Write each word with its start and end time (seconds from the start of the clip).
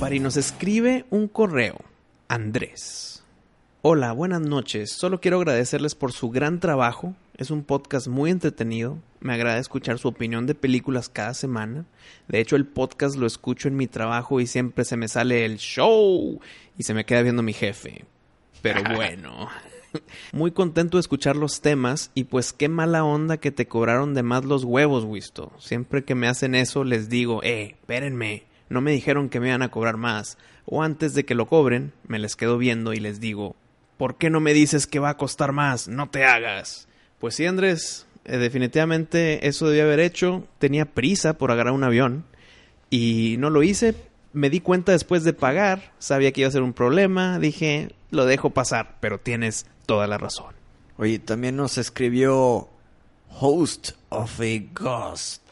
Pari 0.00 0.18
nos 0.18 0.36
escribe 0.36 1.04
un 1.10 1.28
correo. 1.28 1.91
Andrés. 2.32 3.22
Hola, 3.82 4.12
buenas 4.12 4.40
noches. 4.40 4.90
Solo 4.92 5.20
quiero 5.20 5.36
agradecerles 5.36 5.94
por 5.94 6.12
su 6.12 6.30
gran 6.30 6.60
trabajo. 6.60 7.14
Es 7.36 7.50
un 7.50 7.62
podcast 7.62 8.08
muy 8.08 8.30
entretenido. 8.30 8.96
Me 9.20 9.34
agrada 9.34 9.58
escuchar 9.58 9.98
su 9.98 10.08
opinión 10.08 10.46
de 10.46 10.54
películas 10.54 11.10
cada 11.10 11.34
semana. 11.34 11.84
De 12.28 12.40
hecho, 12.40 12.56
el 12.56 12.64
podcast 12.64 13.16
lo 13.16 13.26
escucho 13.26 13.68
en 13.68 13.76
mi 13.76 13.86
trabajo 13.86 14.40
y 14.40 14.46
siempre 14.46 14.86
se 14.86 14.96
me 14.96 15.08
sale 15.08 15.44
el 15.44 15.58
show 15.58 16.40
y 16.78 16.84
se 16.84 16.94
me 16.94 17.04
queda 17.04 17.20
viendo 17.20 17.42
mi 17.42 17.52
jefe. 17.52 18.06
Pero 18.62 18.82
bueno. 18.94 19.48
Muy 20.32 20.52
contento 20.52 20.96
de 20.96 21.02
escuchar 21.02 21.36
los 21.36 21.60
temas 21.60 22.12
y 22.14 22.24
pues 22.24 22.54
qué 22.54 22.70
mala 22.70 23.04
onda 23.04 23.36
que 23.36 23.50
te 23.50 23.68
cobraron 23.68 24.14
de 24.14 24.22
más 24.22 24.46
los 24.46 24.64
huevos, 24.64 25.04
Wisto. 25.04 25.52
Siempre 25.58 26.02
que 26.02 26.14
me 26.14 26.28
hacen 26.28 26.54
eso 26.54 26.82
les 26.82 27.10
digo, 27.10 27.42
eh, 27.42 27.76
espérenme, 27.78 28.44
no 28.70 28.80
me 28.80 28.92
dijeron 28.92 29.28
que 29.28 29.38
me 29.38 29.48
iban 29.48 29.60
a 29.60 29.70
cobrar 29.70 29.98
más. 29.98 30.38
O 30.64 30.82
antes 30.82 31.14
de 31.14 31.24
que 31.24 31.34
lo 31.34 31.46
cobren, 31.46 31.92
me 32.06 32.18
les 32.18 32.36
quedo 32.36 32.58
viendo 32.58 32.92
y 32.92 32.98
les 32.98 33.20
digo, 33.20 33.56
¿por 33.96 34.16
qué 34.16 34.30
no 34.30 34.40
me 34.40 34.54
dices 34.54 34.86
que 34.86 34.98
va 34.98 35.10
a 35.10 35.16
costar 35.16 35.52
más? 35.52 35.88
No 35.88 36.08
te 36.08 36.24
hagas. 36.24 36.88
Pues 37.18 37.34
sí, 37.34 37.46
Andrés, 37.46 38.06
eh, 38.24 38.38
definitivamente 38.38 39.46
eso 39.46 39.68
debía 39.68 39.84
haber 39.84 40.00
hecho. 40.00 40.44
Tenía 40.58 40.86
prisa 40.86 41.38
por 41.38 41.50
agarrar 41.50 41.72
un 41.72 41.84
avión 41.84 42.24
y 42.90 43.36
no 43.38 43.50
lo 43.50 43.62
hice. 43.62 43.94
Me 44.32 44.50
di 44.50 44.60
cuenta 44.60 44.92
después 44.92 45.24
de 45.24 45.32
pagar, 45.32 45.92
sabía 45.98 46.32
que 46.32 46.40
iba 46.40 46.48
a 46.48 46.52
ser 46.52 46.62
un 46.62 46.72
problema, 46.72 47.38
dije, 47.38 47.94
lo 48.10 48.24
dejo 48.24 48.50
pasar, 48.50 48.96
pero 49.00 49.18
tienes 49.18 49.66
toda 49.84 50.06
la 50.06 50.16
razón. 50.16 50.54
Oye, 50.96 51.18
también 51.18 51.56
nos 51.56 51.78
escribió 51.78 52.68
Host 53.28 53.90
of 54.08 54.40
a 54.40 54.62
Ghost. 54.72 55.42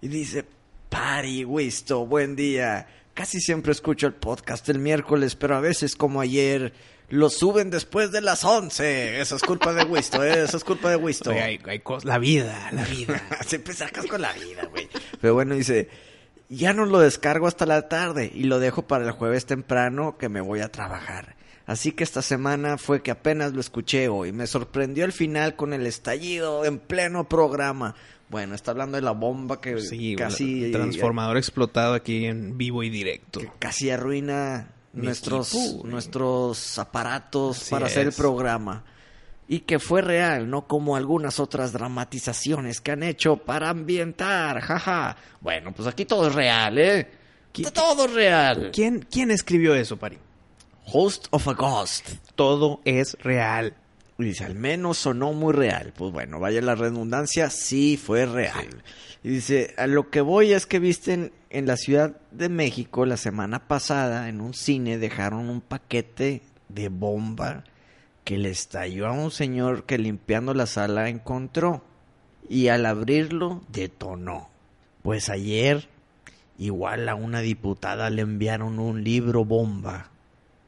Y 0.00 0.08
dice, 0.08 0.44
Pari, 0.88 1.44
Wisto, 1.44 2.06
buen 2.06 2.34
día. 2.34 2.86
Casi 3.14 3.40
siempre 3.40 3.72
escucho 3.72 4.06
el 4.06 4.14
podcast 4.14 4.68
el 4.68 4.78
miércoles, 4.78 5.36
pero 5.36 5.56
a 5.56 5.60
veces 5.60 5.96
como 5.96 6.20
ayer 6.20 6.72
lo 7.10 7.28
suben 7.28 7.70
después 7.70 8.12
de 8.12 8.20
las 8.20 8.44
11. 8.44 9.20
Eso 9.20 9.36
es 9.36 9.42
culpa 9.42 9.72
de 9.72 9.84
Wisto, 9.84 10.24
¿eh? 10.24 10.44
Eso 10.44 10.56
es 10.56 10.64
culpa 10.64 10.90
de 10.90 10.96
Wisto. 10.96 11.30
Oye, 11.30 11.42
hay, 11.42 11.60
la 12.04 12.18
vida, 12.18 12.70
la 12.72 12.84
vida. 12.84 13.20
Siempre 13.46 13.74
sacas 13.74 14.06
con 14.06 14.22
la 14.22 14.32
vida, 14.32 14.64
güey. 14.70 14.88
Pero 15.20 15.34
bueno, 15.34 15.54
dice, 15.54 15.88
ya 16.48 16.72
no 16.72 16.86
lo 16.86 17.00
descargo 17.00 17.46
hasta 17.46 17.66
la 17.66 17.88
tarde 17.88 18.30
y 18.32 18.44
lo 18.44 18.58
dejo 18.58 18.86
para 18.86 19.04
el 19.04 19.10
jueves 19.10 19.44
temprano 19.44 20.16
que 20.18 20.28
me 20.28 20.40
voy 20.40 20.60
a 20.60 20.70
trabajar. 20.70 21.36
Así 21.66 21.92
que 21.92 22.04
esta 22.04 22.22
semana 22.22 22.78
fue 22.78 23.02
que 23.02 23.10
apenas 23.10 23.52
lo 23.52 23.60
escuché 23.60 24.08
hoy. 24.08 24.32
Me 24.32 24.46
sorprendió 24.46 25.04
el 25.04 25.12
final 25.12 25.54
con 25.56 25.72
el 25.72 25.86
estallido 25.86 26.64
en 26.64 26.78
pleno 26.78 27.28
programa. 27.28 27.94
Bueno, 28.30 28.54
está 28.54 28.70
hablando 28.70 28.96
de 28.96 29.02
la 29.02 29.10
bomba 29.10 29.60
que 29.60 29.80
Sí, 29.80 30.14
casi 30.16 30.64
el 30.64 30.72
transformador 30.72 31.36
explotado 31.36 31.94
aquí 31.94 32.26
en 32.26 32.56
vivo 32.56 32.82
y 32.82 32.88
directo. 32.90 33.40
que 33.40 33.50
casi 33.58 33.90
arruina 33.90 34.68
Mi 34.92 35.06
nuestros 35.06 35.52
equipo, 35.54 35.86
nuestros 35.86 36.78
aparatos 36.78 37.60
Así 37.60 37.70
para 37.70 37.86
hacer 37.86 38.06
el 38.06 38.12
programa. 38.12 38.84
Y 39.48 39.60
que 39.60 39.80
fue 39.80 40.00
real, 40.00 40.48
no 40.48 40.68
como 40.68 40.94
algunas 40.94 41.40
otras 41.40 41.72
dramatizaciones 41.72 42.80
que 42.80 42.92
han 42.92 43.02
hecho 43.02 43.36
para 43.36 43.68
ambientar, 43.70 44.60
jaja. 44.60 45.16
Bueno, 45.40 45.72
pues 45.72 45.88
aquí 45.88 46.04
todo 46.04 46.28
es 46.28 46.34
real, 46.36 46.78
¿eh? 46.78 47.08
¿Qui- 47.52 47.68
Todo 47.72 48.04
es 48.04 48.12
real. 48.14 48.70
¿Quién, 48.72 49.04
¿Quién 49.10 49.32
escribió 49.32 49.74
eso, 49.74 49.96
Pari? 49.96 50.18
Host 50.92 51.26
of 51.30 51.48
a 51.48 51.54
Ghost. 51.54 52.10
Todo 52.36 52.80
es 52.84 53.16
real. 53.22 53.74
Y 54.20 54.26
dice, 54.26 54.44
al 54.44 54.54
menos 54.54 54.98
sonó 54.98 55.32
muy 55.32 55.52
real. 55.52 55.92
Pues 55.96 56.12
bueno, 56.12 56.38
vaya 56.38 56.60
la 56.60 56.74
redundancia, 56.74 57.48
sí 57.50 57.96
fue 57.96 58.26
real. 58.26 58.82
Y 59.22 59.30
dice, 59.30 59.74
a 59.76 59.86
lo 59.86 60.10
que 60.10 60.20
voy 60.20 60.52
es 60.52 60.66
que 60.66 60.78
visten 60.78 61.32
en 61.50 61.66
la 61.66 61.76
Ciudad 61.76 62.16
de 62.30 62.48
México 62.48 63.06
la 63.06 63.16
semana 63.16 63.66
pasada 63.66 64.28
en 64.28 64.40
un 64.40 64.54
cine 64.54 64.98
dejaron 64.98 65.48
un 65.48 65.60
paquete 65.60 66.42
de 66.68 66.88
bomba 66.88 67.64
que 68.24 68.38
le 68.38 68.50
estalló 68.50 69.06
a 69.08 69.12
un 69.12 69.30
señor 69.30 69.84
que 69.84 69.98
limpiando 69.98 70.54
la 70.54 70.66
sala 70.66 71.08
encontró. 71.08 71.82
Y 72.48 72.68
al 72.68 72.86
abrirlo 72.86 73.62
detonó. 73.68 74.48
Pues 75.02 75.28
ayer 75.28 75.88
igual 76.58 77.08
a 77.08 77.14
una 77.14 77.40
diputada 77.40 78.10
le 78.10 78.22
enviaron 78.22 78.78
un 78.78 79.02
libro 79.02 79.44
bomba. 79.44 80.10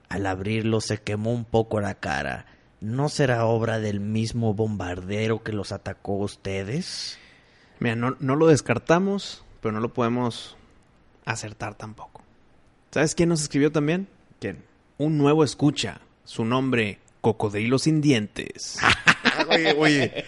Al 0.08 0.26
abrirlo 0.26 0.80
se 0.80 0.98
quemó 0.98 1.32
un 1.32 1.44
poco 1.44 1.80
la 1.80 1.94
cara. 1.94 2.46
¿No 2.82 3.08
será 3.08 3.46
obra 3.46 3.78
del 3.78 4.00
mismo 4.00 4.54
bombardero 4.54 5.44
que 5.44 5.52
los 5.52 5.70
atacó 5.70 6.14
a 6.14 6.24
ustedes? 6.24 7.16
Mira, 7.78 7.94
no, 7.94 8.16
no 8.18 8.34
lo 8.34 8.48
descartamos, 8.48 9.44
pero 9.60 9.70
no 9.70 9.78
lo 9.78 9.94
podemos 9.94 10.56
acertar 11.24 11.76
tampoco. 11.76 12.22
¿Sabes 12.90 13.14
quién 13.14 13.28
nos 13.28 13.40
escribió 13.40 13.70
también? 13.70 14.08
¿Quién? 14.40 14.64
Un 14.98 15.16
nuevo 15.16 15.44
escucha. 15.44 16.00
Su 16.24 16.44
nombre, 16.44 16.98
Cocodrilo 17.20 17.78
sin 17.78 18.00
dientes. 18.00 18.80
oye, 19.48 19.74
oye. 19.78 20.24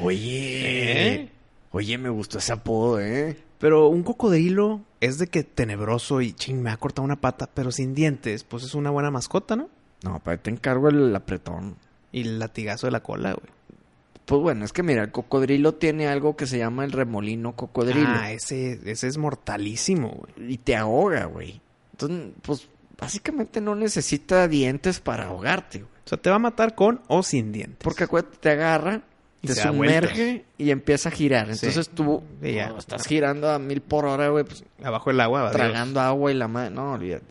Oye. 0.00 1.14
¿Eh? 1.14 1.32
Oye, 1.72 1.98
me 1.98 2.10
gustó 2.10 2.38
ese 2.38 2.52
apodo, 2.52 3.00
¿eh? 3.00 3.36
Pero 3.58 3.88
un 3.88 4.04
cocodrilo 4.04 4.82
es 5.00 5.18
de 5.18 5.26
que 5.26 5.42
tenebroso 5.42 6.20
y 6.20 6.32
ching, 6.32 6.62
me 6.62 6.70
ha 6.70 6.76
cortado 6.76 7.04
una 7.04 7.20
pata, 7.20 7.50
pero 7.52 7.72
sin 7.72 7.92
dientes, 7.92 8.44
pues 8.44 8.62
es 8.62 8.76
una 8.76 8.90
buena 8.90 9.10
mascota, 9.10 9.56
¿no? 9.56 9.68
No, 10.04 10.20
pero 10.24 10.38
te 10.40 10.50
encargo 10.50 10.88
el 10.88 11.14
apretón. 11.14 11.76
Y 12.10 12.22
el 12.22 12.38
latigazo 12.38 12.86
de 12.86 12.90
la 12.92 13.00
cola, 13.02 13.32
güey. 13.32 13.46
Pues 14.26 14.40
bueno, 14.40 14.64
es 14.64 14.72
que 14.72 14.82
mira, 14.82 15.02
el 15.02 15.10
cocodrilo 15.10 15.74
tiene 15.74 16.06
algo 16.08 16.36
que 16.36 16.46
se 16.46 16.58
llama 16.58 16.84
el 16.84 16.92
remolino 16.92 17.54
cocodrilo. 17.56 18.06
Ah, 18.08 18.32
ese, 18.32 18.78
ese 18.84 19.08
es 19.08 19.18
mortalísimo, 19.18 20.10
güey. 20.10 20.52
Y 20.52 20.58
te 20.58 20.76
ahoga, 20.76 21.24
güey. 21.24 21.60
Entonces, 21.92 22.32
pues 22.42 22.68
básicamente 22.98 23.60
no 23.60 23.74
necesita 23.74 24.46
dientes 24.48 25.00
para 25.00 25.26
ahogarte, 25.26 25.78
güey. 25.78 25.90
O 26.04 26.08
sea, 26.08 26.18
te 26.18 26.30
va 26.30 26.36
a 26.36 26.40
matar 26.40 26.74
con 26.74 27.00
o 27.08 27.22
sin 27.22 27.52
dientes. 27.52 27.78
Porque 27.82 28.04
acuérdate, 28.04 28.36
te 28.38 28.50
agarra, 28.50 29.02
Y 29.40 29.48
te 29.48 29.54
sumerge 29.56 30.44
y 30.56 30.70
empieza 30.70 31.08
a 31.08 31.12
girar. 31.12 31.46
Sí. 31.54 31.66
Entonces 31.66 31.92
tú 31.92 32.22
Sí, 32.42 32.52
ya. 32.52 32.68
no, 32.68 32.78
estás 32.78 33.06
girando 33.06 33.50
a 33.50 33.58
mil 33.58 33.80
por 33.80 34.04
hora, 34.04 34.28
güey, 34.28 34.44
pues, 34.44 34.64
Abajo 34.84 35.10
del 35.10 35.20
agua, 35.20 35.50
tragando 35.50 36.00
agua 36.00 36.30
y 36.30 36.34
la 36.34 36.46
madre. 36.48 36.70
No, 36.70 36.92
olvídate. 36.92 37.24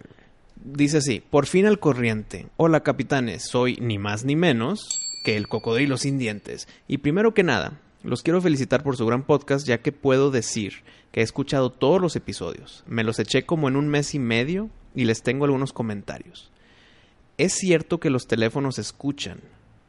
Dice 0.64 0.98
así, 0.98 1.24
por 1.28 1.48
fin 1.48 1.66
al 1.66 1.80
corriente. 1.80 2.46
Hola 2.56 2.82
capitanes, 2.84 3.41
soy 3.50 3.78
ni 3.78 3.97
más 3.97 4.26
ni 4.26 4.35
menos 4.35 5.00
que 5.26 5.35
el 5.35 5.47
cocodrilo 5.47 5.97
sin 5.97 6.20
dientes. 6.20 6.68
Y 6.88 7.00
primero 7.00 7.34
que 7.34 7.41
nada, 7.41 7.80
los 8.03 8.22
quiero 8.22 8.41
felicitar 8.41 8.84
por 8.84 8.96
su 8.96 9.08
gran 9.08 9.24
podcast 9.24 9.66
ya 9.66 9.80
que 9.80 9.91
puedo 9.91 10.30
decir 10.30 10.84
que 11.12 11.22
he 11.22 11.24
escuchado 11.24 11.72
todos 11.72 12.00
los 12.00 12.16
episodios. 12.16 12.84
Me 12.85 13.03
los 13.03 13.18
eché 13.18 13.44
como 13.44 13.70
en 13.70 13.76
un 13.76 13.90
mes 13.90 14.14
y 14.14 14.20
medio 14.20 14.70
y 14.94 15.06
les 15.06 15.24
tengo 15.24 15.46
algunos 15.46 15.74
comentarios. 15.74 16.52
Es 17.40 17.53
cierto 17.53 18.00
que 18.00 18.12
los 18.12 18.28
teléfonos 18.28 18.78
escuchan. 18.78 19.40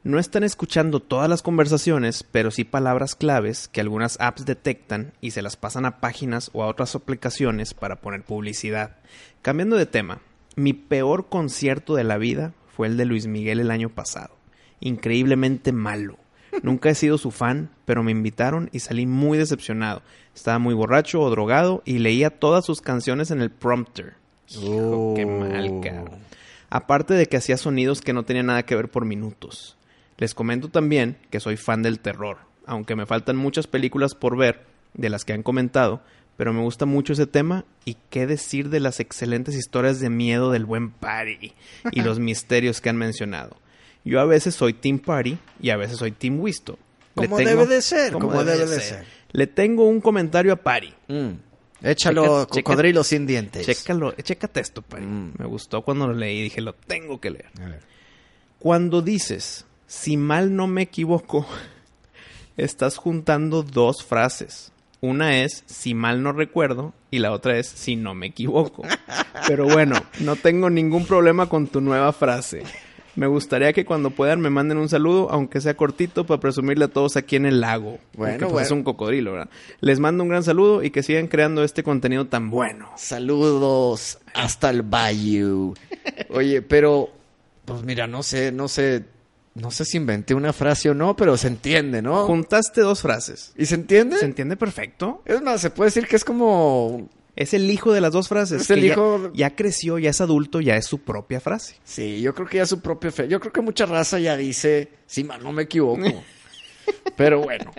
No 0.05 0.19
están 0.19 0.43
escuchando 0.43 1.00
todas 1.00 1.29
las 1.29 1.43
conversaciones, 1.43 2.25
pero 2.25 2.50
sí 2.50 2.64
palabras 2.64 3.14
claves 3.14 3.69
que 3.69 3.82
algunas 3.82 4.19
apps 4.20 4.46
detectan 4.46 5.12
y 5.20 5.32
se 5.32 5.43
las 5.43 5.56
pasan 5.56 5.85
a 5.85 6.00
páginas 6.00 6.49
o 6.55 6.62
a 6.62 6.67
otras 6.67 6.94
aplicaciones 6.94 7.75
para 7.75 7.96
poner 7.96 8.25
publicidad. 8.25 8.96
Cambiando 9.43 9.76
de 9.76 9.87
tema, 9.87 10.23
mi 10.56 10.72
peor 10.72 11.28
concierto 11.28 11.94
de 11.94 12.04
la 12.04 12.19
vida 12.19 12.52
fue 12.75 12.87
el 12.87 12.96
de 12.96 13.04
Luis 13.04 13.26
Miguel 13.26 13.60
el 13.60 13.70
año 13.70 13.88
pasado. 13.88 14.37
Increíblemente 14.81 15.72
malo. 15.72 16.19
Nunca 16.62 16.90
he 16.90 16.94
sido 16.94 17.16
su 17.16 17.31
fan, 17.31 17.70
pero 17.84 18.02
me 18.02 18.12
invitaron 18.12 18.69
y 18.72 18.81
salí 18.81 19.06
muy 19.06 19.38
decepcionado. 19.38 20.02
Estaba 20.34 20.58
muy 20.58 20.75
borracho 20.75 21.20
o 21.20 21.31
drogado 21.31 21.82
y 21.84 21.99
leía 21.99 22.31
todas 22.31 22.64
sus 22.64 22.81
canciones 22.81 23.31
en 23.31 23.40
el 23.40 23.50
prompter. 23.50 24.14
Hijo, 24.49 25.14
qué 25.16 25.25
mal, 25.25 25.81
cabrón. 25.82 26.20
Aparte 26.69 27.14
de 27.14 27.26
que 27.26 27.37
hacía 27.37 27.56
sonidos 27.56 28.00
que 28.00 28.12
no 28.12 28.25
tenían 28.25 28.46
nada 28.46 28.64
que 28.64 28.76
ver 28.76 28.90
por 28.90 29.05
minutos. 29.05 29.76
Les 30.19 30.34
comento 30.34 30.69
también 30.69 31.16
que 31.31 31.40
soy 31.40 31.56
fan 31.56 31.82
del 31.82 32.00
terror, 32.00 32.38
aunque 32.66 32.96
me 32.96 33.06
faltan 33.06 33.37
muchas 33.37 33.66
películas 33.66 34.14
por 34.14 34.37
ver 34.37 34.64
de 34.94 35.08
las 35.08 35.25
que 35.25 35.32
han 35.32 35.43
comentado, 35.43 36.02
pero 36.37 36.52
me 36.52 36.61
gusta 36.62 36.87
mucho 36.87 37.12
ese 37.12 37.26
tema 37.26 37.64
y 37.84 37.96
qué 38.11 38.26
decir 38.26 38.69
de 38.70 38.81
las 38.81 39.00
excelentes 39.00 39.55
historias 39.55 40.00
de 40.00 40.11
miedo 40.11 40.50
del 40.50 40.64
buen 40.64 40.90
Party 40.90 41.52
y 41.93 42.00
los 42.02 42.19
misterios 42.20 42.81
que 42.81 42.88
han 42.90 42.96
mencionado. 42.96 43.56
Yo 44.05 44.20
a 44.20 44.25
veces 44.25 44.55
soy 44.55 44.73
Team 44.73 44.99
Party 44.99 45.38
y 45.61 45.70
a 45.70 45.76
veces 45.76 45.99
soy 45.99 46.11
Team 46.12 46.40
Wisto. 46.40 46.79
Le 47.14 47.25
Como 47.26 47.37
tengo- 47.37 47.50
debe 47.50 47.67
de 47.67 47.82
ser, 47.82 48.12
como, 48.12 48.43
debe, 48.44 48.67
de 48.67 48.81
ser. 48.81 49.05
Le 49.32 49.46
tengo 49.46 49.87
un 49.87 50.00
comentario 50.00 50.52
a 50.52 50.56
Party. 50.56 50.93
Mm. 51.08 51.29
Échalo, 51.84 52.25
Checa- 52.46 52.50
checa- 52.55 52.62
cocodrilo 52.64 53.05
sin 53.05 53.26
dientes. 53.26 53.67
Chécalo, 53.67 54.12
chécate 54.12 54.61
esto, 54.61 54.82
Party. 54.82 55.05
Mm. 55.06 55.34
Me 55.38 55.46
gustó 55.46 55.82
cuando 55.82 56.06
lo 56.06 56.14
leí 56.14 56.38
y 56.38 56.43
dije, 56.44 56.61
lo 56.61 56.73
tengo 56.75 57.20
que 57.20 57.31
leer. 57.31 57.50
A 57.61 57.67
ver. 57.67 57.81
Cuando 58.58 59.02
dices, 59.02 59.67
si 59.87 60.17
mal 60.17 60.55
no 60.56 60.67
me 60.67 60.82
equivoco, 60.82 61.46
estás 62.56 62.96
juntando 62.96 63.62
dos 63.62 64.02
frases. 64.05 64.71
Una 65.04 65.43
es, 65.43 65.64
si 65.66 65.94
mal 65.94 66.22
no 66.22 66.32
recuerdo, 66.32 66.94
y 67.10 67.19
la 67.19 67.32
otra 67.32 67.58
es, 67.58 67.66
si 67.66 67.96
no 67.96 68.14
me 68.14 68.26
equivoco. 68.28 68.84
Pero 69.49 69.64
bueno, 69.64 69.96
no 70.20 70.37
tengo 70.37 70.70
ningún 70.70 71.06
problema 71.06 71.49
con 71.49 71.66
tu 71.66 71.81
nueva 71.81 72.12
frase. 72.12 72.62
Me 73.16 73.26
gustaría 73.26 73.72
que 73.72 73.84
cuando 73.84 74.10
puedan 74.10 74.40
me 74.40 74.49
manden 74.49 74.78
un 74.78 74.88
saludo, 74.88 75.28
aunque 75.32 75.60
sea 75.60 75.76
cortito, 75.76 76.25
para 76.25 76.38
presumirle 76.38 76.84
a 76.84 76.88
todos 76.88 77.16
aquí 77.16 77.34
en 77.34 77.46
el 77.46 77.60
lago. 77.60 77.99
Bueno, 78.14 78.34
Porque, 78.34 78.38
pues, 78.44 78.52
bueno. 78.52 78.64
es 78.66 78.70
un 78.70 78.82
cocodrilo, 78.84 79.32
¿verdad? 79.32 79.50
Les 79.81 79.99
mando 79.99 80.22
un 80.22 80.28
gran 80.28 80.44
saludo 80.44 80.84
y 80.84 80.90
que 80.90 81.02
sigan 81.02 81.26
creando 81.26 81.64
este 81.64 81.82
contenido 81.82 82.28
tan 82.28 82.48
bueno. 82.48 82.88
Saludos 82.96 84.19
hasta 84.34 84.70
el 84.70 84.82
Bayou. 84.82 85.75
Oye, 86.31 86.62
pero, 86.62 87.10
pues 87.64 87.82
mira, 87.82 88.06
no 88.06 88.22
sé, 88.22 88.52
no 88.52 88.69
sé, 88.69 89.05
no 89.54 89.70
sé 89.70 89.84
si 89.84 89.96
inventé 89.99 90.34
una 90.34 90.52
frase 90.52 90.90
o 90.90 90.94
no, 90.94 91.14
pero 91.16 91.37
se 91.37 91.49
entiende, 91.49 92.00
¿no? 92.02 92.25
Juntaste 92.26 92.81
dos 92.81 93.02
frases. 93.02 93.52
¿Y 93.56 93.66
se 93.66 93.75
entiende? 93.75 94.19
¿Se 94.19 94.25
entiende 94.25 94.56
perfecto? 94.56 95.22
Es 95.26 95.43
más, 95.43 95.60
se 95.60 95.70
puede 95.70 95.88
decir 95.88 96.06
que 96.06 96.16
es 96.16 96.25
como... 96.25 97.08
Es 97.34 97.54
el 97.54 97.70
hijo 97.70 97.93
de 97.93 98.02
las 98.02 98.12
dos 98.12 98.28
frases. 98.28 98.60
Es 98.62 98.70
el 98.70 98.82
ya- 98.82 98.93
hijo- 98.93 99.31
Ya, 99.32 99.56
creció, 99.56 99.99
ya 99.99 100.10
es 100.10 100.20
adulto, 100.20 100.60
ya 100.60 100.76
es 100.76 100.84
su 100.87 100.99
propia 100.99 101.40
frase. 101.40 101.76
Sí, 101.82 102.20
yo 102.20 102.34
creo 102.34 102.46
que 102.46 102.58
ya 102.58 102.66
su 102.66 102.81
propio 102.81 103.10
fe. 103.10 103.26
Yo 103.28 103.40
creo 103.40 103.52
que 103.52 103.62
mucha 103.62 103.87
raza 103.87 104.19
ya 104.19 104.37
dice, 104.37 104.90
sí, 105.06 105.25
man, 105.25 105.43
no 105.43 105.50
me 105.52 105.62
equivoco. 105.62 106.02
pero 107.16 107.40
bueno, 107.40 107.72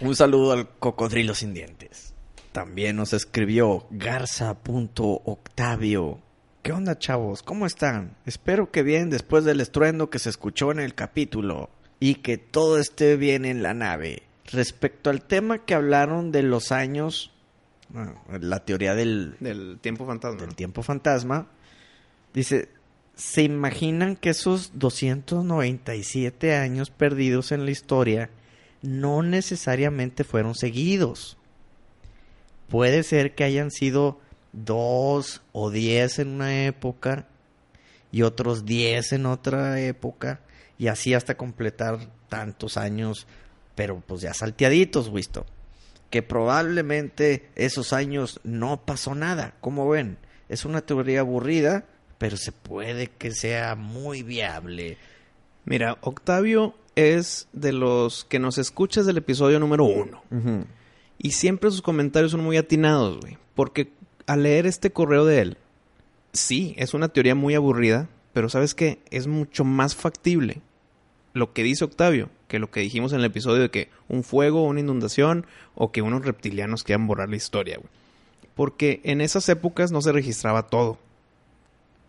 un 0.00 0.16
saludo 0.16 0.52
al 0.52 0.68
cocodrilo 0.78 1.34
sin 1.34 1.52
dientes. 1.52 2.14
También 2.52 2.96
nos 2.96 3.12
escribió 3.12 3.86
Garza.octavio. 3.90 6.20
¿Qué 6.64 6.72
onda, 6.72 6.98
chavos? 6.98 7.42
¿Cómo 7.42 7.66
están? 7.66 8.16
Espero 8.24 8.70
que 8.70 8.82
bien 8.82 9.10
después 9.10 9.44
del 9.44 9.60
estruendo 9.60 10.08
que 10.08 10.18
se 10.18 10.30
escuchó 10.30 10.72
en 10.72 10.80
el 10.80 10.94
capítulo 10.94 11.68
y 12.00 12.14
que 12.14 12.38
todo 12.38 12.78
esté 12.78 13.18
bien 13.18 13.44
en 13.44 13.62
la 13.62 13.74
nave. 13.74 14.22
Respecto 14.50 15.10
al 15.10 15.20
tema 15.20 15.66
que 15.66 15.74
hablaron 15.74 16.32
de 16.32 16.42
los 16.42 16.72
años, 16.72 17.32
bueno, 17.90 18.18
la 18.40 18.64
teoría 18.64 18.94
del, 18.94 19.36
Del 19.40 19.78
tiempo 19.82 20.06
fantasma. 20.06 20.40
del 20.40 20.54
tiempo 20.54 20.82
fantasma, 20.82 21.48
dice, 22.32 22.70
¿se 23.14 23.42
imaginan 23.42 24.16
que 24.16 24.30
esos 24.30 24.78
297 24.78 26.56
años 26.56 26.88
perdidos 26.88 27.52
en 27.52 27.66
la 27.66 27.72
historia 27.72 28.30
no 28.80 29.22
necesariamente 29.22 30.24
fueron 30.24 30.54
seguidos? 30.54 31.36
Puede 32.70 33.02
ser 33.02 33.34
que 33.34 33.44
hayan 33.44 33.70
sido 33.70 34.23
dos 34.54 35.42
o 35.52 35.70
diez 35.70 36.18
en 36.18 36.28
una 36.28 36.64
época 36.66 37.26
y 38.12 38.22
otros 38.22 38.64
diez 38.64 39.12
en 39.12 39.26
otra 39.26 39.80
época 39.80 40.40
y 40.78 40.86
así 40.88 41.14
hasta 41.14 41.36
completar 41.36 41.98
tantos 42.28 42.76
años, 42.76 43.26
pero 43.74 44.02
pues 44.06 44.20
ya 44.20 44.34
salteaditos, 44.34 45.12
visto 45.12 45.46
que 46.14 46.22
probablemente 46.22 47.50
esos 47.56 47.92
años 47.92 48.38
no 48.44 48.86
pasó 48.86 49.16
nada. 49.16 49.56
Como 49.60 49.88
ven, 49.88 50.16
es 50.48 50.64
una 50.64 50.80
teoría 50.80 51.18
aburrida, 51.18 51.86
pero 52.18 52.36
se 52.36 52.52
puede 52.52 53.08
que 53.08 53.32
sea 53.32 53.74
muy 53.74 54.22
viable. 54.22 54.96
Mira, 55.64 55.98
Octavio 56.02 56.76
es 56.94 57.48
de 57.52 57.72
los 57.72 58.24
que 58.26 58.38
nos 58.38 58.58
escuchas 58.58 59.06
del 59.06 59.16
episodio 59.16 59.58
número 59.58 59.86
uno. 59.86 60.22
Y 61.18 61.32
siempre 61.32 61.72
sus 61.72 61.82
comentarios 61.82 62.30
son 62.30 62.44
muy 62.44 62.58
atinados, 62.58 63.18
güey. 63.18 63.36
Porque 63.56 63.90
al 64.26 64.42
leer 64.42 64.66
este 64.66 64.90
correo 64.90 65.24
de 65.24 65.40
él, 65.40 65.56
sí, 66.32 66.74
es 66.78 66.94
una 66.94 67.08
teoría 67.08 67.34
muy 67.34 67.54
aburrida, 67.54 68.08
pero 68.32 68.48
¿sabes 68.48 68.74
qué? 68.74 68.98
Es 69.10 69.26
mucho 69.26 69.64
más 69.64 69.94
factible 69.94 70.60
lo 71.32 71.52
que 71.52 71.62
dice 71.62 71.84
Octavio 71.84 72.28
que 72.48 72.58
lo 72.60 72.70
que 72.70 72.80
dijimos 72.80 73.12
en 73.12 73.18
el 73.20 73.24
episodio 73.24 73.62
de 73.62 73.70
que 73.70 73.88
un 74.08 74.22
fuego, 74.22 74.64
una 74.64 74.78
inundación 74.80 75.46
o 75.74 75.90
que 75.90 76.02
unos 76.02 76.24
reptilianos 76.24 76.84
quieran 76.84 77.06
borrar 77.08 77.28
la 77.28 77.36
historia, 77.36 77.78
güey. 77.78 77.88
Porque 78.54 79.00
en 79.02 79.20
esas 79.20 79.48
épocas 79.48 79.90
no 79.90 80.00
se 80.00 80.12
registraba 80.12 80.68
todo. 80.68 80.98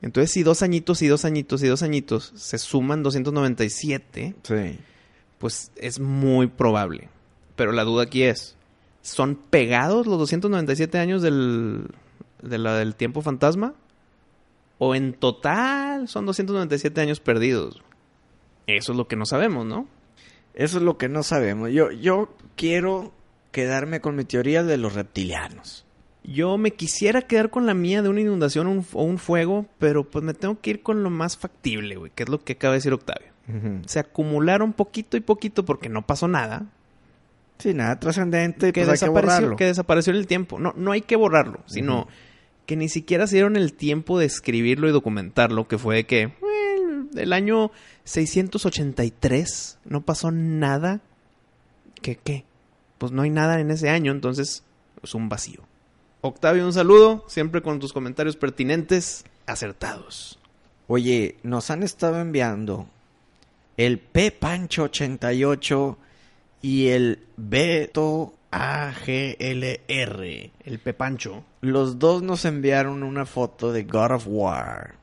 Entonces, 0.04 0.32
si 0.32 0.44
dos 0.44 0.62
añitos 0.62 1.02
y 1.02 1.08
dos 1.08 1.26
añitos 1.26 1.64
y 1.64 1.68
dos 1.68 1.82
añitos 1.82 2.32
se 2.36 2.60
suman 2.60 3.02
297, 3.02 4.36
Sí. 4.44 4.80
pues 5.40 5.72
es 5.78 6.00
muy 6.00 6.46
probable. 6.46 7.10
Pero 7.56 7.72
la 7.72 7.84
duda 7.84 8.04
aquí 8.04 8.22
es, 8.24 8.56
¿son 9.02 9.36
pegados 9.36 10.06
los 10.06 10.20
297 10.20 11.00
años 11.00 11.24
del, 11.24 11.88
de 12.50 12.57
la 12.57 12.75
del 12.77 12.95
tiempo 12.95 13.21
fantasma? 13.21 13.74
¿O 14.77 14.94
en 14.95 15.13
total 15.13 16.07
son 16.07 16.25
297 16.25 17.00
años 17.01 17.19
perdidos? 17.19 17.81
Eso 18.68 18.92
es 18.92 18.97
lo 18.97 19.07
que 19.07 19.15
no 19.15 19.25
sabemos, 19.25 19.65
¿no? 19.65 19.88
Eso 20.53 20.77
es 20.77 20.83
lo 20.83 20.97
que 20.97 21.07
no 21.09 21.24
sabemos. 21.24 21.71
Yo, 21.71 21.92
yo 21.92 22.33
quiero 22.56 23.13
quedarme 23.51 24.01
con 24.01 24.15
mi 24.15 24.25
teoría 24.25 24.63
de 24.63 24.77
los 24.77 24.94
reptilianos. 24.94 25.86
Yo 26.24 26.57
me 26.57 26.71
quisiera 26.71 27.21
quedar 27.21 27.51
con 27.51 27.65
la 27.68 27.74
mía 27.75 28.01
de 28.01 28.09
una 28.09 28.19
inundación 28.21 28.68
un- 28.68 28.86
o 28.94 29.03
un 29.03 29.18
fuego, 29.19 29.68
pero 29.80 30.03
pues 30.09 30.25
me 30.25 30.33
tengo 30.33 30.59
que 30.59 30.71
ir 30.71 30.81
con 30.81 31.03
lo 31.03 31.09
más 31.12 31.38
factible, 31.38 31.95
güey, 31.97 32.12
que 32.15 32.24
es 32.24 32.30
lo 32.30 32.44
que 32.44 32.53
acaba 32.53 32.71
de 32.74 32.77
decir 32.80 32.94
Octavio. 32.94 33.27
Se 33.86 34.00
acumularon 34.00 34.74
poquito 34.74 35.18
y 35.18 35.19
poquito 35.19 35.63
porque 35.65 35.88
no 35.88 36.01
pasó 36.07 36.27
nada. 36.27 36.65
Sí, 37.59 37.75
nada 37.75 38.00
trascendente, 38.00 38.74
que 38.74 38.81
pues 38.81 38.88
hay 38.89 38.94
que 38.97 39.06
desapareció, 39.06 39.36
borrarlo. 39.36 39.56
que 39.56 39.65
desapareció 39.65 40.12
en 40.13 40.18
el 40.18 40.25
tiempo. 40.27 40.59
No, 40.59 40.74
no 40.75 40.92
hay 40.92 41.01
que 41.01 41.15
borrarlo, 41.15 41.59
sino. 41.68 42.07
Que 42.66 42.76
ni 42.76 42.90
siquiera 42.90 43.28
se 43.28 43.36
dieron 43.36 43.56
el 43.56 43.74
tiempo 43.74 44.18
de 44.20 44.26
escribirlo 44.26 44.90
y 44.90 44.92
documentarlo, 44.92 45.68
que 45.68 45.78
fue 45.78 46.06
que 46.06 46.34
el 47.16 47.34
año 47.34 47.72
683 48.04 49.80
no 49.86 50.02
pasó 50.02 50.31
nada. 50.31 51.02
¿Qué 52.02 52.18
qué? 52.18 52.44
Pues 52.98 53.12
no 53.12 53.22
hay 53.22 53.30
nada 53.30 53.60
en 53.60 53.72
ese 53.72 53.90
año, 53.90 54.12
entonces 54.12 54.64
es 55.04 55.16
un 55.16 55.30
vacío. 55.30 55.62
Octavio, 56.22 56.66
un 56.66 56.74
saludo, 56.74 57.24
siempre 57.28 57.62
con 57.62 57.80
tus 57.80 57.94
comentarios 57.94 58.36
pertinentes, 58.36 59.26
acertados. 59.45 60.40
Oye, 60.88 61.38
nos 61.44 61.69
han 61.69 61.84
estado 61.84 62.19
enviando 62.19 62.88
el 63.78 64.00
P 64.00 64.31
Pancho 64.31 64.84
88 64.84 65.98
y 66.62 66.88
el 66.88 67.19
Beto 67.38 68.34
AGLR. 68.56 70.52
El 70.64 70.80
Pepancho. 70.80 71.44
Los 71.62 72.00
dos 72.00 72.21
nos 72.24 72.45
enviaron 72.45 73.04
una 73.04 73.26
foto 73.26 73.71
de 73.74 73.83
God 73.83 74.12
of 74.12 74.24
War 74.28 74.95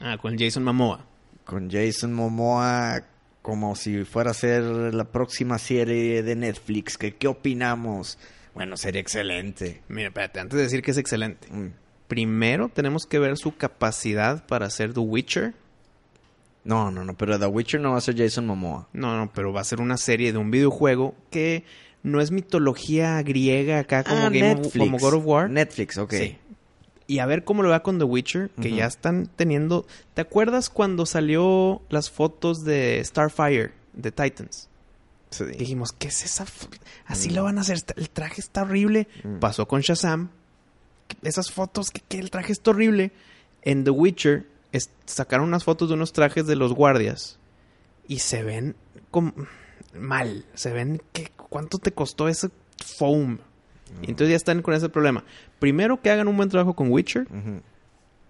Ah, 0.00 0.18
con 0.20 0.36
Jason 0.38 0.62
Momoa. 0.64 1.04
con 1.44 1.70
Jason 1.70 2.12
Momoa 2.12 3.02
como 3.40 3.74
si 3.76 4.04
fuera 4.04 4.30
a 4.30 4.34
ser 4.34 4.62
la 4.62 5.04
próxima 5.04 5.58
serie 5.58 6.22
de 6.22 6.36
Netflix. 6.36 6.96
Que, 6.98 7.14
¿Qué 7.16 7.26
opinamos? 7.28 8.18
Bueno, 8.54 8.76
sería 8.76 9.00
excelente. 9.00 9.82
Mira, 9.88 10.08
espérate, 10.08 10.38
antes 10.40 10.56
de 10.56 10.62
decir 10.64 10.82
que 10.82 10.90
es 10.92 10.98
excelente. 10.98 11.48
Mm. 11.50 11.72
Primero 12.08 12.68
tenemos 12.68 13.06
que 13.06 13.18
ver 13.18 13.36
su 13.38 13.56
capacidad 13.56 14.46
para 14.46 14.66
hacer 14.66 14.92
The 14.92 15.00
Witcher. 15.00 15.54
No, 16.64 16.90
no, 16.92 17.04
no, 17.04 17.14
pero 17.16 17.38
The 17.38 17.46
Witcher 17.46 17.80
no 17.80 17.92
va 17.92 17.98
a 17.98 18.02
ser 18.02 18.16
Jason 18.16 18.46
Momoa. 18.46 18.86
No, 18.92 19.16
no, 19.16 19.32
pero 19.32 19.52
va 19.52 19.62
a 19.62 19.64
ser 19.64 19.80
una 19.80 19.96
serie 19.96 20.32
de 20.32 20.38
un 20.38 20.50
videojuego 20.50 21.14
que 21.30 21.64
no 22.02 22.20
es 22.20 22.30
mitología 22.30 23.22
griega 23.22 23.78
acá 23.80 24.04
como, 24.04 24.16
Ah, 24.26 24.30
Game 24.30 24.54
of- 24.54 24.76
como 24.76 24.98
God 24.98 25.14
of 25.14 25.26
War. 25.26 25.50
Netflix, 25.50 25.98
ok. 25.98 26.12
Sí. 26.14 26.38
Y 27.06 27.18
a 27.18 27.26
ver 27.26 27.44
cómo 27.44 27.62
le 27.62 27.68
va 27.68 27.82
con 27.82 27.98
The 27.98 28.04
Witcher, 28.04 28.50
que 28.60 28.72
ya 28.74 28.86
están 28.86 29.28
teniendo... 29.36 29.86
¿Te 30.14 30.22
acuerdas 30.22 30.70
cuando 30.70 31.04
salió 31.04 31.82
las 31.90 32.10
fotos 32.10 32.64
de 32.64 33.02
Starfire, 33.04 33.72
de 33.92 34.12
Titans? 34.12 34.68
Sí. 35.30 35.44
Dijimos, 35.58 35.92
¿qué 35.92 36.08
es 36.08 36.24
esa? 36.24 36.46
Así 37.06 37.28
Mm. 37.30 37.34
lo 37.34 37.44
van 37.44 37.58
a 37.58 37.62
hacer. 37.62 37.78
El 37.96 38.08
traje 38.08 38.40
está 38.40 38.62
horrible. 38.62 39.08
Mm. 39.24 39.38
Pasó 39.40 39.66
con 39.68 39.80
Shazam. 39.82 40.30
Esas 41.22 41.50
fotos, 41.50 41.90
que, 41.90 42.00
que 42.00 42.18
el 42.18 42.30
traje 42.30 42.52
está 42.52 42.70
horrible. 42.70 43.12
En 43.62 43.84
The 43.84 43.90
Witcher 43.90 44.46
es- 44.72 44.90
sacaron 45.04 45.48
unas 45.48 45.64
fotos 45.64 45.88
de 45.88 45.94
unos 45.94 46.12
trajes 46.12 46.46
de 46.46 46.56
los 46.56 46.72
guardias. 46.72 47.38
Y 48.08 48.20
se 48.20 48.42
ven 48.42 48.74
como 49.10 49.34
mal. 49.94 50.44
Se 50.54 50.72
ven 50.72 51.00
que 51.12 51.28
cuánto 51.36 51.78
te 51.78 51.92
costó 51.92 52.28
ese 52.28 52.48
foam. 52.98 53.38
Y 54.02 54.10
entonces 54.10 54.30
ya 54.30 54.36
están 54.36 54.62
con 54.62 54.74
ese 54.74 54.88
problema. 54.88 55.24
Primero 55.58 56.00
que 56.00 56.10
hagan 56.10 56.28
un 56.28 56.36
buen 56.36 56.48
trabajo 56.48 56.74
con 56.74 56.90
Witcher. 56.90 57.26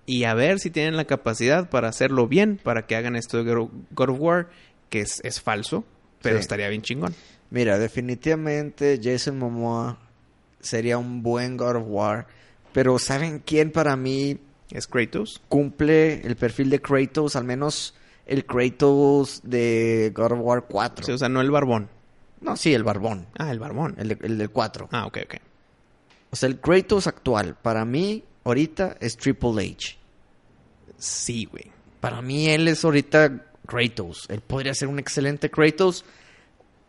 Y 0.07 0.25
a 0.25 0.35
ver 0.35 0.59
si 0.59 0.71
tienen 0.71 0.97
la 0.97 1.05
capacidad 1.05 1.71
para 1.71 1.89
hacerlo 1.89 2.27
bien, 2.27 2.59
para 2.63 2.87
que 2.87 2.97
hagan 2.97 3.15
esto 3.15 3.43
de 3.43 3.55
God 3.55 4.09
of 4.11 4.17
War, 4.19 4.49
que 4.91 5.01
es, 5.01 5.21
es 5.23 5.41
falso, 5.41 5.85
pero 6.21 6.37
Sí. 6.37 6.41
estaría 6.41 6.69
bien 6.69 6.83
chingón. 6.83 7.15
Mira, 7.51 7.79
definitivamente 7.79 8.99
Jason 9.03 9.39
Momoa 9.39 9.99
sería 10.61 10.99
un 10.99 11.23
buen 11.23 11.57
God 11.57 11.77
of 11.77 11.85
War. 11.87 12.27
Pero 12.73 12.99
¿saben 12.99 13.39
quién 13.45 13.71
para 13.71 13.95
mí 13.97 14.39
Es 14.71 14.87
Kratos. 14.87 15.41
cumple 15.49 16.27
el 16.27 16.35
perfil 16.37 16.71
de 16.71 16.81
Kratos? 16.81 17.37
Al 17.37 17.45
menos 17.45 17.95
el 18.27 18.45
Kratos 18.47 19.41
de 19.45 20.13
God 20.15 20.33
of 20.33 20.39
War 20.43 20.65
4. 20.69 21.05
Sí, 21.07 21.13
o 21.13 21.19
sea, 21.19 21.29
no 21.29 21.41
el 21.41 21.51
barbón. 21.51 21.89
No, 22.41 22.57
sí, 22.57 22.75
el 22.75 22.83
barbón. 22.85 23.27
Ah, 23.39 23.51
el 23.53 23.59
barbón. 23.59 23.95
El, 23.99 24.09
de- 24.09 24.19
el 24.23 24.39
del 24.39 24.51
4. 24.51 24.89
Ah, 24.93 25.07
ok, 25.07 25.19
ok. 25.25 25.35
O 26.31 26.37
sea, 26.37 26.49
el 26.49 26.59
Kratos 26.61 27.07
actual, 27.07 27.57
para 27.61 27.85
mí, 27.85 28.25
ahorita 28.45 28.97
es 29.01 29.17
Triple 29.17 29.51
H. 29.71 29.97
Sí, 30.99 31.45
güey. 31.51 31.71
Para 32.01 32.21
mí, 32.23 32.49
él 32.49 32.67
es 32.69 32.85
ahorita 32.85 33.45
Kratos. 33.67 34.27
Él 34.29 34.41
podría 34.41 34.75
ser 34.75 34.89
un 34.89 34.99
excelente 34.99 35.51
Kratos, 35.51 36.05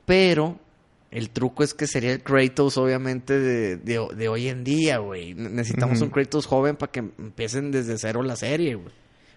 pero 0.05 0.57
el 1.11 1.29
truco 1.29 1.63
es 1.63 1.73
que 1.73 1.85
sería 1.87 2.11
el 2.13 2.23
Kratos, 2.23 2.77
obviamente, 2.77 3.37
de, 3.39 3.77
de- 3.77 4.07
de 4.15 4.27
hoy 4.29 4.47
en 4.47 4.63
día, 4.63 4.97
güey. 4.99 5.33
Ne- 5.35 5.49
Necesitamos 5.49 6.01
un 6.01 6.09
Kratos 6.09 6.45
joven 6.47 6.75
para 6.75 6.91
que 6.91 6.99
empiecen 6.99 7.71
desde 7.71 7.97
cero 7.97 8.23
la 8.23 8.35
serie, 8.35 8.75
güey. 8.75 8.93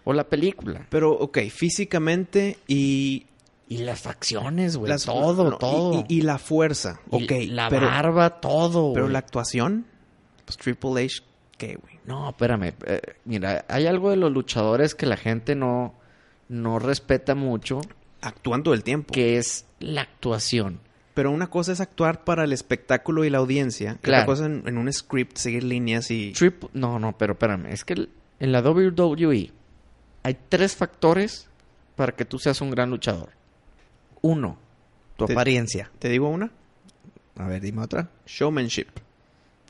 O 0.09 0.13
la 0.15 0.25
película. 0.25 0.87
Pero, 0.89 1.13
ok, 1.13 1.39
físicamente 1.51 2.57
y... 2.67 3.27
Y 3.69 3.79
las 3.79 4.01
facciones, 4.01 4.77
güey. 4.77 4.93
todo, 5.05 5.51
no, 5.51 5.59
todo. 5.59 6.05
Y, 6.09 6.19
y 6.19 6.21
la 6.23 6.39
fuerza. 6.39 7.01
Y 7.11 7.25
Ok, 7.25 7.33
la 7.49 7.69
pero, 7.69 7.87
barba, 7.87 8.41
todo. 8.41 8.93
pero 8.95 9.09
la 9.09 9.19
actuación, 9.19 9.85
pues 10.45 10.57
Triple 10.57 11.05
H, 11.05 11.23
¿qué, 11.59 11.75
güey? 11.75 11.99
No, 12.07 12.29
espérame. 12.31 12.75
eh, 12.87 13.01
mira, 13.25 13.65
hay 13.69 13.87
algo 13.89 14.11
de 14.11 14.17
los 14.17 14.31
luchadores 14.31 14.95
que 14.95 15.07
la 15.07 15.17
gente 15.17 15.57
no, 15.57 15.95
no 16.49 16.79
respeta 16.79 17.35
mucho, 17.35 17.81
Actúan 18.21 18.63
todo 18.63 18.73
el 18.75 18.85
tiempo. 18.85 19.13
que 19.13 19.37
es 19.37 19.67
la 19.81 20.03
actuación. 20.03 20.79
Pero 21.15 21.33
una 21.33 21.49
cosa 21.51 21.73
es 21.73 21.81
actuar 21.81 22.23
para 22.23 22.45
el 22.45 22.53
espectáculo 22.53 23.25
y 23.25 23.31
la 23.31 23.39
audiencia. 23.39 23.99
Claro. 24.01 24.23
Otra 24.23 24.27
cosa 24.27 24.47
en, 24.47 24.63
en 24.67 24.79
un 24.79 24.93
script, 24.93 25.39
seguir 25.39 25.65
líneas 25.65 26.11
y... 26.13 26.33
Triple- 26.35 26.71
no, 26.73 27.01
no, 27.01 27.19
pero 27.19 27.33
espérame. 27.33 27.67
Es 27.67 27.85
que 27.85 27.95
el- 27.95 28.11
en 28.39 28.53
la 28.53 28.61
WWE 28.63 29.51
hay 30.27 30.37
tres 30.49 30.75
factores 30.75 31.49
para 31.95 32.13
que 32.13 32.25
tú 32.25 32.39
seas 32.41 32.61
un 32.61 32.71
gran 32.73 32.91
luchador. 32.91 33.31
Uno, 34.23 34.59
tu 35.17 35.27
Te- 35.27 35.33
apariencia. 35.33 35.91
¿Te 36.01 36.09
digo 36.09 36.29
una? 36.29 36.51
A 37.37 37.47
ver, 37.47 37.61
dime 37.63 37.83
otra. 37.83 38.11
Showmanship. 38.27 38.89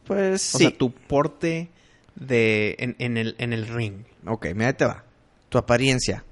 Pues 0.07 0.55
O 0.55 0.59
sí. 0.59 0.65
sea, 0.65 0.77
tu 0.79 0.93
porte 0.93 1.69
de 2.15 2.75
en, 2.79 2.97
en 2.99 3.17
el, 3.19 3.35
en 3.39 3.53
el 3.53 3.67
ring. 3.67 4.05
Ok, 4.27 4.47
mira, 4.55 4.69
ahí 4.69 4.73
te 4.75 4.87
va. 4.87 5.05
Tu 5.51 5.59
apariencia. 5.59 6.25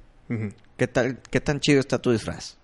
¿Qué, 0.78 0.86
tal, 0.88 1.18
¿Qué 1.30 1.40
tan 1.40 1.60
chido 1.60 1.80
está 1.80 1.98
tu 2.00 2.10
disfraz? 2.10 2.56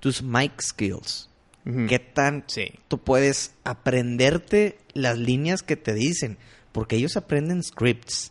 Tus 0.00 0.22
mic 0.22 0.60
skills. 0.60 1.30
¿Qué 1.88 1.98
tan 1.98 2.44
Sí. 2.46 2.72
tú 2.86 2.98
puedes 2.98 3.54
aprenderte 3.64 4.78
las 4.92 5.18
líneas 5.18 5.62
que 5.62 5.76
te 5.76 5.94
dicen? 5.94 6.36
Porque 6.72 6.96
ellos 6.96 7.16
aprenden 7.16 7.62
scripts. 7.64 8.30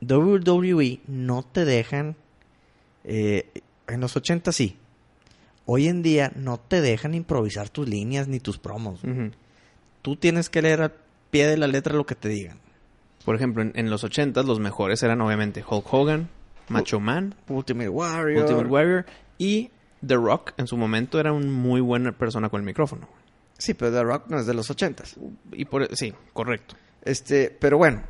WWE 0.00 1.00
no 1.06 1.42
te 1.42 1.64
dejan. 1.64 2.16
eh, 3.04 3.48
en 3.88 4.00
los 4.00 4.16
80 4.16 4.50
sí. 4.52 4.76
Hoy 5.64 5.86
en 5.88 6.02
día 6.02 6.32
no 6.34 6.58
te 6.58 6.80
dejan 6.80 7.14
improvisar 7.14 7.68
tus 7.68 7.88
líneas 7.88 8.26
ni 8.28 8.40
tus 8.40 8.58
promos. 8.58 9.00
Tú 10.02 10.16
tienes 10.16 10.48
que 10.50 10.62
leer 10.62 10.82
al 10.82 10.92
pie 11.30 11.46
de 11.46 11.56
la 11.56 11.66
letra 11.66 11.94
lo 11.94 12.04
que 12.06 12.14
te 12.14 12.28
digan. 12.28 12.58
Por 13.24 13.34
ejemplo, 13.36 13.62
en, 13.62 13.72
en 13.74 13.90
los 13.90 14.04
80 14.04 14.42
los 14.44 14.60
mejores 14.60 15.02
eran 15.02 15.20
obviamente 15.20 15.64
Hulk 15.68 15.92
Hogan, 15.92 16.28
Macho 16.68 17.00
Man, 17.00 17.34
Ultimate 17.48 17.88
Warrior. 17.88 18.42
Ultimate 18.42 18.68
Warrior 18.68 19.06
y 19.38 19.70
The 20.06 20.14
Rock 20.16 20.52
en 20.56 20.66
su 20.66 20.76
momento 20.76 21.18
era 21.18 21.32
una 21.32 21.46
muy 21.50 21.80
buena 21.80 22.12
persona 22.12 22.48
con 22.48 22.60
el 22.60 22.66
micrófono. 22.66 23.08
Sí, 23.58 23.74
pero 23.74 23.90
The 23.92 24.02
Rock 24.04 24.24
no 24.28 24.38
es 24.38 24.46
de 24.46 24.54
los 24.54 24.68
80 24.70 25.04
Y 25.52 25.64
por 25.64 25.88
sí, 25.96 26.12
correcto. 26.32 26.74
Este, 27.02 27.50
pero 27.50 27.78
bueno, 27.78 28.02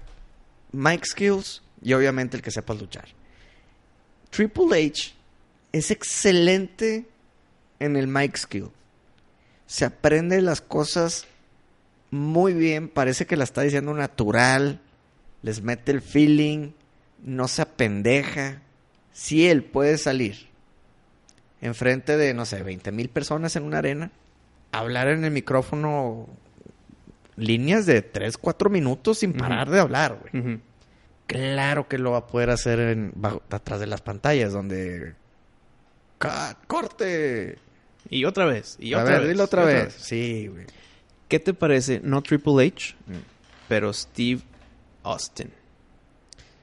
Mike 0.72 1.04
Skills 1.06 1.62
y 1.82 1.92
obviamente 1.92 2.36
el 2.36 2.42
que 2.42 2.50
sepa 2.50 2.74
luchar. 2.74 3.06
Triple 4.30 4.86
H 4.86 5.14
es 5.72 5.90
excelente 5.90 7.06
en 7.78 7.96
el 7.96 8.06
Mike 8.06 8.38
Skill. 8.38 8.70
Se 9.66 9.84
aprende 9.84 10.40
las 10.40 10.60
cosas 10.60 11.26
muy 12.10 12.54
bien, 12.54 12.88
parece 12.88 13.26
que 13.26 13.36
la 13.36 13.44
está 13.44 13.62
diciendo 13.62 13.92
natural, 13.94 14.80
les 15.42 15.62
mete 15.62 15.92
el 15.92 16.00
feeling, 16.00 16.70
no 17.22 17.48
se 17.48 17.62
apendeja. 17.62 18.62
Si 19.12 19.46
él 19.48 19.64
puede 19.64 19.98
salir 19.98 20.46
enfrente 21.60 22.16
de, 22.16 22.34
no 22.34 22.44
sé, 22.44 22.62
20 22.62 22.92
mil 22.92 23.08
personas 23.08 23.56
en 23.56 23.64
una 23.64 23.78
arena, 23.78 24.10
hablar 24.72 25.08
en 25.08 25.24
el 25.24 25.30
micrófono 25.30 26.28
líneas 27.36 27.86
de 27.86 28.02
3, 28.02 28.38
4 28.38 28.70
minutos 28.70 29.18
sin 29.18 29.32
parar 29.32 29.70
de 29.70 29.80
hablar, 29.80 30.18
güey. 30.20 30.60
Claro 31.26 31.88
que 31.88 31.98
lo 31.98 32.12
va 32.12 32.18
a 32.18 32.26
poder 32.26 32.50
hacer 32.50 32.78
en, 32.78 33.12
bajo- 33.16 33.42
atrás 33.50 33.80
de 33.80 33.86
las 33.86 34.00
pantallas, 34.00 34.52
donde... 34.52 35.14
¡Corte! 36.66 37.58
Y 38.08 38.24
otra 38.24 38.46
vez, 38.46 38.76
y 38.78 38.94
a 38.94 38.98
otra 39.00 39.10
ver, 39.14 39.20
vez. 39.22 39.30
dilo 39.30 39.44
otra 39.44 39.64
vez. 39.64 39.94
Sí, 39.98 40.46
güey. 40.48 40.66
¿Qué 41.28 41.40
te 41.40 41.52
parece? 41.54 42.00
No 42.04 42.22
Triple 42.22 42.66
H, 42.66 42.94
Mm. 43.06 43.12
pero 43.68 43.92
Steve 43.92 44.40
Austin. 45.02 45.50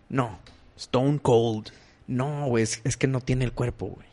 No, 0.09 0.39
Stone 0.77 1.19
Cold. 1.21 1.69
no, 2.07 2.47
güey, 2.47 2.63
es, 2.63 2.81
es 2.83 2.95
que 2.97 3.07
no 3.07 3.19
tiene 3.21 3.43
el 3.45 3.51
cuerpo, 3.53 3.87
güey. 3.87 4.07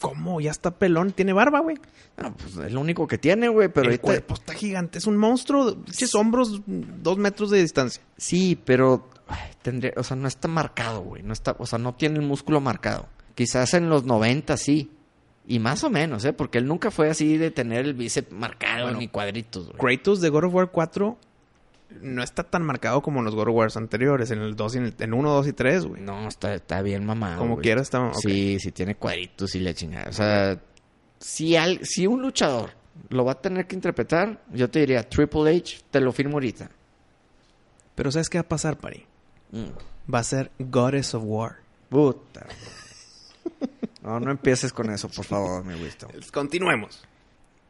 ¿Cómo? 0.00 0.40
Ya 0.40 0.50
está 0.50 0.72
pelón, 0.72 1.12
tiene 1.12 1.32
barba, 1.32 1.60
güey. 1.60 1.76
No, 2.16 2.34
pues 2.36 2.56
es 2.56 2.72
lo 2.72 2.80
único 2.80 3.06
que 3.06 3.18
tiene, 3.18 3.48
güey, 3.48 3.68
pero 3.68 3.90
el 3.90 4.00
cuerpo 4.00 4.34
está 4.34 4.52
gigante, 4.52 4.98
es 4.98 5.06
un 5.06 5.16
monstruo, 5.16 5.76
pinches 5.76 6.14
hombros 6.16 6.60
dos 6.66 7.18
metros 7.18 7.50
de 7.50 7.60
distancia. 7.62 8.02
Sí, 8.16 8.58
pero 8.64 9.08
tendría, 9.62 9.92
o 9.96 10.02
sea, 10.02 10.16
no 10.16 10.28
está 10.28 10.48
marcado, 10.48 11.02
güey. 11.02 11.22
No 11.22 11.32
está, 11.32 11.56
o 11.58 11.66
sea, 11.66 11.78
no 11.78 11.94
tiene 11.94 12.18
el 12.18 12.26
músculo 12.26 12.60
marcado. 12.60 13.08
Quizás 13.34 13.74
en 13.74 13.88
los 13.88 14.04
90 14.04 14.56
sí. 14.56 14.90
Y 15.46 15.58
más 15.58 15.82
o 15.82 15.90
menos, 15.90 16.24
¿eh? 16.24 16.32
Porque 16.32 16.58
él 16.58 16.66
nunca 16.66 16.90
fue 16.90 17.10
así 17.10 17.36
de 17.36 17.50
tener 17.50 17.84
el 17.84 17.94
bíceps 17.94 18.30
marcado 18.30 18.84
Bueno, 18.84 18.98
ni 18.98 19.08
cuadritos, 19.08 19.66
güey. 19.68 19.78
Kratos 19.78 20.20
de 20.20 20.28
God 20.28 20.44
of 20.44 20.54
War 20.54 20.70
4 20.70 21.18
no 22.00 22.22
está 22.22 22.44
tan 22.44 22.62
marcado 22.62 23.02
como 23.02 23.18
en 23.18 23.24
los 23.24 23.34
God 23.34 23.48
of 23.48 23.54
War 23.54 23.70
anteriores, 23.74 24.30
en 24.30 24.40
el 24.40 24.54
2 24.54 24.74
y 24.74 24.78
en 24.78 24.84
el 24.84 24.94
en 24.98 25.14
1, 25.14 25.30
2 25.30 25.48
y 25.48 25.52
3, 25.52 25.86
güey. 25.86 26.02
No, 26.02 26.28
está, 26.28 26.54
está 26.54 26.80
bien 26.82 27.04
mamado. 27.04 27.38
Como 27.38 27.54
güey. 27.54 27.64
quiera 27.64 27.82
está... 27.82 28.00
ok. 28.00 28.14
Sí, 28.14 28.58
sí 28.60 28.72
tiene 28.72 28.94
cuadritos 28.94 29.54
y 29.54 29.60
la 29.60 29.74
chingada. 29.74 30.08
O 30.08 30.12
sea, 30.12 30.60
si, 31.18 31.56
al, 31.56 31.84
si 31.84 32.06
un 32.06 32.22
luchador 32.22 32.70
lo 33.08 33.24
va 33.24 33.32
a 33.32 33.40
tener 33.40 33.66
que 33.66 33.74
interpretar, 33.74 34.42
yo 34.52 34.70
te 34.70 34.80
diría, 34.80 35.08
Triple 35.08 35.56
H, 35.56 35.80
te 35.90 36.00
lo 36.00 36.12
firmo 36.12 36.34
ahorita. 36.34 36.70
Pero 37.94 38.10
¿sabes 38.10 38.28
qué 38.28 38.38
va 38.38 38.42
a 38.42 38.48
pasar, 38.48 38.78
Pari? 38.78 39.06
Mm. 39.52 40.12
Va 40.12 40.18
a 40.18 40.24
ser 40.24 40.50
Goddess 40.58 41.14
of 41.14 41.22
War. 41.24 41.56
Puta. 41.88 42.46
No, 44.02 44.18
no 44.18 44.32
empieces 44.32 44.72
con 44.72 44.90
eso, 44.90 45.08
por 45.08 45.24
favor, 45.24 45.64
mi 45.64 45.80
Wisto. 45.80 46.08
Continuemos. 46.32 47.04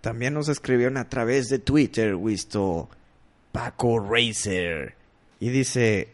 También 0.00 0.32
nos 0.32 0.48
escribieron 0.48 0.96
a 0.96 1.06
través 1.08 1.48
de 1.48 1.58
Twitter, 1.58 2.14
Wisto, 2.14 2.88
Paco 3.52 4.00
Racer. 4.00 4.94
Y 5.40 5.50
dice, 5.50 6.08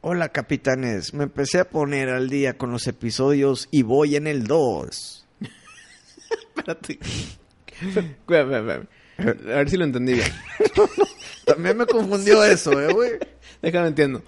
hola 0.00 0.30
capitanes, 0.30 1.14
me 1.14 1.24
empecé 1.24 1.60
a 1.60 1.70
poner 1.70 2.08
al 2.08 2.28
día 2.28 2.58
con 2.58 2.72
los 2.72 2.88
episodios 2.88 3.68
y 3.70 3.82
voy 3.82 4.16
en 4.16 4.26
el 4.26 4.48
2. 4.48 5.26
Espérate. 6.56 6.98
A 9.18 9.24
ver 9.24 9.70
si 9.70 9.76
lo 9.76 9.84
entendí 9.84 10.14
bien. 10.14 10.32
También 11.44 11.76
me 11.76 11.86
confundió 11.86 12.44
eso, 12.44 12.80
eh, 12.80 12.92
güey. 12.92 13.12
Déjame 13.60 13.88
entiendo. 13.88 14.22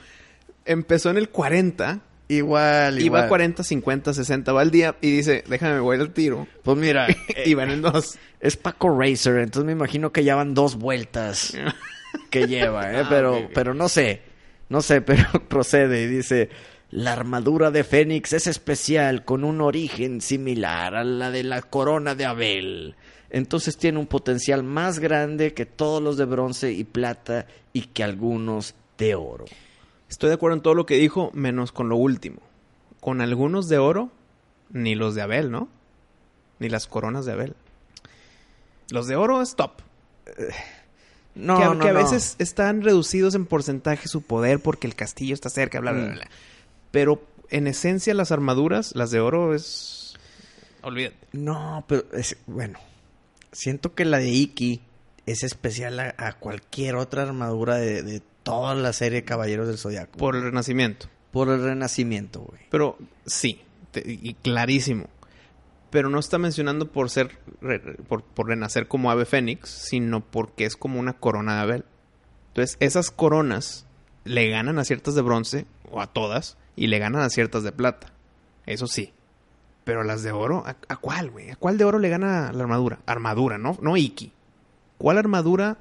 Empezó 0.64 1.10
en 1.10 1.18
el 1.18 1.28
40, 1.28 2.00
Igual, 2.26 3.00
igual. 3.00 3.22
iba 3.24 3.28
40, 3.28 3.62
50, 3.62 4.14
60, 4.14 4.52
va 4.52 4.62
al 4.62 4.70
día 4.70 4.96
y 5.02 5.10
dice, 5.10 5.44
déjame, 5.46 5.78
voy 5.80 5.98
al 6.00 6.12
tiro. 6.12 6.46
Pues 6.62 6.76
mira, 6.78 7.06
y 7.44 7.52
van 7.54 7.70
en 7.70 7.82
dos. 7.82 8.18
es 8.40 8.56
Paco 8.56 8.98
Racer, 8.98 9.36
entonces 9.36 9.66
me 9.66 9.72
imagino 9.72 10.10
que 10.10 10.24
ya 10.24 10.34
van 10.34 10.54
dos 10.54 10.76
vueltas 10.76 11.54
que 12.30 12.46
lleva, 12.46 12.92
¿eh? 12.92 12.96
Ah, 13.04 13.06
Pero, 13.10 13.48
pero 13.52 13.74
no 13.74 13.88
sé, 13.90 14.22
no 14.70 14.80
sé, 14.80 15.00
pero 15.02 15.24
procede 15.48 16.02
y 16.02 16.06
dice, 16.06 16.48
la 16.90 17.12
armadura 17.12 17.70
de 17.70 17.84
Fénix 17.84 18.32
es 18.32 18.46
especial 18.46 19.24
con 19.26 19.44
un 19.44 19.60
origen 19.60 20.22
similar 20.22 20.94
a 20.94 21.04
la 21.04 21.30
de 21.30 21.42
la 21.44 21.60
corona 21.60 22.14
de 22.14 22.24
Abel. 22.24 22.94
Entonces 23.28 23.76
tiene 23.76 23.98
un 23.98 24.06
potencial 24.06 24.62
más 24.62 24.98
grande 24.98 25.52
que 25.52 25.66
todos 25.66 26.00
los 26.02 26.16
de 26.16 26.24
bronce 26.24 26.72
y 26.72 26.84
plata 26.84 27.46
y 27.72 27.82
que 27.82 28.04
algunos 28.04 28.76
de 28.96 29.16
oro. 29.16 29.44
Estoy 30.08 30.28
de 30.28 30.34
acuerdo 30.34 30.56
en 30.56 30.62
todo 30.62 30.74
lo 30.74 30.86
que 30.86 30.96
dijo, 30.96 31.30
menos 31.34 31.72
con 31.72 31.88
lo 31.88 31.96
último. 31.96 32.40
Con 33.00 33.20
algunos 33.20 33.68
de 33.68 33.78
oro, 33.78 34.10
ni 34.70 34.94
los 34.94 35.14
de 35.14 35.22
Abel, 35.22 35.50
¿no? 35.50 35.68
Ni 36.58 36.68
las 36.68 36.86
coronas 36.86 37.24
de 37.26 37.32
Abel. 37.32 37.54
Los 38.90 39.06
de 39.06 39.16
oro 39.16 39.42
es 39.42 39.56
top. 39.56 39.72
No, 41.34 41.58
que, 41.58 41.64
no, 41.64 41.78
que 41.80 41.88
a 41.88 41.92
no. 41.92 41.98
veces 41.98 42.36
están 42.38 42.82
reducidos 42.82 43.34
en 43.34 43.46
porcentaje 43.46 44.08
su 44.08 44.22
poder 44.22 44.60
porque 44.60 44.86
el 44.86 44.94
castillo 44.94 45.34
está 45.34 45.48
cerca, 45.50 45.80
bla, 45.80 45.92
bla, 45.92 46.02
bla, 46.02 46.12
Mm. 46.12 46.14
bla. 46.16 46.28
Pero 46.92 47.22
en 47.50 47.66
esencia 47.66 48.14
las 48.14 48.30
armaduras, 48.30 48.94
las 48.94 49.10
de 49.10 49.20
oro, 49.20 49.54
es... 49.54 50.14
Olvídate. 50.82 51.16
No, 51.32 51.84
pero 51.88 52.04
es, 52.12 52.36
bueno, 52.46 52.78
siento 53.52 53.94
que 53.94 54.04
la 54.04 54.18
de 54.18 54.28
Iki 54.28 54.80
es 55.26 55.42
especial 55.42 55.98
a, 55.98 56.14
a 56.18 56.34
cualquier 56.34 56.94
otra 56.96 57.22
armadura 57.22 57.76
de, 57.76 58.02
de 58.02 58.22
toda 58.44 58.74
la 58.76 58.92
serie 58.92 59.22
de 59.22 59.24
Caballeros 59.24 59.66
del 59.66 59.78
Zodiaco. 59.78 60.16
Por 60.16 60.36
el 60.36 60.42
renacimiento. 60.42 61.08
por 61.32 61.48
el 61.48 61.60
renacimiento, 61.64 62.42
güey. 62.42 62.60
Pero 62.70 62.96
sí, 63.26 63.60
te- 63.90 64.04
y 64.06 64.34
clarísimo. 64.34 65.06
Pero 65.90 66.08
no 66.10 66.18
está 66.20 66.38
mencionando 66.38 66.90
por 66.92 67.10
ser 67.10 67.38
re- 67.60 67.80
por, 68.08 68.22
por 68.22 68.46
renacer 68.48 68.86
como 68.86 69.10
ave 69.10 69.24
fénix, 69.24 69.68
sino 69.68 70.20
porque 70.20 70.64
es 70.64 70.76
como 70.76 71.00
una 71.00 71.14
corona 71.14 71.56
de 71.56 71.60
Abel. 71.62 71.84
Entonces, 72.48 72.76
esas 72.80 73.10
coronas 73.10 73.86
le 74.24 74.48
ganan 74.48 74.78
a 74.78 74.84
ciertas 74.84 75.14
de 75.16 75.22
bronce, 75.22 75.66
o 75.90 76.00
a 76.00 76.06
todas, 76.06 76.56
y 76.76 76.86
le 76.86 76.98
ganan 77.00 77.22
a 77.22 77.30
ciertas 77.30 77.62
de 77.64 77.72
plata. 77.72 78.12
Eso 78.66 78.86
sí. 78.86 79.12
Pero 79.84 80.02
las 80.04 80.22
de 80.22 80.32
oro, 80.32 80.62
¿a, 80.66 80.76
a 80.88 80.96
cuál, 80.96 81.30
güey? 81.30 81.50
¿A 81.50 81.56
cuál 81.56 81.76
de 81.78 81.84
oro 81.84 81.98
le 81.98 82.08
gana 82.08 82.52
la 82.52 82.62
armadura? 82.62 83.00
Armadura, 83.06 83.58
¿no? 83.58 83.76
No 83.82 83.96
Iki. 83.96 84.32
¿Cuál 84.98 85.18
armadura 85.18 85.76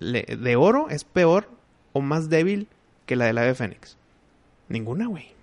de 0.00 0.56
oro 0.56 0.88
es 0.90 1.04
peor 1.04 1.48
o 1.92 2.00
más 2.00 2.28
débil 2.28 2.68
que 3.06 3.16
la 3.16 3.26
del 3.26 3.38
ave 3.38 3.54
fénix? 3.54 3.96
Ninguna, 4.68 5.06
güey. 5.06 5.34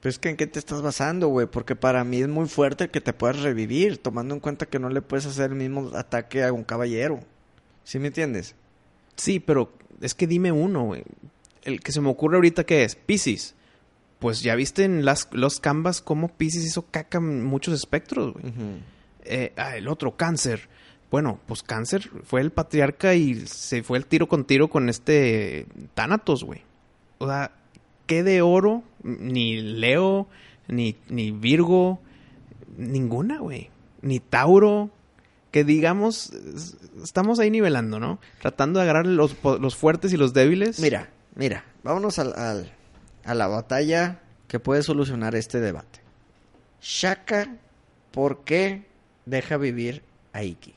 Pero 0.00 0.10
es 0.10 0.18
que 0.18 0.28
en 0.28 0.36
qué 0.36 0.46
te 0.46 0.58
estás 0.58 0.80
basando, 0.80 1.28
güey, 1.28 1.46
porque 1.46 1.74
para 1.74 2.04
mí 2.04 2.20
es 2.20 2.28
muy 2.28 2.46
fuerte 2.46 2.88
que 2.88 3.00
te 3.00 3.12
puedas 3.12 3.40
revivir, 3.40 3.98
tomando 3.98 4.34
en 4.34 4.40
cuenta 4.40 4.66
que 4.66 4.78
no 4.78 4.88
le 4.90 5.02
puedes 5.02 5.26
hacer 5.26 5.50
el 5.50 5.56
mismo 5.56 5.90
ataque 5.96 6.44
a 6.44 6.52
un 6.52 6.62
caballero. 6.62 7.20
¿Sí 7.82 7.98
me 7.98 8.08
entiendes? 8.08 8.54
Sí, 9.16 9.40
pero 9.40 9.72
es 10.00 10.14
que 10.14 10.28
dime 10.28 10.52
uno, 10.52 10.84
güey. 10.84 11.02
El 11.62 11.80
que 11.80 11.90
se 11.90 12.00
me 12.00 12.08
ocurre 12.08 12.36
ahorita 12.36 12.64
que 12.64 12.84
es 12.84 12.94
Pisces. 12.94 13.54
Pues 14.20 14.42
ya 14.42 14.54
viste 14.54 14.84
en 14.84 15.04
las, 15.04 15.28
los 15.32 15.58
canvas 15.58 16.00
cómo 16.00 16.28
Pisces 16.28 16.64
hizo 16.64 16.86
caca 16.90 17.18
en 17.18 17.44
muchos 17.44 17.74
espectros, 17.74 18.34
güey. 18.34 18.44
Eh, 19.24 19.52
ah, 19.56 19.76
el 19.76 19.88
otro, 19.88 20.16
Cáncer. 20.16 20.68
Bueno, 21.10 21.40
pues 21.46 21.62
Cáncer 21.62 22.10
fue 22.24 22.40
el 22.42 22.50
patriarca 22.50 23.14
y 23.14 23.46
se 23.46 23.82
fue 23.82 23.96
el 23.98 24.06
tiro 24.06 24.28
con 24.28 24.44
tiro 24.44 24.68
con 24.68 24.88
este 24.88 25.66
Thanatos, 25.94 26.44
güey. 26.44 26.62
O 27.18 27.26
sea, 27.26 27.52
¿qué 28.06 28.22
de 28.22 28.42
oro? 28.42 28.82
Ni 29.02 29.56
Leo, 29.60 30.28
ni, 30.68 30.96
ni 31.08 31.30
Virgo, 31.30 32.00
ninguna, 32.76 33.38
güey. 33.38 33.70
Ni 34.02 34.20
Tauro. 34.20 34.90
Que 35.50 35.64
digamos, 35.64 36.30
es- 36.30 36.76
estamos 37.02 37.38
ahí 37.38 37.50
nivelando, 37.50 37.98
¿no? 37.98 38.18
Tratando 38.42 38.78
de 38.78 38.82
agarrar 38.84 39.06
los, 39.06 39.34
los 39.42 39.76
fuertes 39.76 40.12
y 40.12 40.18
los 40.18 40.34
débiles. 40.34 40.78
Mira, 40.78 41.08
mira, 41.36 41.64
vámonos 41.82 42.18
al, 42.18 42.34
al- 42.38 42.70
a 43.24 43.34
la 43.34 43.46
batalla 43.46 44.20
que 44.46 44.60
puede 44.60 44.82
solucionar 44.82 45.34
este 45.34 45.58
debate. 45.60 46.00
Shaka, 46.82 47.56
¿por 48.12 48.44
qué 48.44 48.84
deja 49.24 49.56
vivir 49.56 50.02
a 50.34 50.42
Iki? 50.44 50.74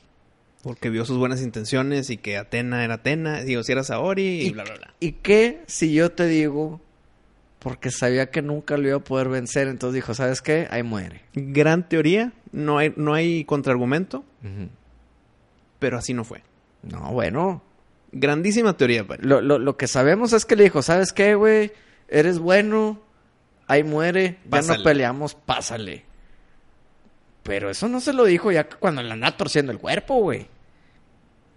Porque 0.62 0.90
vio 0.90 1.04
sus 1.04 1.18
buenas 1.18 1.42
intenciones 1.42 2.08
y 2.10 2.16
que 2.18 2.36
Atena 2.38 2.84
era 2.84 2.94
Atena, 2.94 3.42
digo, 3.42 3.62
si 3.64 3.72
era 3.72 3.82
Saori 3.82 4.42
y, 4.42 4.50
bla, 4.50 4.62
bla, 4.64 4.74
bla. 4.76 4.94
¿Y 5.00 5.12
qué 5.12 5.62
si 5.66 5.92
yo 5.92 6.12
te 6.12 6.26
digo? 6.26 6.80
Porque 7.58 7.90
sabía 7.90 8.30
que 8.30 8.42
nunca 8.42 8.76
lo 8.76 8.88
iba 8.88 8.96
a 8.96 9.00
poder 9.04 9.28
vencer, 9.28 9.68
entonces 9.68 9.94
dijo, 9.96 10.14
¿sabes 10.14 10.40
qué? 10.42 10.68
Ahí 10.70 10.82
muere. 10.82 11.22
Gran 11.34 11.88
teoría, 11.88 12.32
no 12.52 12.78
hay, 12.78 12.92
no 12.96 13.14
hay 13.14 13.44
contraargumento, 13.44 14.24
pero 15.78 15.98
así 15.98 16.14
no 16.14 16.24
fue. 16.24 16.42
No, 16.82 17.12
bueno. 17.12 17.62
Grandísima 18.12 18.76
teoría. 18.76 19.06
Lo, 19.20 19.40
lo, 19.40 19.58
lo 19.58 19.76
que 19.76 19.86
sabemos 19.88 20.32
es 20.32 20.44
que 20.44 20.54
le 20.56 20.64
dijo, 20.64 20.82
¿sabes 20.82 21.12
qué, 21.12 21.34
güey? 21.34 21.72
Eres 22.08 22.38
bueno, 22.38 23.00
ahí 23.66 23.82
muere, 23.84 24.38
ya 24.44 24.50
Pásale. 24.50 24.78
no 24.78 24.84
peleamos, 24.84 25.34
pásale. 25.34 26.04
Pero 27.42 27.70
eso 27.70 27.88
no 27.88 28.00
se 28.00 28.12
lo 28.12 28.24
dijo 28.24 28.52
ya 28.52 28.68
cuando 28.68 29.02
le 29.02 29.10
anda 29.12 29.36
torciendo 29.36 29.72
el 29.72 29.78
cuerpo, 29.78 30.16
güey. 30.16 30.46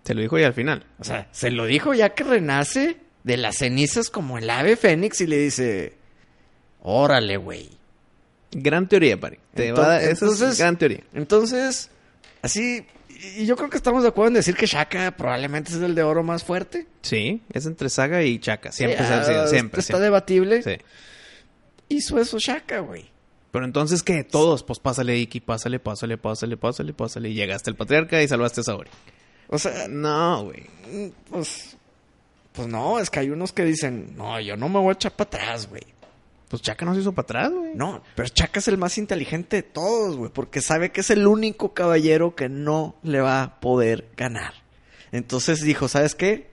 Se 0.06 0.14
lo 0.14 0.22
dijo 0.22 0.38
ya 0.38 0.48
al 0.48 0.54
final. 0.54 0.86
O 1.00 1.04
sea, 1.04 1.28
se 1.32 1.52
lo 1.52 1.66
dijo 1.66 1.94
ya 1.94 2.10
que 2.10 2.24
renace 2.24 2.98
de 3.24 3.38
las 3.38 3.58
cenizas 3.58 4.10
como 4.10 4.38
el 4.38 4.50
ave 4.50 4.76
fénix 4.76 5.20
y 5.22 5.28
le 5.28 5.38
dice, 5.40 5.94
órale, 6.82 7.38
güey. 7.38 7.70
Gran 8.52 8.88
teoría, 8.88 9.20
Pari. 9.20 9.40
Te 9.54 9.72
va 9.72 9.94
a 9.96 10.02
es 10.02 10.58
gran 10.60 10.78
teoría. 10.78 11.04
Entonces, 11.14 11.90
así, 12.42 12.86
y 13.36 13.46
yo 13.46 13.56
creo 13.56 13.70
que 13.70 13.78
estamos 13.78 14.04
de 14.04 14.10
acuerdo 14.10 14.28
en 14.30 14.34
decir 14.36 14.56
que 14.56 14.68
Shaka 14.68 15.12
probablemente 15.18 15.72
es 15.72 15.78
el 15.78 15.96
de 15.96 16.04
oro 16.04 16.24
más 16.24 16.44
fuerte. 16.44 16.88
Sí, 17.02 17.42
es 17.52 17.66
entre 17.66 17.90
Saga 17.90 18.24
y 18.24 18.40
Chaka. 18.40 18.72
Siempre, 18.72 19.00
Sí, 19.00 19.06
se 19.06 19.14
ha 19.14 19.24
sido, 19.24 19.42
ah, 19.42 19.48
siempre. 19.48 19.80
Está 19.80 19.94
siempre. 19.94 20.06
debatible. 20.06 20.62
Sí. 20.62 20.78
Hizo 21.90 22.20
eso 22.20 22.38
Shaka, 22.40 22.80
güey. 22.80 23.10
Pero 23.52 23.66
entonces, 23.66 24.04
¿qué? 24.04 24.24
Todos, 24.24 24.64
pues 24.64 24.80
pásale, 24.80 25.18
Iki, 25.18 25.40
pásale, 25.40 25.80
pásale, 25.80 26.18
pásale, 26.18 26.58
pásale, 26.58 26.94
pásale. 26.94 27.30
Y 27.30 27.34
llegaste 27.34 27.70
al 27.70 27.76
patriarca 27.76 28.22
y 28.22 28.28
salvaste 28.28 28.62
a 28.62 28.64
Saori. 28.66 28.90
O 29.48 29.58
sea, 29.60 29.88
No, 29.88 30.46
güey. 30.46 30.66
pues, 31.30 31.78
pues 32.52 32.68
no, 32.68 33.00
es 33.00 33.10
que 33.10 33.20
hay 33.20 33.30
unos 33.30 33.52
que 33.54 33.64
dicen, 33.66 34.16
no, 34.16 34.40
yo 34.40 34.56
no 34.58 34.70
me 34.70 34.80
voy 34.80 34.90
a 34.90 34.94
echar 34.94 35.12
para 35.14 35.28
atrás, 35.28 35.68
güey. 35.70 35.84
Pues 36.48 36.62
Chaka 36.62 36.86
no 36.86 36.94
se 36.94 37.02
hizo 37.02 37.12
para 37.12 37.24
atrás, 37.26 37.52
güey. 37.52 37.74
No, 37.76 38.02
pero 38.16 38.30
Chaka 38.30 38.60
es 38.60 38.68
el 38.68 38.78
más 38.78 38.98
inteligente 38.98 39.58
de 39.58 39.64
todos, 39.64 40.16
güey, 40.16 40.32
porque 40.32 40.62
sabe 40.62 40.92
que 40.92 41.02
es 41.02 41.10
el 41.10 41.26
único 41.28 41.74
caballero 41.74 42.36
que 42.36 42.50
no 42.50 42.96
le 43.04 43.20
va 43.20 43.42
a 43.44 43.60
poder 43.60 44.08
ganar. 44.16 44.54
Entonces 45.12 45.62
dijo, 45.62 45.88
¿sabes 45.88 46.14
qué? 46.16 46.50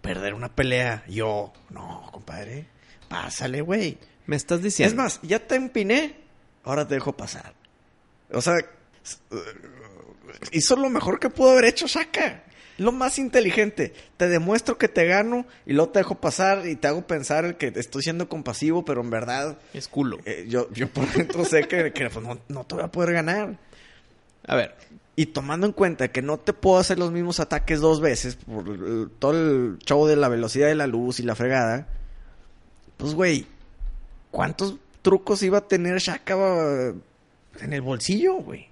Perder 0.00 0.32
una 0.34 0.54
pelea. 0.54 1.04
Yo, 1.08 1.52
no, 1.70 2.08
compadre, 2.12 2.66
pásale, 3.08 3.60
güey. 3.60 3.98
Me 4.26 4.36
estás 4.36 4.62
diciendo. 4.62 4.90
Es 4.90 4.96
más, 4.96 5.20
ya 5.22 5.38
te 5.46 5.54
empiné, 5.56 6.16
ahora 6.64 6.86
te 6.88 6.94
dejo 6.94 7.12
pasar. 7.12 7.54
O 8.32 8.40
sea, 8.40 8.54
hizo 10.52 10.76
lo 10.76 10.88
mejor 10.90 11.18
que 11.18 11.30
pudo 11.30 11.50
haber 11.52 11.64
hecho 11.66 11.86
Shaka. 11.86 12.44
Lo 12.78 12.92
más 12.92 13.18
inteligente. 13.18 13.92
Te 14.16 14.28
demuestro 14.28 14.78
que 14.78 14.86
te 14.88 15.04
gano 15.04 15.44
y 15.66 15.72
luego 15.72 15.90
te 15.90 15.98
dejo 15.98 16.14
pasar 16.14 16.64
y 16.66 16.76
te 16.76 16.86
hago 16.86 17.06
pensar 17.06 17.56
que 17.56 17.72
estoy 17.74 18.02
siendo 18.02 18.28
compasivo, 18.28 18.84
pero 18.84 19.00
en 19.00 19.10
verdad 19.10 19.58
Es 19.74 19.88
culo. 19.88 20.18
eh, 20.24 20.46
yo, 20.48 20.70
yo 20.72 20.88
por 20.88 21.06
dentro 21.12 21.44
sé 21.44 21.66
que, 21.66 21.92
que, 21.92 22.08
pues, 22.08 22.24
no, 22.24 22.38
no 22.48 22.64
te 22.64 22.76
voy 22.76 22.84
a 22.84 22.88
poder 22.92 23.12
ganar. 23.14 23.58
A 24.46 24.54
ver, 24.54 24.76
Y 25.16 25.26
tomando 25.26 25.66
en 25.66 25.72
cuenta 25.72 26.06
que 26.12 26.22
no 26.22 26.38
te 26.38 26.52
puedo 26.52 26.78
hacer 26.78 27.00
los 27.00 27.10
mismos 27.10 27.40
ataques 27.40 27.80
dos 27.80 28.00
veces 28.00 28.36
por 28.36 28.68
el- 28.68 29.10
todo 29.18 29.32
el 29.32 29.78
show 29.84 30.06
de 30.06 30.14
la 30.14 30.28
velocidad 30.28 30.68
de 30.68 30.76
la 30.76 30.86
luz 30.86 31.18
y 31.18 31.24
la 31.24 31.34
fregada, 31.34 31.88
pues 32.96 33.14
güey, 33.14 33.44
¿cuántos 34.30 34.76
trucos 35.02 35.42
iba 35.42 35.58
a 35.58 35.66
tener 35.66 35.98
Shaka 35.98 36.36
en 37.60 37.72
el 37.72 37.80
bolsillo, 37.82 38.34
güey? 38.34 38.67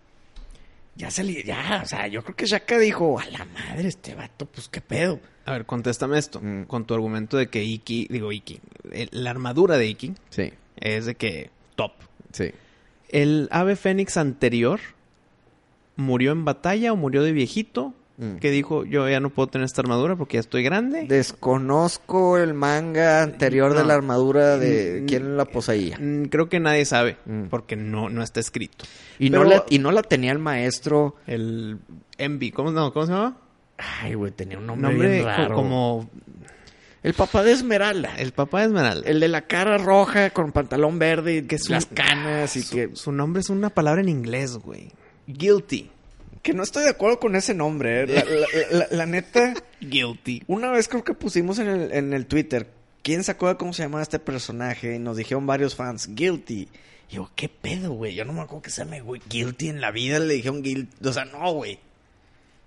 Ya 0.97 1.11
se 1.11 1.23
le, 1.25 1.43
ya, 1.43 1.81
o 1.85 1.87
sea, 1.87 2.07
yo 2.07 2.23
creo 2.25 2.35
que 2.37 2.47
Shaka 2.47 2.79
dijo, 2.79 3.19
a 3.21 3.27
la 3.27 3.45
madre 3.45 3.89
este 3.89 4.15
vato, 4.15 4.47
pues 4.47 4.69
qué 4.69 4.81
pedo. 4.81 5.21
a 5.45 5.53
ver, 5.53 5.67
contéstame 5.67 6.19
esto. 6.19 6.41
Mm. 6.43 6.65
Con 6.65 6.87
tu 6.87 6.95
argumento 6.95 7.37
de 7.37 7.49
que 7.49 7.63
Iki, 7.63 8.09
digo 8.11 8.33
Iki, 8.33 8.61
el- 8.93 9.09
la 9.13 9.31
armadura 9.31 9.77
de 9.77 9.87
Iki 9.89 10.15
Sí, 10.31 10.53
es 10.77 11.05
de 11.07 11.15
que 11.15 11.51
top. 11.75 11.93
sí. 12.33 12.51
El 13.11 13.49
ave 13.53 13.77
fénix 13.77 14.17
anterior 14.17 14.81
murió 15.97 16.33
en 16.33 16.45
batalla 16.45 16.93
o 16.93 16.97
murió 16.97 17.23
de 17.23 17.33
viejito. 17.33 17.95
Mm. 18.19 18.37
Que 18.37 18.51
dijo, 18.51 18.85
yo 18.85 19.09
ya 19.09 19.21
no 19.21 19.29
puedo 19.31 19.49
tener 19.49 19.67
esta 19.67 19.83
armadura 19.83 20.17
porque 20.17 20.35
ya 20.39 20.41
estoy 20.41 20.63
grande. 20.63 21.05
Desconozco 21.07 22.39
el 22.39 22.55
manga 22.55 23.23
anterior 23.23 23.75
de 23.75 23.85
la 23.85 23.95
armadura 23.95 24.57
de 24.59 25.05
quién 25.07 25.37
la 25.37 25.45
poseía. 25.45 25.99
Creo 26.31 26.49
que 26.49 26.59
nadie 26.61 26.85
sabe 26.87 27.17
Mm. 27.27 27.45
porque 27.51 27.77
no, 27.77 28.09
no 28.09 28.23
está 28.23 28.41
escrito. 28.41 28.85
Y 29.19 29.31
no, 29.31 29.45
la, 29.45 29.65
y 29.69 29.79
no 29.79 29.93
la 29.93 30.03
tenía 30.03 30.33
el 30.33 30.39
maestro. 30.39 31.17
el 31.27 31.79
Envy, 32.19 32.51
¿cómo, 32.53 32.71
no, 32.71 32.93
¿cómo 32.93 33.07
se 33.07 33.13
llama? 33.13 33.37
Ay, 33.77 34.15
güey, 34.15 34.33
tenía 34.33 34.59
un 34.59 34.67
nombre, 34.67 34.89
Nombre 34.91 35.11
bien 35.11 35.23
co- 35.23 35.29
raro. 35.29 35.55
como 35.55 36.09
El 37.03 37.13
papá 37.13 37.43
de 37.43 37.53
Esmeralda. 37.53 38.15
El, 38.17 38.29
el 38.29 38.33
papá 38.33 38.61
de 38.61 38.67
Esmeralda. 38.69 39.13
de 39.13 39.29
la 39.29 39.43
cara 39.43 39.77
roja 39.77 40.31
con 40.31 40.53
pantalón 40.53 40.99
verde 40.99 41.37
y 41.37 41.43
Que 41.43 41.57
es 41.57 41.69
las 41.69 41.85
un- 41.91 41.95
canas 41.95 42.57
y 42.57 42.63
su, 42.63 42.75
que... 42.75 42.91
su 42.95 43.13
nombre 43.13 43.41
es 43.41 43.51
una 43.51 43.69
palabra 43.69 44.01
en 44.01 44.09
inglés, 44.09 44.57
güey. 44.57 44.91
Guilty. 45.27 45.91
Que 46.47 46.55
no 46.55 46.63
estoy 46.63 46.85
de 46.85 46.91
acuerdo 46.91 47.19
con 47.19 47.35
ese 47.35 47.55
nombre. 47.55 48.03
eh. 48.03 48.07
La, 48.07 48.25
la- 48.25 48.79
la- 48.79 48.89
la 48.91 49.07
neta, 49.07 49.55
Guilty. 49.81 50.45
una 50.47 50.71
vez 50.71 50.87
creo 50.89 51.03
que 51.05 51.13
pusimos 51.15 51.59
en 51.59 51.67
el, 51.69 51.93
en 51.93 52.13
el 52.13 52.27
Twitter, 52.27 52.71
¿quién 53.03 53.25
se 53.25 53.33
acuerda 53.33 53.59
cómo 53.59 53.73
se 53.73 53.83
llamaba 53.83 54.03
este 54.03 54.19
personaje? 54.19 54.95
Y 54.95 54.99
nos 54.99 55.17
dijeron 55.17 55.47
varios 55.47 55.75
fans, 55.75 56.09
Guilty. 56.15 56.69
Y 57.11 57.15
yo, 57.17 57.31
¿qué 57.37 57.49
pedo, 57.49 57.93
güey? 57.93 58.15
Yo 58.15 58.25
no 58.25 58.33
me 58.33 58.43
acuerdo 58.43 58.63
que 58.63 58.71
se 58.71 58.85
llame, 58.85 59.01
güey, 59.01 59.21
Guilty 59.29 59.69
en 59.69 59.81
la 59.81 59.91
vida. 59.91 60.19
Le 60.19 60.35
dijeron 60.35 60.63
Guilty. 60.63 61.09
O 61.09 61.13
sea, 61.13 61.25
no, 61.25 61.53
güey. 61.53 61.79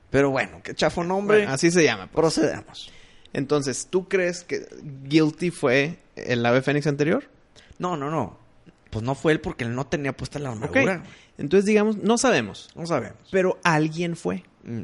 Pero 0.10 0.32
bueno, 0.32 0.62
qué 0.63 0.74
chafo 0.74 1.04
nombre. 1.04 1.38
Bueno, 1.39 1.54
así 1.54 1.70
se 1.72 1.84
llama. 1.84 2.08
pues. 2.08 2.15
Procedamos. 2.15 2.92
Entonces, 3.32 3.88
¿tú 3.89 4.08
crees 4.08 4.44
que 4.44 4.65
Guilty 5.04 5.52
fue 5.52 6.00
el 6.15 6.44
ave 6.46 6.62
fénix 6.63 6.88
anterior? 6.88 7.30
No, 7.78 7.96
no, 7.96 8.10
no. 8.10 8.38
Pues 8.89 9.04
no 9.04 9.13
fue 9.15 9.34
él 9.34 9.39
porque 9.41 9.63
él 9.65 9.75
no 9.75 9.86
tenía 9.88 10.13
puesta 10.15 10.39
la 10.39 10.49
armadura. 10.52 11.04
Entonces, 11.38 11.65
digamos, 11.65 11.97
no 11.97 12.17
sabemos. 12.17 12.69
No 12.75 12.86
sabemos. 12.86 13.17
Pero 13.32 13.60
alguien 13.63 14.15
fue. 14.15 14.43
Mm. 14.63 14.84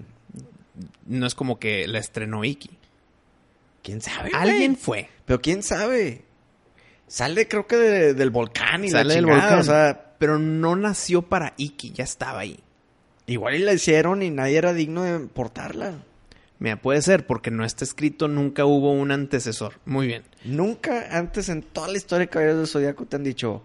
no 1.07 1.25
es 1.25 1.35
como 1.35 1.57
que 1.59 1.87
la 1.87 1.99
estrenó 1.99 2.43
Iki. 2.43 2.69
¿Quién 3.83 4.01
sabe? 4.01 4.31
Alguien 4.33 4.73
güey? 4.73 4.83
fue. 4.83 5.09
Pero 5.25 5.41
quién 5.41 5.63
sabe. 5.63 6.23
Sale, 7.07 7.47
creo 7.47 7.67
que 7.67 7.75
de- 7.77 8.13
del 8.13 8.29
volcán 8.31 8.83
y 8.83 8.89
Sale 8.89 9.05
la 9.09 9.13
del 9.15 9.25
volcán. 9.25 9.59
O 9.59 9.63
sea, 9.63 10.01
Pero 10.17 10.39
no 10.39 10.75
nació 10.75 11.21
para 11.23 11.53
Iki, 11.57 11.91
ya 11.91 12.03
estaba 12.03 12.39
ahí. 12.39 12.59
igual 13.27 13.55
y 13.55 13.59
la 13.59 13.73
hicieron 13.73 14.21
y 14.21 14.29
nadie 14.31 14.57
era 14.57 14.73
digno 14.73 15.03
de 15.03 15.19
portarla. 15.27 15.93
Mira, 16.59 16.81
puede 16.81 17.01
ser, 17.01 17.25
porque 17.27 17.51
no 17.51 17.65
está 17.65 17.83
escrito, 17.83 18.27
nunca 18.27 18.65
hubo 18.65 18.91
un 18.91 19.11
antecesor. 19.11 19.73
Muy 19.85 20.07
bien. 20.07 20.23
Nunca 20.45 21.07
antes 21.17 21.49
en 21.49 21.61
toda 21.63 21.87
la 21.89 21.97
historia 21.97 22.25
de 22.25 22.29
Caballeros 22.29 22.59
del 22.59 22.67
Zodíaco 22.67 23.05
te 23.05 23.15
han 23.17 23.23
dicho 23.23 23.61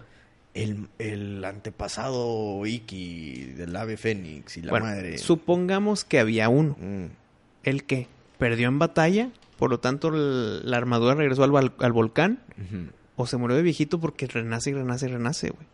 el, 0.55 0.89
el 0.99 1.45
antepasado 1.45 2.65
Iki 2.67 3.45
del 3.57 3.75
ave 3.77 3.97
Fénix 3.97 4.57
y 4.57 4.63
la 4.63 4.71
bueno, 4.71 4.87
madre. 4.87 5.19
supongamos 5.19 6.05
que 6.05 6.19
había 6.19 6.49
uno. 6.49 6.77
Mm. 6.81 7.07
¿El 7.63 7.85
qué? 7.85 8.09
¿Perdió 8.39 8.69
en 8.69 8.79
batalla? 8.79 9.31
Por 9.59 9.71
lo 9.71 9.81
tanto, 9.81 10.09
el- 10.09 10.69
la 10.69 10.77
armadura 10.79 11.15
regresó 11.15 11.45
al, 11.45 11.73
al 11.79 11.93
volcán. 11.93 12.41
¿O 13.17 13.27
se 13.27 13.37
murió 13.37 13.57
de 13.57 13.63
viejito 13.63 14.01
porque 14.01 14.27
renace 14.27 14.71
y 14.71 14.73
renace 14.73 15.07
y 15.07 15.13
renace, 15.13 15.51
güey? 15.51 15.67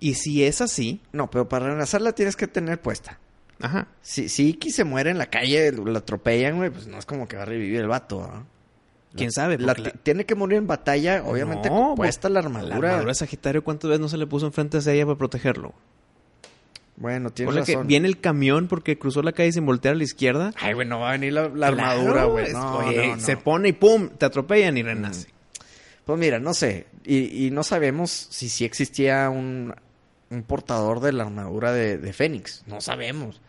Y 0.00 0.14
si 0.14 0.42
es 0.44 0.60
así, 0.60 1.00
No, 1.12 1.30
pero 1.30 1.48
para 1.48 1.68
renacerla 1.68 2.12
tienes 2.12 2.34
que 2.34 2.48
tener 2.48 2.80
puesta. 2.80 3.18
ajá. 3.60 3.86
Si, 4.02 4.28
si 4.28 4.48
Iki 4.48 4.70
se 4.72 4.82
muere 4.82 5.10
en 5.10 5.18
la 5.18 5.26
calle, 5.26 5.70
lo 5.70 5.96
atropellan, 5.96 6.56
güey, 6.56 6.70
pues 6.70 6.88
no 6.88 6.98
es 6.98 7.06
como 7.06 7.28
que 7.28 7.36
va 7.36 7.42
a 7.42 7.46
revivir 7.46 7.80
el 7.80 7.86
vato, 7.86 8.20
¿no? 8.26 8.46
¿Quién 9.14 9.30
sabe? 9.32 9.58
La- 9.58 9.74
Porque 9.74 9.82
la- 9.82 9.90
Tiene 10.02 10.24
que 10.24 10.34
morir 10.34 10.58
en 10.58 10.66
batalla, 10.66 11.22
obviamente, 11.24 11.68
No, 11.68 11.94
puesta 11.96 12.28
la 12.28 12.38
armadura. 12.40 12.68
La 12.68 12.76
armadura 12.76 13.08
de 13.10 13.14
Sagitario, 13.14 13.62
¿cuántas 13.64 13.88
veces 13.90 14.00
no 14.00 14.08
se 14.08 14.16
le 14.16 14.26
puso 14.26 14.46
enfrente 14.46 14.78
hacia 14.78 14.92
ella 14.92 15.04
para 15.06 15.18
protegerlo? 15.18 15.74
Bueno, 16.96 17.30
tienes 17.30 17.52
Ponle 17.54 17.66
que 17.66 17.72
razón. 17.72 17.86
viene 17.86 18.06
el 18.06 18.20
camión 18.20 18.68
porque 18.68 18.98
cruzó 18.98 19.22
la 19.22 19.32
calle 19.32 19.50
sin 19.52 19.64
voltear 19.66 19.94
a 19.94 19.98
la 19.98 20.04
izquierda. 20.04 20.52
Ay, 20.60 20.74
güey, 20.74 20.86
no 20.86 21.00
va 21.00 21.08
a 21.08 21.12
venir 21.12 21.32
la, 21.32 21.44
armadura, 21.66 22.24
güey. 22.24 22.46
es- 22.46 22.52
No, 22.52 22.76
oye, 22.78 23.08
no, 23.08 23.16
no. 23.16 23.22
Se 23.22 23.36
pone 23.36 23.70
y 23.70 23.72
¡pum! 23.72 24.10
Te 24.10 24.26
atropellan 24.26 24.76
y 24.76 24.82
renace. 24.82 25.28
Pues 26.04 26.18
mira, 26.18 26.38
no 26.38 26.52
sé. 26.54 26.86
Y, 27.04 27.46
y 27.46 27.50
no 27.50 27.62
sabemos 27.64 28.10
si 28.10 28.48
sí 28.48 28.64
existía 28.64 29.30
un, 29.30 29.74
un 30.30 30.42
portador 30.42 31.00
de 31.00 31.12
la 31.12 31.24
armadura 31.24 31.72
de, 31.72 31.96
de 31.98 32.12
Fénix. 32.12 32.62
No 32.66 32.80
sabemos. 32.80 33.40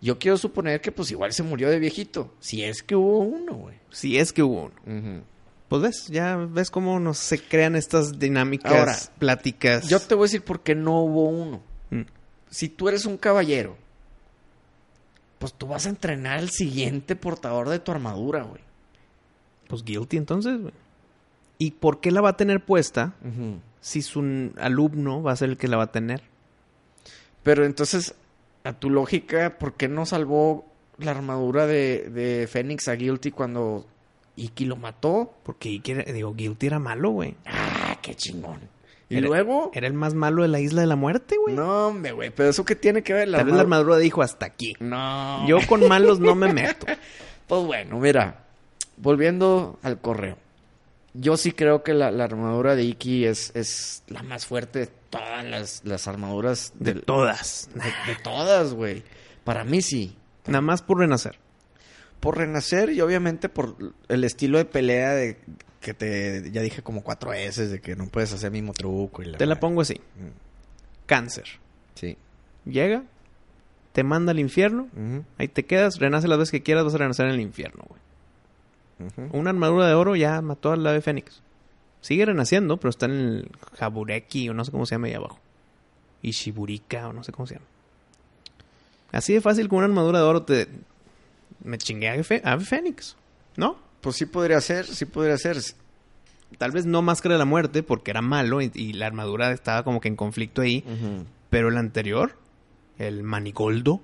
Yo 0.00 0.18
quiero 0.18 0.36
suponer 0.36 0.80
que 0.80 0.92
pues 0.92 1.10
igual 1.10 1.32
se 1.32 1.42
murió 1.42 1.68
de 1.70 1.78
viejito. 1.78 2.32
Si 2.40 2.62
es 2.62 2.82
que 2.82 2.94
hubo 2.94 3.18
uno, 3.18 3.54
güey. 3.54 3.76
Si 3.90 4.18
es 4.18 4.32
que 4.32 4.42
hubo 4.42 4.70
uno. 4.84 5.22
Pues 5.68 5.82
ves, 5.82 6.06
ya 6.08 6.36
ves 6.36 6.70
cómo 6.70 6.98
nos 6.98 7.18
se 7.18 7.40
crean 7.40 7.76
estas 7.76 8.18
dinámicas, 8.18 8.72
Ahora, 8.72 8.96
pláticas. 9.18 9.88
Yo 9.88 10.00
te 10.00 10.14
voy 10.14 10.24
a 10.24 10.26
decir 10.26 10.42
por 10.42 10.60
qué 10.60 10.74
no 10.74 11.02
hubo 11.02 11.28
uno. 11.28 11.62
Mm. 11.90 12.02
Si 12.48 12.68
tú 12.68 12.88
eres 12.88 13.04
un 13.04 13.18
caballero, 13.18 13.76
pues 15.38 15.52
tú 15.52 15.66
vas 15.66 15.86
a 15.86 15.90
entrenar 15.90 16.38
al 16.38 16.50
siguiente 16.50 17.16
portador 17.16 17.68
de 17.68 17.80
tu 17.80 17.92
armadura, 17.92 18.44
güey. 18.44 18.62
Pues 19.68 19.84
guilty 19.84 20.16
entonces, 20.16 20.60
güey. 20.60 20.72
¿Y 21.58 21.72
por 21.72 22.00
qué 22.00 22.12
la 22.12 22.20
va 22.20 22.30
a 22.30 22.36
tener 22.36 22.64
puesta 22.64 23.14
si 23.80 24.02
su 24.02 24.52
alumno 24.58 25.22
va 25.22 25.32
a 25.32 25.36
ser 25.36 25.50
el 25.50 25.58
que 25.58 25.68
la 25.68 25.76
va 25.76 25.84
a 25.84 25.92
tener? 25.92 26.22
Pero 27.42 27.64
entonces, 27.64 28.14
a 28.68 28.72
tu 28.78 28.90
lógica, 28.90 29.58
¿por 29.58 29.74
qué 29.74 29.88
no 29.88 30.04
salvó 30.06 30.66
la 30.98 31.12
armadura 31.12 31.66
de, 31.66 32.10
de 32.10 32.46
Fénix 32.46 32.88
a 32.88 32.92
Guilty 32.94 33.30
cuando 33.30 33.86
Iki 34.36 34.64
lo 34.66 34.76
mató? 34.76 35.32
Porque 35.42 35.68
Iki 35.70 35.90
era- 35.92 36.12
digo, 36.12 36.34
guilty 36.34 36.66
era 36.66 36.78
malo, 36.78 37.10
güey. 37.10 37.34
¡Ah, 37.46 37.96
qué 38.02 38.14
chingón! 38.14 38.60
Y 39.08 39.16
Era- 39.16 39.26
luego... 39.28 39.70
Era 39.72 39.86
el 39.86 39.94
más 39.94 40.12
malo 40.14 40.42
de 40.42 40.48
la 40.48 40.60
isla 40.60 40.82
de 40.82 40.86
la 40.86 40.96
muerte, 40.96 41.36
güey. 41.38 41.54
No, 41.56 41.88
hombre, 41.88 42.12
güey, 42.12 42.30
pero 42.30 42.50
eso 42.50 42.64
qué 42.66 42.76
tiene 42.76 43.02
que 43.02 43.14
ver 43.14 43.28
la 43.28 43.38
Tal 43.38 43.46
vez 43.46 43.54
la 43.54 43.62
armadura 43.62 43.96
dijo 43.96 44.20
hasta 44.20 44.44
aquí. 44.44 44.74
No. 44.80 45.46
Yo 45.48 45.58
con 45.66 45.88
malos 45.88 46.20
no 46.20 46.34
me 46.34 46.52
meto. 46.52 46.86
Pues 47.48 47.64
bueno, 47.64 47.98
mira, 47.98 48.44
volviendo 48.98 49.78
al 49.82 49.98
correo. 50.02 50.36
Yo 51.20 51.36
sí 51.36 51.52
creo 51.52 51.82
que 51.82 51.94
la, 51.94 52.10
la 52.10 52.24
armadura 52.24 52.74
de 52.76 52.84
Iki 52.84 53.24
es, 53.24 53.50
es 53.54 54.02
la 54.08 54.22
más 54.22 54.46
fuerte 54.46 54.78
de 54.80 54.86
todas 54.86 55.44
las, 55.44 55.84
las 55.84 56.06
armaduras 56.06 56.72
De 56.78 56.94
todas. 56.94 57.68
de, 57.74 58.12
de 58.12 58.18
todas, 58.22 58.74
güey. 58.74 59.02
Para 59.44 59.64
mí 59.64 59.82
sí. 59.82 60.16
Nada 60.46 60.60
más 60.60 60.82
por 60.82 60.98
renacer. 60.98 61.38
Por 62.20 62.36
renacer 62.38 62.90
y 62.90 63.00
obviamente 63.00 63.48
por 63.48 63.76
el 64.08 64.24
estilo 64.24 64.58
de 64.58 64.64
pelea 64.64 65.10
de 65.14 65.38
que 65.80 65.94
te 65.94 66.50
ya 66.50 66.60
dije 66.62 66.82
como 66.82 67.02
cuatro 67.02 67.30
veces 67.30 67.70
de 67.70 67.80
que 67.80 67.94
no 67.96 68.06
puedes 68.08 68.32
hacer 68.32 68.46
el 68.48 68.52
mismo 68.52 68.72
truco 68.72 69.22
y 69.22 69.26
la 69.26 69.38
Te 69.38 69.46
la 69.46 69.60
pongo 69.60 69.80
así. 69.80 69.94
Mm. 69.94 71.06
Cáncer. 71.06 71.46
Sí. 71.94 72.16
Llega, 72.64 73.04
te 73.92 74.02
manda 74.04 74.32
al 74.32 74.38
infierno, 74.40 74.88
ahí 75.38 75.48
te 75.48 75.64
quedas, 75.64 75.98
renace 75.98 76.28
las 76.28 76.38
veces 76.38 76.52
que 76.52 76.62
quieras, 76.62 76.84
vas 76.84 76.94
a 76.94 76.98
renacer 76.98 77.26
en 77.26 77.32
el 77.34 77.40
infierno, 77.40 77.84
güey. 77.88 78.00
Una 79.32 79.50
armadura 79.50 79.86
de 79.86 79.94
oro 79.94 80.16
ya 80.16 80.40
mató 80.40 80.72
al 80.72 80.86
ave 80.86 81.00
fénix. 81.00 81.40
Sigue 82.00 82.24
renaciendo, 82.26 82.76
pero 82.78 82.90
está 82.90 83.06
en 83.06 83.12
el 83.12 83.50
Jabureki 83.78 84.48
o 84.48 84.54
no 84.54 84.64
sé 84.64 84.70
cómo 84.70 84.86
se 84.86 84.94
llama 84.94 85.06
ahí 85.08 85.14
abajo. 85.14 85.38
Ishiburika 86.22 87.08
o 87.08 87.12
no 87.12 87.22
sé 87.24 87.32
cómo 87.32 87.46
se 87.46 87.54
llama. 87.54 87.66
Así 89.12 89.32
de 89.34 89.40
fácil 89.40 89.68
con 89.68 89.78
una 89.78 89.86
armadura 89.86 90.18
de 90.18 90.24
oro 90.24 90.42
te... 90.42 90.68
Me 91.64 91.78
chingué 91.78 92.08
a 92.08 92.12
ave, 92.12 92.24
Fe- 92.24 92.42
ave 92.44 92.64
fénix, 92.64 93.16
¿no? 93.56 93.76
Pues 94.00 94.16
sí 94.16 94.26
podría 94.26 94.60
ser, 94.60 94.86
sí 94.86 95.06
podría 95.06 95.36
ser. 95.38 95.56
Tal 96.56 96.70
vez 96.70 96.86
no 96.86 97.02
Máscara 97.02 97.34
de 97.34 97.38
la 97.40 97.44
Muerte 97.44 97.82
porque 97.82 98.10
era 98.12 98.22
malo 98.22 98.62
y, 98.62 98.70
y 98.74 98.92
la 98.92 99.06
armadura 99.06 99.50
estaba 99.50 99.82
como 99.82 100.00
que 100.00 100.08
en 100.08 100.16
conflicto 100.16 100.62
ahí. 100.62 100.84
Pero 101.50 101.68
el 101.68 101.76
anterior, 101.76 102.36
el 102.98 103.22
Manigoldo, 103.24 104.00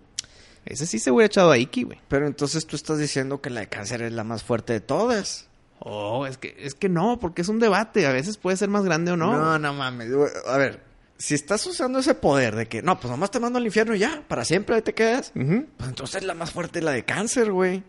ese 0.66 0.86
sí 0.86 0.98
se 0.98 1.10
hubiera 1.10 1.26
echado 1.26 1.50
a 1.50 1.58
Iki, 1.58 1.82
güey. 1.82 2.00
Pero 2.08 2.26
entonces 2.26 2.66
tú 2.66 2.76
estás 2.76 2.98
diciendo 2.98 3.40
que 3.40 3.50
la 3.50 3.60
de 3.60 3.68
cáncer 3.68 4.02
es 4.02 4.12
la 4.12 4.24
más 4.24 4.42
fuerte 4.42 4.72
de 4.72 4.80
todas. 4.80 5.48
Oh, 5.80 6.26
es 6.26 6.38
que, 6.38 6.56
es 6.58 6.74
que 6.74 6.88
no, 6.88 7.18
porque 7.18 7.42
es 7.42 7.48
un 7.48 7.58
debate. 7.58 8.06
A 8.06 8.12
veces 8.12 8.38
puede 8.38 8.56
ser 8.56 8.70
más 8.70 8.84
grande 8.84 9.12
o 9.12 9.16
no. 9.16 9.36
No, 9.36 9.58
no 9.58 9.74
mames. 9.74 10.10
A 10.46 10.56
ver, 10.56 10.82
si 11.18 11.34
estás 11.34 11.66
usando 11.66 11.98
ese 11.98 12.14
poder 12.14 12.56
de 12.56 12.66
que, 12.66 12.80
no, 12.80 12.98
pues 12.98 13.10
nomás 13.10 13.30
te 13.30 13.40
mando 13.40 13.58
al 13.58 13.66
infierno 13.66 13.94
y 13.94 13.98
ya, 13.98 14.22
para 14.26 14.44
siempre 14.44 14.76
ahí 14.76 14.82
te 14.82 14.94
quedas. 14.94 15.32
Pues 15.34 15.88
entonces 15.88 16.24
la 16.24 16.34
más 16.34 16.52
fuerte 16.52 16.78
es 16.78 16.84
la 16.84 16.92
de 16.92 17.04
cáncer, 17.04 17.52
güey. 17.52 17.82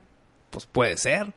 Pues 0.49 0.65
puede 0.65 0.97
ser. 0.97 1.33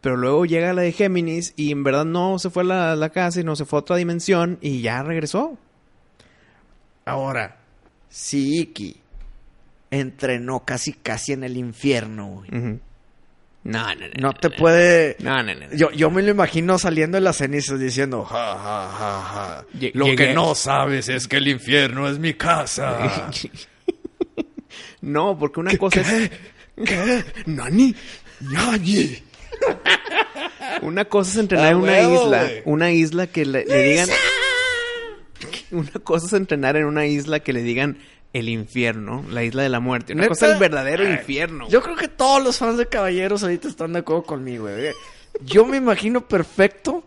Pero 0.00 0.16
luego 0.16 0.46
llega 0.46 0.72
la 0.72 0.82
de 0.82 0.92
Géminis 0.92 1.52
y 1.56 1.72
en 1.72 1.84
verdad 1.84 2.04
no 2.04 2.38
se 2.38 2.50
fue 2.50 2.62
a 2.62 2.66
la, 2.66 2.96
la 2.96 3.10
casa 3.10 3.42
no 3.42 3.56
se 3.56 3.64
fue 3.64 3.78
a 3.78 3.80
otra 3.80 3.96
dimensión 3.96 4.58
y 4.62 4.80
ya 4.80 5.02
regresó. 5.02 5.58
Ahora, 7.04 7.58
si 8.08 8.60
Iki 8.60 9.02
entrenó 9.90 10.64
casi 10.64 10.92
casi 10.92 11.32
en 11.32 11.44
el 11.44 11.56
infierno, 11.56 12.26
güey. 12.28 12.50
No, 13.64 13.82
no, 13.94 13.94
no. 13.94 14.06
No 14.20 14.32
te 14.34 14.50
puede... 14.50 15.16
No, 15.20 15.42
no, 15.42 15.54
no. 15.54 15.66
no. 15.68 15.74
Yo, 15.74 15.90
yo 15.90 16.10
me 16.10 16.22
lo 16.22 16.30
imagino 16.30 16.78
saliendo 16.78 17.16
de 17.16 17.20
las 17.22 17.36
cenizas 17.36 17.78
diciendo, 17.78 18.24
ja, 18.24 18.56
ja, 18.56 18.88
ja, 18.88 19.22
ja. 19.22 19.64
Lle- 19.78 19.90
Lo 19.94 20.06
llegué- 20.06 20.16
que 20.28 20.32
no 20.34 20.54
sabes 20.54 21.08
es 21.08 21.28
que 21.28 21.36
el 21.36 21.48
infierno 21.48 22.08
es 22.08 22.18
mi 22.18 22.34
casa. 22.34 23.28
no, 25.00 25.38
porque 25.38 25.60
una 25.60 25.76
cosa 25.76 26.00
es. 26.00 26.30
¿Qué? 26.84 27.24
¿Nani? 27.46 27.94
¡Nani! 28.40 29.22
Una 30.82 31.04
cosa 31.06 31.32
es 31.32 31.36
entrenar 31.38 31.66
Ah, 31.66 31.70
en 31.70 31.76
una 31.78 31.92
huevo, 31.92 32.24
isla. 32.24 32.50
Una 32.64 32.90
isla 32.92 33.26
que 33.26 33.44
le, 33.44 33.64
le 33.64 33.82
digan. 33.82 34.08
Una 35.70 35.90
cosa 36.02 36.26
es 36.26 36.32
entrenar 36.32 36.76
en 36.76 36.86
una 36.86 37.04
isla 37.06 37.40
que 37.40 37.52
le 37.52 37.62
digan 37.62 37.98
el 38.38 38.48
infierno, 38.48 39.24
la 39.30 39.42
isla 39.44 39.62
de 39.62 39.68
la 39.68 39.80
muerte. 39.80 40.12
Una 40.12 40.22
¿Neta? 40.22 40.30
cosa 40.30 40.52
el 40.52 40.58
verdadero 40.58 41.04
Ay, 41.04 41.12
infierno. 41.12 41.68
Yo 41.68 41.82
creo 41.82 41.96
que 41.96 42.08
todos 42.08 42.42
los 42.42 42.58
fans 42.58 42.78
de 42.78 42.86
Caballeros 42.86 43.42
ahorita 43.42 43.68
están 43.68 43.92
de 43.92 44.00
acuerdo 44.00 44.24
conmigo, 44.24 44.64
güey. 44.64 44.92
Yo 45.42 45.64
me 45.64 45.76
imagino 45.76 46.26
perfecto 46.26 47.04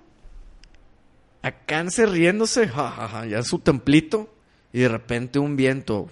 a 1.42 1.52
Cáncer 1.52 2.10
riéndose, 2.10 2.68
ja, 2.68 2.92
ja, 2.92 3.08
ja, 3.08 3.26
ya 3.26 3.38
en 3.38 3.44
su 3.44 3.60
templito, 3.60 4.34
y 4.74 4.80
de 4.82 4.90
repente 4.90 5.40
un 5.40 5.56
viento. 5.56 6.08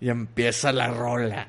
Y 0.00 0.08
empieza 0.08 0.72
la 0.72 0.88
rola. 0.88 1.48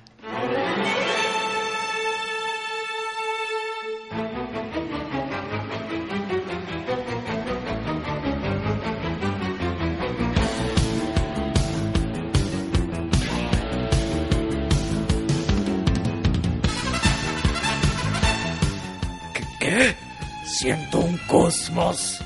Siento 20.62 21.00
un 21.00 21.18
cosmos 21.28 22.20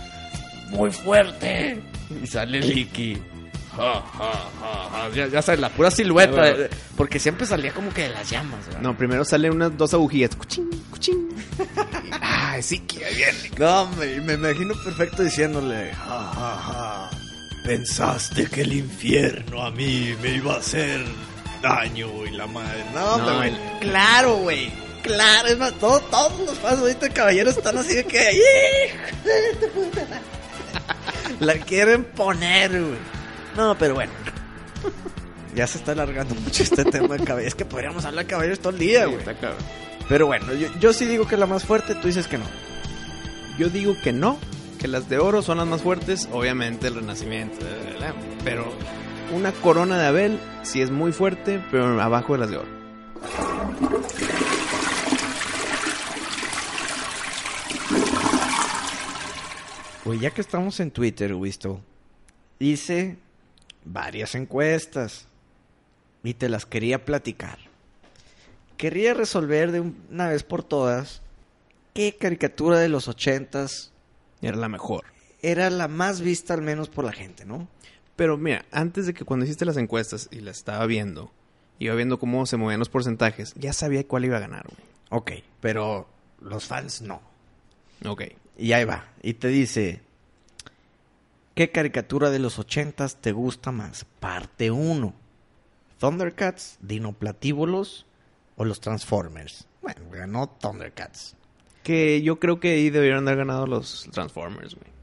muy 0.69 0.91
fuerte. 0.91 1.81
Y 2.21 2.27
sale 2.27 2.59
Licky. 2.59 3.17
Ja, 3.75 4.01
ja, 4.17 4.31
ja, 4.61 4.89
ja. 4.91 5.09
Ya, 5.15 5.27
ya 5.27 5.41
sabes, 5.41 5.59
la 5.59 5.69
pura 5.69 5.89
silueta. 5.91 6.31
Ah, 6.43 6.49
bueno. 6.51 6.63
eh, 6.65 6.69
Porque 6.95 7.19
siempre 7.19 7.45
salía 7.45 7.73
como 7.73 7.93
que 7.93 8.03
de 8.03 8.09
las 8.09 8.29
llamas. 8.29 8.65
¿verdad? 8.67 8.81
No, 8.81 8.97
primero 8.97 9.25
salen 9.25 9.51
unas 9.53 9.77
dos 9.77 9.93
agujillas. 9.93 10.35
Cuchín, 10.35 10.69
cuchín. 10.91 11.27
Ay, 12.21 12.61
sí, 12.61 12.79
que 12.79 12.99
bien. 13.15 13.35
No, 13.57 13.87
me, 13.97 14.19
me 14.21 14.33
imagino 14.33 14.73
perfecto 14.83 15.23
diciéndole. 15.23 15.93
Ja, 15.93 16.31
ja, 16.33 16.57
ja. 16.73 17.09
Pensaste 17.65 18.45
que 18.45 18.61
el 18.61 18.73
infierno 18.73 19.63
a 19.63 19.71
mí 19.71 20.13
me 20.21 20.35
iba 20.35 20.53
a 20.55 20.57
hacer 20.59 21.03
daño, 21.61 22.07
güey, 22.09 22.31
la 22.31 22.47
madre. 22.47 22.83
No, 22.93 23.17
No, 23.17 23.35
güey. 23.37 23.49
el- 23.49 23.79
Claro, 23.79 24.35
güey. 24.37 24.71
Claro, 25.05 25.47
es 25.47 25.57
más, 25.57 25.73
todo- 25.73 25.99
todos 26.01 26.39
los 26.39 26.63
ahorita 26.63 27.07
de 27.07 27.13
caballeros 27.13 27.57
están 27.57 27.77
así 27.77 27.95
de 27.95 28.05
que. 28.05 28.19
La 31.39 31.53
quieren 31.59 32.03
poner, 32.05 32.71
güey. 32.71 32.97
No, 33.55 33.77
pero 33.77 33.95
bueno. 33.95 34.11
Ya 35.55 35.65
se 35.67 35.77
está 35.77 35.93
alargando 35.93 36.35
mucho 36.35 36.63
este 36.63 36.83
tema 36.85 37.15
de 37.15 37.23
caballeros. 37.23 37.53
Es 37.53 37.55
que 37.55 37.63
podríamos 37.63 38.03
hablar 38.03 38.25
de 38.25 38.29
caballeros 38.29 38.59
todo 38.59 38.73
el 38.73 38.79
día, 38.79 39.05
güey. 39.05 39.19
Pero 40.09 40.25
bueno, 40.27 40.53
yo, 40.53 40.67
yo 40.81 40.91
sí 40.91 41.05
digo 41.05 41.25
que 41.29 41.37
la 41.37 41.45
más 41.45 41.63
fuerte, 41.63 41.95
tú 41.95 42.07
dices 42.07 42.27
que 42.27 42.37
no. 42.37 42.43
Yo 43.57 43.69
digo 43.69 43.95
que 44.03 44.11
no, 44.11 44.37
que 44.81 44.89
las 44.89 45.07
de 45.07 45.17
oro 45.17 45.41
son 45.41 45.59
las 45.59 45.67
más 45.67 45.81
fuertes, 45.81 46.27
obviamente 46.33 46.87
el 46.87 46.95
renacimiento, 46.95 47.65
pero 48.43 48.69
una 49.33 49.53
corona 49.53 49.97
de 49.97 50.07
Abel 50.07 50.39
sí 50.63 50.81
es 50.81 50.91
muy 50.91 51.13
fuerte, 51.13 51.63
pero 51.71 52.01
abajo 52.01 52.33
de 52.33 52.39
las 52.39 52.49
de 52.49 52.57
oro. 52.57 52.67
Güey, 60.05 60.19
ya 60.19 60.31
que 60.31 60.41
estamos 60.41 60.79
en 60.79 60.91
Twitter, 60.91 61.33
Wisto, 61.33 61.81
hice 62.59 63.17
varias 63.83 64.35
encuestas 64.35 65.27
y 66.23 66.35
te 66.35 66.47
las 66.47 66.65
quería 66.65 67.05
platicar. 67.05 67.57
Quería 68.77 69.13
resolver 69.13 69.71
de 69.71 69.79
una 69.79 70.27
vez 70.29 70.43
por 70.43 70.63
todas 70.63 71.21
qué 71.93 72.15
caricatura 72.19 72.77
de 72.79 72.89
los 72.89 73.07
ochentas 73.07 73.91
Era 74.41 74.57
la 74.57 74.69
mejor. 74.69 75.05
era 75.41 75.69
la 75.69 75.87
más 75.87 76.21
vista 76.21 76.53
al 76.53 76.61
menos 76.61 76.89
por 76.89 77.05
la 77.05 77.13
gente, 77.13 77.45
¿no? 77.45 77.67
Pero 78.15 78.37
mira, 78.37 78.65
antes 78.71 79.05
de 79.07 79.13
que 79.13 79.25
cuando 79.25 79.45
hiciste 79.45 79.65
las 79.65 79.77
encuestas 79.77 80.29
y 80.31 80.39
las 80.41 80.57
estaba 80.57 80.85
viendo, 80.85 81.31
iba 81.79 81.95
viendo 81.95 82.19
cómo 82.19 82.45
se 82.45 82.57
movían 82.57 82.79
los 82.79 82.89
porcentajes, 82.89 83.53
ya 83.55 83.73
sabía 83.73 84.07
cuál 84.07 84.25
iba 84.25 84.37
a 84.37 84.41
ganar, 84.41 84.65
güey. 84.67 84.87
Ok, 85.09 85.31
pero 85.61 86.07
los 86.41 86.65
fans 86.65 87.01
no. 87.01 87.21
Ok. 88.05 88.23
Y 88.57 88.73
ahí 88.73 88.85
va. 88.85 89.05
Y 89.21 89.35
te 89.35 89.47
dice, 89.49 90.01
¿qué 91.53 91.71
caricatura 91.71 92.29
de 92.29 92.39
los 92.39 92.59
ochentas 92.59 93.17
te 93.17 93.31
gusta 93.31 93.71
más? 93.71 94.05
Parte 94.19 94.71
1. 94.71 95.13
Thundercats, 95.99 96.77
Dinoplatíbulos 96.81 98.05
o 98.57 98.65
los 98.65 98.79
Transformers. 98.79 99.67
Bueno, 99.81 100.01
ganó 100.11 100.49
Thundercats. 100.49 101.35
Que 101.83 102.21
yo 102.21 102.39
creo 102.39 102.59
que 102.59 102.71
ahí 102.71 102.89
debieron 102.89 103.27
haber 103.27 103.39
ganado 103.39 103.67
los 103.67 104.09
Transformers, 104.11 104.75
güey. 104.75 104.95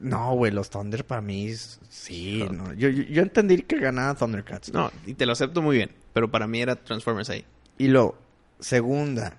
No, 0.00 0.34
güey, 0.34 0.52
los 0.52 0.70
Thunder 0.70 1.04
para 1.04 1.20
mí 1.20 1.54
sí. 1.54 2.44
No. 2.50 2.72
Yo, 2.74 2.88
yo, 2.88 3.04
yo 3.04 3.22
entendí 3.22 3.62
que 3.62 3.78
ganaba 3.78 4.14
Thundercats. 4.14 4.72
No, 4.72 4.90
y 5.06 5.14
te 5.14 5.24
lo 5.24 5.32
acepto 5.32 5.62
muy 5.62 5.76
bien, 5.76 5.90
pero 6.12 6.30
para 6.30 6.46
mí 6.46 6.60
era 6.60 6.76
Transformers 6.76 7.30
ahí. 7.30 7.44
Y 7.78 7.88
lo, 7.88 8.16
segunda, 8.58 9.36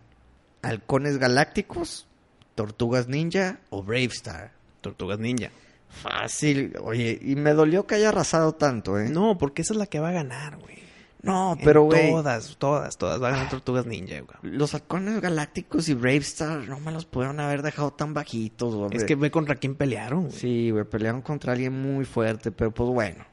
Halcones 0.61 1.17
Galácticos, 1.17 2.07
Tortugas 2.55 3.07
Ninja 3.07 3.59
o 3.69 3.83
Bravestar. 3.83 4.51
Tortugas 4.81 5.19
Ninja. 5.19 5.51
Fácil. 5.89 6.75
Oye, 6.81 7.19
y 7.21 7.35
me 7.35 7.53
dolió 7.53 7.85
que 7.85 7.95
haya 7.95 8.09
arrasado 8.09 8.53
tanto, 8.53 8.99
¿eh? 8.99 9.09
No, 9.09 9.37
porque 9.37 9.61
esa 9.61 9.73
es 9.73 9.79
la 9.79 9.87
que 9.87 9.99
va 9.99 10.09
a 10.09 10.13
ganar, 10.13 10.57
güey. 10.57 10.75
No, 11.21 11.57
pero 11.63 11.83
güey. 11.83 12.11
Todas, 12.11 12.55
todas, 12.57 12.97
todas. 12.97 13.21
Va 13.21 13.29
a 13.29 13.31
ganar 13.31 13.49
Tortugas 13.49 13.85
Ninja, 13.85 14.21
güey. 14.21 14.37
Los 14.55 14.73
halcones 14.73 15.19
galácticos 15.21 15.89
y 15.89 15.93
Bravestar 15.93 16.67
no 16.67 16.79
me 16.79 16.91
los 16.91 17.05
pudieron 17.05 17.39
haber 17.39 17.61
dejado 17.61 17.91
tan 17.91 18.13
bajitos, 18.13 18.75
güey. 18.75 18.89
Es 18.93 19.05
que 19.05 19.15
ve 19.15 19.31
contra 19.31 19.55
quién 19.55 19.75
pelearon, 19.75 20.27
güey. 20.27 20.33
Sí, 20.33 20.69
güey, 20.71 20.85
pelearon 20.85 21.21
contra 21.21 21.53
alguien 21.53 21.73
muy 21.81 22.05
fuerte, 22.05 22.51
pero 22.51 22.71
pues 22.71 22.89
bueno. 22.89 23.25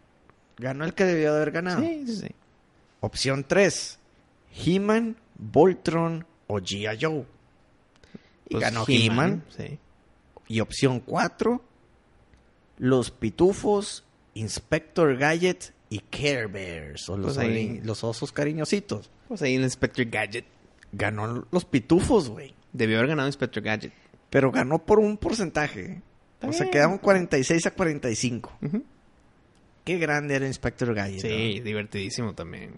Ganó 0.57 0.85
el 0.85 0.95
que 0.95 1.05
debió 1.05 1.33
de 1.33 1.37
haber 1.37 1.51
ganado. 1.51 1.83
sí, 1.83 2.05
sí. 2.07 2.17
sí. 2.17 2.29
Opción 3.01 3.45
3. 3.47 3.99
He-Man, 4.65 5.17
Voltron 5.37 6.25
o 6.47 6.59
G.I. 6.59 6.99
Joe. 7.01 7.27
Y 8.53 8.55
Pues 8.55 8.63
ganó 8.65 8.85
He-Man. 8.87 9.45
Sí. 9.57 9.79
Y 10.49 10.61
opción 10.61 11.01
4. 11.01 11.63
Los 12.79 13.11
Pitufos, 13.11 14.05
Inspector 14.35 15.17
Gadget 15.17 15.73
y 15.89 16.01
Care 16.01 16.47
Bears. 16.47 17.09
O 17.09 17.17
los, 17.17 17.35
Pues 17.37 17.39
ahí- 17.47 17.81
los 17.85 18.03
osos 18.05 18.33
cariñositos. 18.33 19.11
Pues 19.29 19.43
ahí 19.43 19.55
el 19.55 19.63
Inspector 19.63 20.05
Gadget. 20.07 20.45
Ganó 20.93 21.47
los 21.51 21.65
Pitufos, 21.65 22.29
güey. 22.29 22.55
Debió 22.73 22.99
haber 22.99 23.09
ganado 23.11 23.29
Inspector 23.29 23.63
Gadget. 23.63 23.93
Pero 24.31 24.51
ganó 24.51 24.85
por 24.85 24.99
un 24.99 25.17
porcentaje. 25.17 26.03
Está 26.35 26.49
o 26.49 26.53
sea, 26.53 26.63
bien. 26.65 26.73
quedaron 26.73 26.99
46 26.99 27.67
a 27.67 27.71
45. 27.71 28.53
Ujú. 28.63 28.85
Qué 29.85 29.99
grande 29.99 30.35
era 30.35 30.47
Inspector 30.47 30.95
Gadget. 30.95 31.21
Sí, 31.21 31.61
divertidísimo 31.61 32.35
también. 32.35 32.75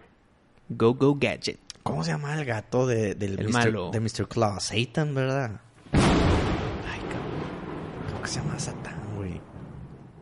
Go 0.69 0.95
Go 0.95 1.17
Gadget. 1.21 1.59
¿Cómo 1.83 2.03
se 2.03 2.13
llama 2.13 2.39
el 2.39 2.45
gato 2.47 2.87
de, 2.87 3.15
del 3.15 3.39
El 3.39 3.47
Mr. 3.49 3.53
malo. 3.53 3.91
de 3.91 4.01
Mr. 4.01 4.27
Claus? 4.29 4.65
Satan, 4.65 5.15
¿verdad? 5.15 5.61
Ay, 5.95 7.01
cabrón. 7.01 8.07
Creo 8.09 8.23
que 8.23 8.29
se 8.29 8.41
llama 8.41 8.59
Satan, 8.59 8.99
güey. 9.17 9.41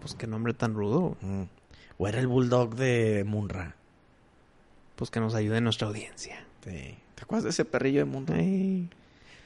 Pues 0.00 0.14
qué 0.14 0.26
nombre 0.26 0.54
tan 0.54 0.74
rudo. 0.74 1.16
Mm. 1.20 1.42
O 1.98 2.08
era 2.08 2.18
el 2.20 2.26
bulldog 2.26 2.74
de 2.74 3.24
Munra. 3.26 3.76
Pues 4.96 5.10
que 5.10 5.20
nos 5.20 5.34
ayude 5.34 5.60
nuestra 5.60 5.88
audiencia. 5.88 6.44
Sí. 6.64 6.96
¿Te 7.14 7.22
acuerdas 7.22 7.44
de 7.44 7.50
ese 7.50 7.64
perrillo 7.64 8.00
de 8.00 8.04
Munra? 8.06 8.36
Ay. 8.36 8.88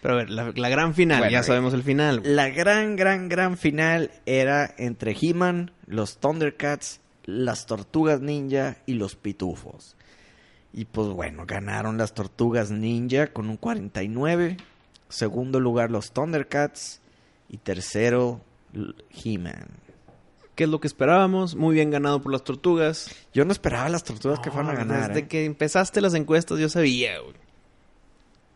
Pero 0.03 0.15
a 0.15 0.17
ver, 0.19 0.31
la, 0.31 0.53
la 0.55 0.69
gran 0.69 0.95
final, 0.95 1.19
Bueno, 1.21 1.33
ya 1.33 1.41
eh, 1.41 1.43
sabemos 1.45 1.75
el 1.75 1.83
final. 1.83 2.21
güey. 2.21 2.33
La 2.35 2.49
gran, 2.51 2.97
gran, 2.97 3.29
gran 3.29 3.57
final 3.57 4.11
era 4.27 4.73
entre 4.79 5.17
He-Man, 5.21 5.73
los 5.87 6.19
Thundercats, 6.19 7.01
las 7.25 7.67
Tortugas 7.67 8.21
Ninja 8.21 8.77
y 8.87 8.95
los 8.95 9.17
Pitufos. 9.17 9.97
Y 10.73 10.85
pues 10.85 11.09
bueno, 11.09 11.45
ganaron 11.47 11.97
las 11.97 12.13
Tortugas 12.15 12.71
Ninja 12.71 13.29
con 13.29 13.49
un 13.49 13.57
49. 13.57 14.59
Segundo 15.09 15.61
lugar 15.61 15.91
los 15.91 16.13
Thundercats. 16.13 17.01
Y 17.49 17.59
tercero 17.59 18.41
He-Man. 19.25 19.69
¿Qué 20.57 20.65
es 20.65 20.71
lo 20.71 20.81
que 20.81 20.87
esperábamos? 20.89 21.55
Muy 21.55 21.75
bien 21.75 21.91
ganado 21.91 22.21
por 22.23 22.33
las 22.33 22.43
tortugas. 22.45 23.11
Yo 23.35 23.45
no 23.45 23.53
esperaba 23.53 23.89
las 23.89 24.05
Tortugas 24.05 24.41
que 24.41 24.51
fueran 24.51 24.71
a 24.71 24.75
ganar. 24.75 25.09
Desde 25.09 25.21
¿eh? 25.21 25.29
que 25.29 25.45
empezaste 25.45 26.01
las 26.01 26.15
encuestas 26.15 26.59
yo 26.59 26.69
sabía, 26.69 27.21
güey. 27.21 27.35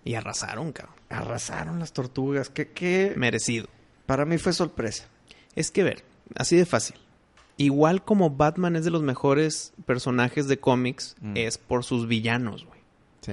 Y 0.05 0.15
arrasaron, 0.15 0.73
cabrón. 0.73 0.95
Arrasaron 1.11 1.79
las 1.79 1.93
Tortugas. 1.93 2.49
Que, 2.49 2.69
que 2.69 3.13
Merecido. 3.17 3.69
para 4.07 4.25
mí 4.25 4.39
fue 4.39 4.53
sorpresa. 4.55 5.07
Es 5.55 5.71
que 5.71 5.83
ver, 5.85 6.05
así 6.37 6.57
de 6.57 6.65
fácil. 6.67 6.97
Igual 7.59 8.03
como 8.03 8.31
Batman 8.31 8.77
es 8.77 8.85
de 8.85 8.91
los 8.91 9.03
mejores 9.03 9.73
personajes 9.85 10.49
de 10.49 10.59
cómics, 10.59 11.17
Mm. 11.21 11.37
es 11.37 11.59
por 11.59 11.85
sus 11.85 12.09
villanos, 12.09 12.65
güey. 12.65 12.81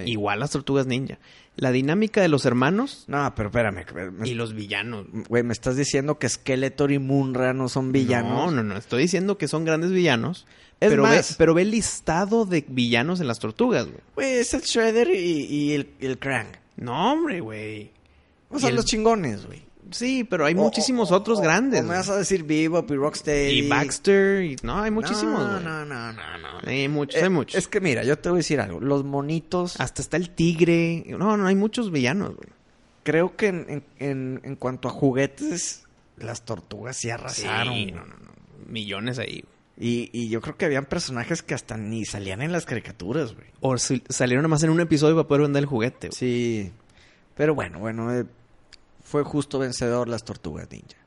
Igual 0.07 0.41
las 0.41 0.51
tortugas 0.51 0.85
ninja. 0.85 1.17
La 1.57 1.71
dinámica 1.71 2.21
de 2.21 2.27
los 2.29 2.45
hermanos 2.45 3.03
No, 3.07 3.33
pero 3.35 3.49
espérame. 3.49 3.83
me- 4.13 4.27
y 4.29 4.33
los 4.35 4.53
villanos. 4.53 5.07
Güey, 5.27 5.43
me 5.43 5.53
estás 5.53 5.75
diciendo 5.75 6.19
que 6.19 6.29
Skeletor 6.29 6.91
y 6.91 6.99
Munra 6.99 7.53
no 7.53 7.67
son 7.67 7.91
villanos. 7.91 8.31
No, 8.31 8.51
no, 8.51 8.63
no. 8.63 8.77
Estoy 8.77 9.01
diciendo 9.01 9.37
que 9.37 9.47
son 9.47 9.65
grandes 9.65 9.91
villanos. 9.91 10.45
Es 10.79 10.89
pero, 10.91 11.01
más- 11.03 11.31
ve, 11.31 11.35
pero 11.39 11.53
ve 11.55 11.63
el 11.63 11.71
listado 11.71 12.45
de 12.45 12.63
villanos 12.67 13.19
en 13.19 13.27
las 13.27 13.39
tortugas, 13.39 13.85
güey. 13.87 13.97
Güey, 14.15 14.33
es 14.37 14.53
el 14.53 14.61
Shredder 14.61 15.09
y, 15.09 15.45
y 15.45 15.73
el, 15.73 15.89
el 15.99 16.19
Krang. 16.19 16.47
No, 16.75 17.11
hombre, 17.13 17.39
güey. 17.41 17.89
O 18.49 18.59
sea, 18.59 18.69
el- 18.69 18.75
los 18.75 18.85
chingones, 18.85 19.45
güey. 19.47 19.63
Sí, 19.91 20.23
pero 20.23 20.45
hay 20.45 20.53
O- 20.53 20.57
muchísimos 20.57 21.11
o- 21.11 21.15
otros 21.15 21.39
o- 21.39 21.41
grandes. 21.41 21.83
Me 21.83 21.89
vas 21.95 22.09
a 22.09 22.17
decir 22.17 22.43
Bebop 22.43 22.89
y 22.91 22.95
Rocksteady. 22.95 23.59
Y 23.59 23.67
Baxter. 23.69 24.43
Y... 24.43 24.55
No, 24.63 24.81
hay 24.81 24.91
muchísimos, 24.91 25.39
No, 25.39 25.59
no, 25.59 25.85
no, 25.85 26.13
no, 26.13 26.37
no. 26.37 26.47
Hay 26.65 26.87
muchos, 26.87 27.19
Eh, 27.21 27.23
hay 27.25 27.29
muchos. 27.29 27.55
Es 27.55 27.67
que 27.67 27.79
mira, 27.79 28.03
yo 28.03 28.17
te 28.19 28.29
voy 28.29 28.37
a 28.37 28.39
decir 28.39 28.59
algo. 28.59 28.79
Los 28.79 29.03
monitos, 29.03 29.79
Hasta 29.79 30.01
está 30.01 30.17
el 30.17 30.29
tigre. 30.31 31.05
No, 31.07 31.37
no, 31.37 31.47
hay 31.47 31.55
muchos 31.55 31.91
villanos, 31.91 32.35
güey. 32.35 32.49
creo 33.03 33.35
que 33.37 33.47
en, 33.47 33.83
en, 33.99 34.41
en- 34.43 34.55
cuanto 34.57 34.89
a 34.89 34.91
juguetes, 34.91 35.85
las 36.17 36.43
tortugas 36.43 36.97
sí 36.97 37.09
arrasaron. 37.09 37.73
Sí, 37.73 37.91
no, 37.91 38.01
no, 38.05 38.15
no. 38.17 38.31
Millones 38.67 39.17
ahí, 39.19 39.41
güey. 39.43 39.57
Y, 39.79 40.09
y 40.11 40.29
yo 40.29 40.41
creo 40.41 40.57
que 40.57 40.65
habían 40.65 40.85
personajes 40.85 41.43
que 41.43 41.53
hasta 41.53 41.77
ni 41.77 42.03
salían 42.03 42.41
en 42.41 42.51
las 42.51 42.65
caricaturas, 42.65 43.35
güey. 43.35 43.45
O 43.61 43.77
salieron 43.77 44.41
nomás 44.41 44.63
en 44.63 44.71
un 44.71 44.81
episodio 44.81 45.15
para 45.15 45.27
poder 45.27 45.43
vender 45.43 45.61
el 45.63 45.67
juguete, 45.69 46.07
güey. 46.07 46.17
Sí. 46.17 46.71
Pero 47.35 47.53
bueno, 47.53 47.77
bueno, 47.79 48.11
eh, 48.11 48.25
fue 49.07 49.23
justo 49.23 49.57
vencedor 49.59 50.09
las 50.09 50.23
tortugas 50.25 50.69
ninja. 50.69 50.97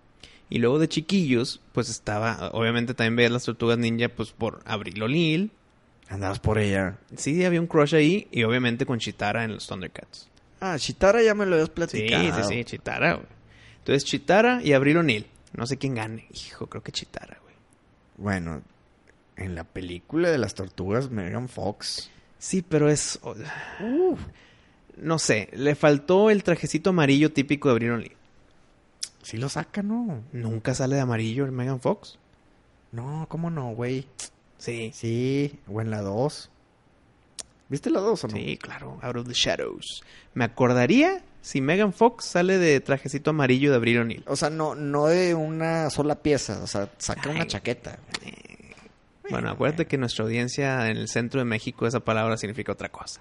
Y 0.48 0.58
luego 0.58 0.78
de 0.78 0.88
chiquillos, 0.88 1.60
pues 1.72 1.90
estaba... 1.90 2.50
Obviamente 2.52 2.94
también 2.94 3.14
veías 3.16 3.30
las 3.30 3.44
tortugas 3.44 3.76
ninja, 3.78 4.08
pues 4.08 4.32
por 4.32 4.60
Abril 4.64 5.02
O'Neil. 5.02 5.52
Andabas 6.08 6.40
por 6.40 6.58
ella. 6.58 6.98
Sí, 7.14 7.44
había 7.44 7.60
un 7.60 7.66
crush 7.66 7.94
ahí. 7.94 8.26
Y 8.32 8.42
obviamente 8.44 8.86
con 8.86 8.98
Chitara 8.98 9.44
en 9.44 9.52
los 9.54 9.66
Thundercats. 9.66 10.28
Ah, 10.60 10.76
Chitara 10.78 11.22
ya 11.22 11.34
me 11.34 11.44
lo 11.46 11.54
habías 11.54 11.68
Sí, 11.68 11.74
platicado. 11.74 12.42
sí, 12.48 12.54
sí, 12.54 12.64
Chitara, 12.64 13.14
güey. 13.14 13.26
Entonces 13.78 14.04
Chitara 14.04 14.60
y 14.62 14.72
Abril 14.72 14.96
O'Neil. 14.96 15.26
No 15.52 15.66
sé 15.66 15.76
quién 15.76 15.94
gane. 15.94 16.26
Hijo, 16.32 16.66
creo 16.68 16.82
que 16.82 16.90
Chitara, 16.92 17.38
güey. 17.42 17.54
Bueno, 18.16 18.62
en 19.36 19.54
la 19.54 19.64
película 19.64 20.30
de 20.30 20.38
las 20.38 20.54
tortugas, 20.54 21.10
Megan 21.10 21.48
Fox. 21.48 22.10
Sí, 22.38 22.62
pero 22.62 22.90
es... 22.90 23.18
oh, 23.22 23.34
No 24.96 25.18
sé, 25.18 25.48
le 25.52 25.74
faltó 25.74 26.30
el 26.30 26.42
trajecito 26.42 26.90
amarillo 26.90 27.32
típico 27.32 27.68
de 27.68 27.72
Abril 27.72 27.90
O'Neil. 27.92 28.16
Sí 29.22 29.36
lo 29.36 29.48
saca, 29.48 29.82
¿no? 29.82 30.22
Nunca 30.32 30.74
sale 30.74 30.96
de 30.96 31.02
amarillo 31.02 31.44
el 31.44 31.52
Megan 31.52 31.80
Fox. 31.80 32.18
No, 32.92 33.26
¿cómo 33.28 33.50
no, 33.50 33.72
güey? 33.72 34.06
Sí. 34.58 34.90
Sí, 34.94 35.58
o 35.68 35.80
en 35.80 35.90
la 35.90 36.02
2. 36.02 36.50
¿Viste 37.68 37.88
la 37.88 38.00
dos 38.00 38.24
o 38.24 38.28
no? 38.28 38.36
Sí, 38.36 38.56
claro, 38.56 38.98
Out 39.00 39.16
of 39.16 39.28
the 39.28 39.32
Shadows. 39.32 40.02
Me 40.34 40.44
acordaría 40.44 41.22
si 41.40 41.60
Megan 41.60 41.92
Fox 41.92 42.24
sale 42.24 42.58
de 42.58 42.80
trajecito 42.80 43.30
amarillo 43.30 43.70
de 43.70 43.76
Abril 43.76 43.98
O'Neill. 44.00 44.24
O 44.26 44.34
sea, 44.34 44.50
no, 44.50 44.74
no 44.74 45.06
de 45.06 45.36
una 45.36 45.88
sola 45.90 46.16
pieza, 46.16 46.60
o 46.64 46.66
sea, 46.66 46.90
saca 46.98 47.30
una 47.30 47.46
chaqueta. 47.46 48.00
Bueno, 49.30 49.50
acuérdate 49.50 49.86
que 49.86 49.96
nuestra 49.98 50.24
audiencia 50.24 50.88
en 50.90 50.96
el 50.96 51.08
centro 51.08 51.38
de 51.38 51.44
México 51.44 51.86
esa 51.86 52.00
palabra 52.00 52.36
significa 52.36 52.72
otra 52.72 52.88
cosa. 52.88 53.20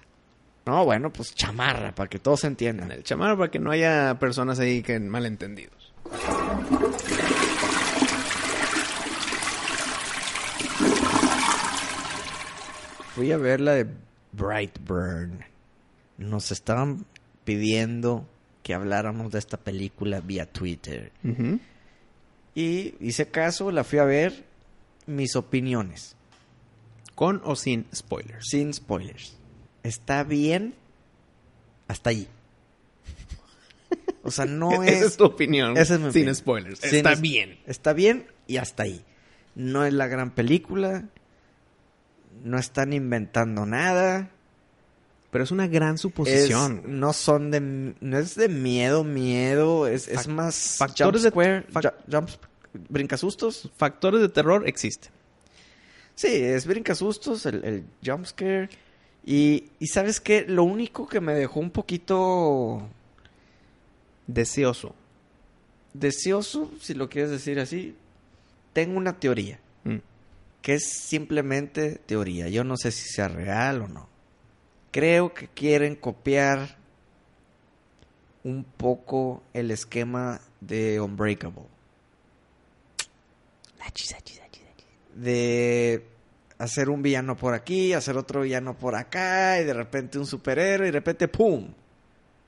No, 0.66 0.86
bueno, 0.86 1.12
pues 1.12 1.34
chamarra, 1.34 1.94
para 1.96 2.10
que 2.10 2.20
todos 2.20 2.42
se 2.42 2.48
En 2.48 2.52
entiendan. 2.54 2.92
el 2.92 3.04
chamar 3.04 3.38
para 3.38 3.50
que 3.50 3.60
no 3.60 3.72
haya 3.72 4.18
personas 4.20 4.60
ahí 4.60 4.82
que 4.84 5.00
malentendidos. 5.00 5.92
Fui 13.16 13.32
a 13.32 13.38
ver 13.38 13.60
la 13.62 13.74
de 13.74 13.88
Brightburn. 14.32 15.44
Nos 16.18 16.52
estaban 16.52 17.06
pidiendo 17.44 18.26
que 18.64 18.74
habláramos 18.74 19.32
de 19.32 19.40
esta 19.40 19.58
película 19.58 20.22
vía 20.22 20.46
Twitter. 20.46 21.12
Y 22.56 22.96
hice 23.00 23.28
caso, 23.28 23.72
la 23.72 23.84
fui 23.84 24.00
a 24.00 24.04
ver. 24.06 24.46
Mis 25.08 25.36
opiniones, 25.36 26.16
Con 27.16 27.42
o 27.44 27.56
sin 27.56 27.88
spoilers. 27.96 28.46
sin 28.48 28.72
spoilers. 28.76 29.36
Está 29.84 30.24
bien 30.24 30.74
hasta 31.88 32.10
ahí. 32.12 32.28
O 34.24 34.32
sea, 34.32 34.46
no 34.46 34.72
Esa 34.84 34.92
es 34.92 35.02
es... 35.04 35.18
tu 35.18 35.26
opinión. 35.26 35.78
Esa 35.78 35.96
es 35.96 36.00
mi 36.00 36.06
sin 36.06 36.10
opinión. 36.10 36.36
spoilers. 36.36 36.80
Sin 36.80 36.96
Está 36.96 37.14
es- 37.14 37.22
bien. 37.22 37.60
Está 37.66 37.94
bien 37.94 38.28
y 38.48 38.58
hasta 38.58 38.84
ahí. 38.84 39.04
No 39.56 39.86
es 39.86 39.94
la 39.94 40.08
gran 40.08 40.32
película. 40.32 41.06
No 42.44 42.58
están 42.58 42.94
inventando 42.94 43.66
nada. 43.66 44.30
Pero 45.32 45.44
es 45.44 45.52
una 45.52 45.68
gran 45.68 45.96
Es- 45.96 46.02
suposición. 46.02 47.00
no 47.00 47.14
son 47.14 47.52
de 47.52 47.60
no 47.62 48.18
es 48.18 48.36
de 48.36 48.50
miedo, 48.50 49.04
miedo, 49.04 49.86
es, 49.88 50.08
es 50.08 50.28
más 50.28 50.76
factores 50.80 51.22
jump 51.22 51.24
de- 51.24 51.30
square, 51.30 51.68
fac- 51.68 51.94
ju- 51.94 51.94
jump 52.12 52.30
brincasustos. 52.90 53.70
Factores 53.78 54.22
de 54.22 54.30
terror 54.30 54.68
existen. 54.68 55.12
Sí, 56.16 56.28
es 56.34 56.66
brincasustos, 56.66 57.46
el, 57.46 57.64
el 57.64 57.84
jump 58.04 58.26
scare. 58.26 58.70
Y, 59.26 59.70
y 59.80 59.88
sabes 59.88 60.20
qué, 60.20 60.46
lo 60.48 60.64
único 60.64 61.08
que 61.08 61.20
me 61.22 61.34
dejó 61.34 61.60
un 61.60 61.72
poquito 61.72 62.82
Deseoso. 64.28 64.96
deseoso, 65.94 66.72
si 66.80 66.94
lo 66.94 67.10
quieres 67.10 67.32
decir 67.32 67.60
así, 67.60 67.96
tengo 68.74 68.98
una 68.98 69.20
teoría, 69.20 69.60
Mm. 69.84 69.98
que 70.62 70.74
es 70.76 70.88
simplemente 70.90 71.96
teoría. 72.06 72.48
Yo 72.50 72.64
no 72.64 72.76
sé 72.78 72.92
si 72.92 73.08
sea 73.10 73.28
real 73.28 73.82
o 73.84 73.88
no. 73.88 74.08
Creo 74.92 75.34
que 75.34 75.48
quieren 75.48 75.96
copiar 75.96 76.78
un 78.44 78.64
poco 78.64 79.42
el 79.54 79.72
esquema 79.72 80.42
de 80.62 81.00
Unbreakable. 81.02 81.64
De 85.16 86.06
hacer 86.60 86.90
un 86.90 87.02
villano 87.02 87.36
por 87.36 87.54
aquí, 87.56 87.94
hacer 87.94 88.16
otro 88.18 88.42
villano 88.42 88.78
por 88.78 88.94
acá, 88.96 89.60
y 89.60 89.64
de 89.64 89.74
repente 89.74 90.20
un 90.20 90.28
superhéroe, 90.28 90.88
y 90.88 90.92
de 90.92 91.00
repente 91.00 91.28
¡pum! 91.28 91.74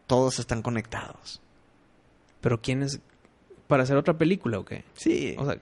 Todos 0.06 0.38
están 0.38 0.62
conectados. 0.62 1.42
Pero 2.42 2.62
¿quién 2.62 2.84
es? 2.84 3.00
¿Para 3.68 3.84
hacer 3.84 3.98
otra 3.98 4.18
película 4.18 4.60
o 4.60 4.66
qué? 4.66 4.84
Sí. 4.94 5.36
O 5.40 5.46
sea, 5.46 5.60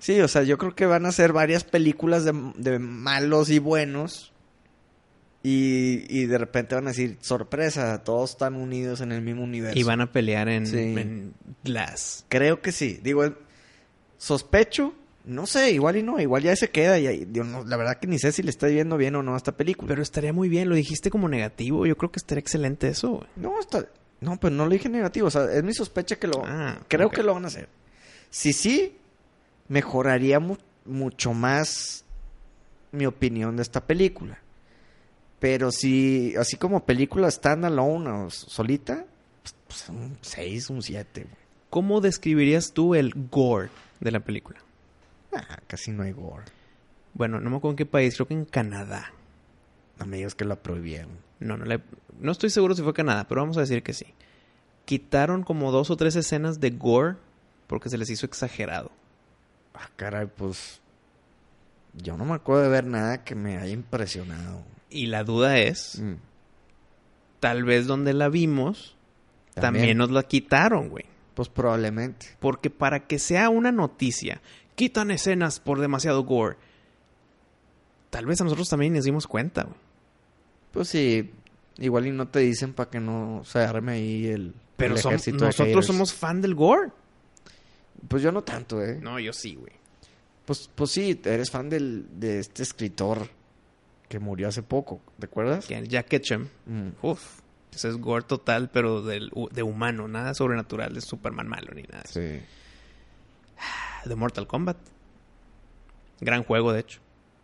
Sí, 0.00 0.20
o 0.20 0.28
sea, 0.28 0.44
yo 0.44 0.58
creo 0.58 0.76
que 0.76 0.86
van 0.86 1.06
a 1.06 1.08
hacer 1.08 1.32
varias 1.32 1.64
películas 1.64 2.24
de, 2.24 2.32
de 2.56 2.78
malos 2.78 3.50
y 3.50 3.58
buenos. 3.58 4.32
Y, 5.42 6.04
y 6.08 6.26
de 6.26 6.38
repente 6.38 6.74
van 6.76 6.86
a 6.86 6.90
decir, 6.90 7.16
sorpresa, 7.20 8.04
todos 8.04 8.30
están 8.30 8.54
unidos 8.54 9.00
en 9.00 9.10
el 9.10 9.22
mismo 9.22 9.42
universo. 9.42 9.76
y 9.78 9.82
van 9.82 10.00
a 10.00 10.12
pelear 10.12 10.48
en, 10.48 10.66
Sí. 10.68 10.76
en 10.78 11.34
Glass. 11.64 12.24
Creo 12.28 12.60
que 12.60 12.70
sí. 12.70 13.00
Digo, 13.02 13.24
eh, 13.24 13.32
sospecho, 14.18 14.94
no 15.28 15.46
sé, 15.46 15.70
igual 15.72 15.96
y 15.96 16.02
no, 16.02 16.18
igual 16.20 16.42
ya 16.42 16.56
se 16.56 16.70
queda. 16.70 16.98
Y, 16.98 17.26
no, 17.26 17.64
la 17.64 17.76
verdad 17.76 17.98
que 17.98 18.06
ni 18.06 18.18
sé 18.18 18.32
si 18.32 18.42
le 18.42 18.50
está 18.50 18.66
viendo 18.66 18.96
bien 18.96 19.14
o 19.14 19.22
no 19.22 19.34
a 19.34 19.36
esta 19.36 19.56
película. 19.56 19.88
Pero 19.88 20.02
estaría 20.02 20.32
muy 20.32 20.48
bien, 20.48 20.68
lo 20.68 20.74
dijiste 20.74 21.10
como 21.10 21.28
negativo. 21.28 21.86
Yo 21.86 21.96
creo 21.96 22.10
que 22.10 22.18
estaría 22.18 22.40
excelente 22.40 22.88
eso, 22.88 23.10
güey. 23.10 23.26
no, 23.36 23.60
está, 23.60 23.86
no, 24.20 24.38
pero 24.40 24.54
no 24.54 24.64
lo 24.64 24.70
dije 24.70 24.88
negativo. 24.88 25.28
O 25.28 25.30
sea, 25.30 25.44
es 25.52 25.62
mi 25.62 25.72
sospecha 25.74 26.16
que 26.16 26.26
lo... 26.26 26.42
Ah, 26.44 26.80
creo 26.88 27.10
que 27.10 27.22
lo 27.22 27.34
van 27.34 27.44
a 27.44 27.48
hacer. 27.48 27.68
Si 28.30 28.52
sí, 28.52 28.96
mejoraría 29.68 30.40
mu- 30.40 30.56
mucho 30.84 31.32
más 31.34 32.04
mi 32.92 33.06
opinión 33.06 33.56
de 33.56 33.62
esta 33.62 33.86
película. 33.86 34.38
Pero 35.40 35.70
si, 35.70 36.34
así 36.36 36.56
como 36.56 36.84
película 36.84 37.30
standalone 37.30 38.10
o 38.10 38.30
solita, 38.30 39.04
pues, 39.42 39.54
pues, 39.66 39.88
un 39.88 40.18
6, 40.20 40.70
un 40.70 40.82
7. 40.82 41.26
¿Cómo 41.70 42.00
describirías 42.00 42.72
tú 42.72 42.94
el 42.94 43.12
gore 43.30 43.68
de 44.00 44.10
la 44.10 44.20
película? 44.20 44.58
Ah, 45.34 45.58
casi 45.66 45.90
no 45.90 46.02
hay 46.02 46.12
gore. 46.12 46.44
Bueno, 47.14 47.40
no 47.40 47.50
me 47.50 47.56
acuerdo 47.56 47.72
en 47.72 47.76
qué 47.76 47.86
país, 47.86 48.14
creo 48.14 48.28
que 48.28 48.34
en 48.34 48.44
Canadá. 48.44 49.12
No 49.98 50.06
me 50.06 50.16
digas 50.16 50.34
que 50.34 50.44
la 50.44 50.56
prohibieron. 50.56 51.18
No, 51.40 51.56
no, 51.56 51.64
no 52.20 52.32
estoy 52.32 52.50
seguro 52.50 52.74
si 52.74 52.82
fue 52.82 52.94
Canadá, 52.94 53.26
pero 53.28 53.40
vamos 53.40 53.56
a 53.56 53.60
decir 53.60 53.82
que 53.82 53.92
sí. 53.92 54.06
Quitaron 54.84 55.42
como 55.42 55.70
dos 55.70 55.90
o 55.90 55.96
tres 55.96 56.16
escenas 56.16 56.60
de 56.60 56.70
gore 56.70 57.16
porque 57.66 57.88
se 57.90 57.98
les 57.98 58.10
hizo 58.10 58.26
exagerado. 58.26 58.90
Ah, 59.74 59.90
caray, 59.96 60.26
pues... 60.26 60.80
Yo 61.94 62.16
no 62.16 62.24
me 62.24 62.34
acuerdo 62.34 62.62
de 62.62 62.68
ver 62.68 62.84
nada 62.84 63.24
que 63.24 63.34
me 63.34 63.58
haya 63.58 63.72
impresionado. 63.72 64.62
Y 64.90 65.06
la 65.06 65.24
duda 65.24 65.58
es, 65.58 66.00
Mm, 66.00 66.14
tal 67.40 67.64
vez 67.64 67.86
donde 67.86 68.14
la 68.14 68.28
vimos, 68.28 68.96
también, 69.54 69.98
nos 69.98 70.10
la 70.10 70.22
quitaron, 70.22 70.88
güey. 70.88 71.04
Pues 71.34 71.48
probablemente. 71.48 72.36
Porque 72.40 72.70
para 72.70 73.06
que 73.06 73.18
sea 73.18 73.48
una 73.48 73.72
noticia, 73.72 74.40
quitan 74.78 75.10
escenas 75.10 75.58
por 75.58 75.80
demasiado 75.80 76.22
gore. 76.22 76.56
Tal 78.10 78.24
vez 78.24 78.40
a 78.40 78.44
nosotros 78.44 78.68
también 78.68 78.94
nos 78.94 79.04
dimos 79.04 79.26
cuenta, 79.26 79.64
güey. 79.64 79.76
Pues 80.70 80.88
sí, 80.88 81.30
igual 81.78 82.06
y 82.06 82.12
no 82.12 82.28
te 82.28 82.38
dicen 82.38 82.72
para 82.72 82.88
que 82.88 83.00
no 83.00 83.42
se 83.44 83.58
arme 83.58 83.92
ahí 83.94 84.26
el, 84.28 84.54
Pero 84.76 84.94
el 84.94 85.00
ejército 85.00 85.44
nosotros 85.44 85.84
somos 85.84 86.14
fan 86.14 86.40
del 86.40 86.54
gore. 86.54 86.90
Pues 88.06 88.22
yo 88.22 88.30
no 88.30 88.42
tanto, 88.44 88.80
¿eh? 88.82 89.00
No, 89.02 89.18
yo 89.18 89.32
sí, 89.32 89.56
güey. 89.56 89.72
Pues, 90.46 90.70
pues 90.72 90.92
sí, 90.92 91.20
eres 91.24 91.50
fan 91.50 91.68
del, 91.68 92.06
de 92.14 92.38
este 92.38 92.62
escritor 92.62 93.28
que 94.08 94.20
murió 94.20 94.48
hace 94.48 94.62
poco, 94.62 95.00
¿te 95.18 95.26
acuerdas? 95.26 95.66
Que 95.66 95.76
el 95.76 95.88
Jack 95.88 96.06
Ketchum, 96.08 96.46
Mm. 96.66 96.88
uff, 97.02 97.40
ese 97.74 97.88
es 97.88 97.96
gore 97.98 98.24
total, 98.24 98.70
pero 98.70 99.02
del, 99.02 99.30
de 99.50 99.62
humano, 99.62 100.06
nada 100.08 100.32
sobrenatural, 100.32 100.94
de 100.94 101.00
Superman 101.02 101.48
malo 101.48 101.74
ni 101.74 101.82
nada. 101.82 102.04
Sí. 102.08 102.40
De 104.08 104.16
Mortal 104.16 104.46
Kombat. 104.46 104.76
Gran 106.20 106.42
juego, 106.42 106.72
de 106.72 106.80
hecho. 106.80 107.00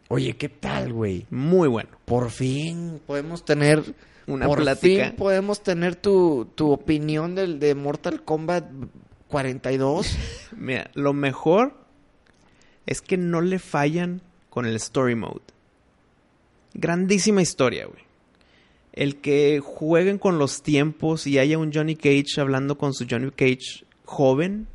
Oye, 0.08 0.36
¿qué 0.36 0.48
tal, 0.48 0.92
güey? 0.92 1.26
Muy 1.30 1.68
bueno. 1.68 1.90
Por 2.04 2.30
fin 2.30 3.00
podemos 3.06 3.44
tener... 3.44 3.82
Una 4.26 4.46
por 4.46 4.62
plática. 4.62 5.08
fin 5.08 5.16
podemos 5.16 5.62
tener 5.62 5.96
tu, 5.96 6.48
tu 6.54 6.72
opinión 6.72 7.34
del, 7.34 7.60
de 7.60 7.74
Mortal 7.74 8.24
Kombat 8.24 8.64
42. 9.28 10.16
Mira, 10.56 10.90
lo 10.94 11.12
mejor 11.12 11.74
es 12.86 13.02
que 13.02 13.16
no 13.16 13.40
le 13.40 13.58
fallan 13.58 14.22
con 14.48 14.66
el 14.66 14.76
story 14.76 15.14
mode. 15.14 15.42
Grandísima 16.74 17.42
historia, 17.42 17.86
güey. 17.86 18.02
El 18.92 19.16
que 19.16 19.60
jueguen 19.60 20.18
con 20.18 20.38
los 20.38 20.62
tiempos 20.62 21.26
y 21.26 21.38
haya 21.38 21.58
un 21.58 21.72
Johnny 21.72 21.96
Cage 21.96 22.40
hablando 22.40 22.78
con 22.78 22.94
su 22.94 23.06
Johnny 23.10 23.30
Cage 23.30 23.84
joven. 24.04 24.68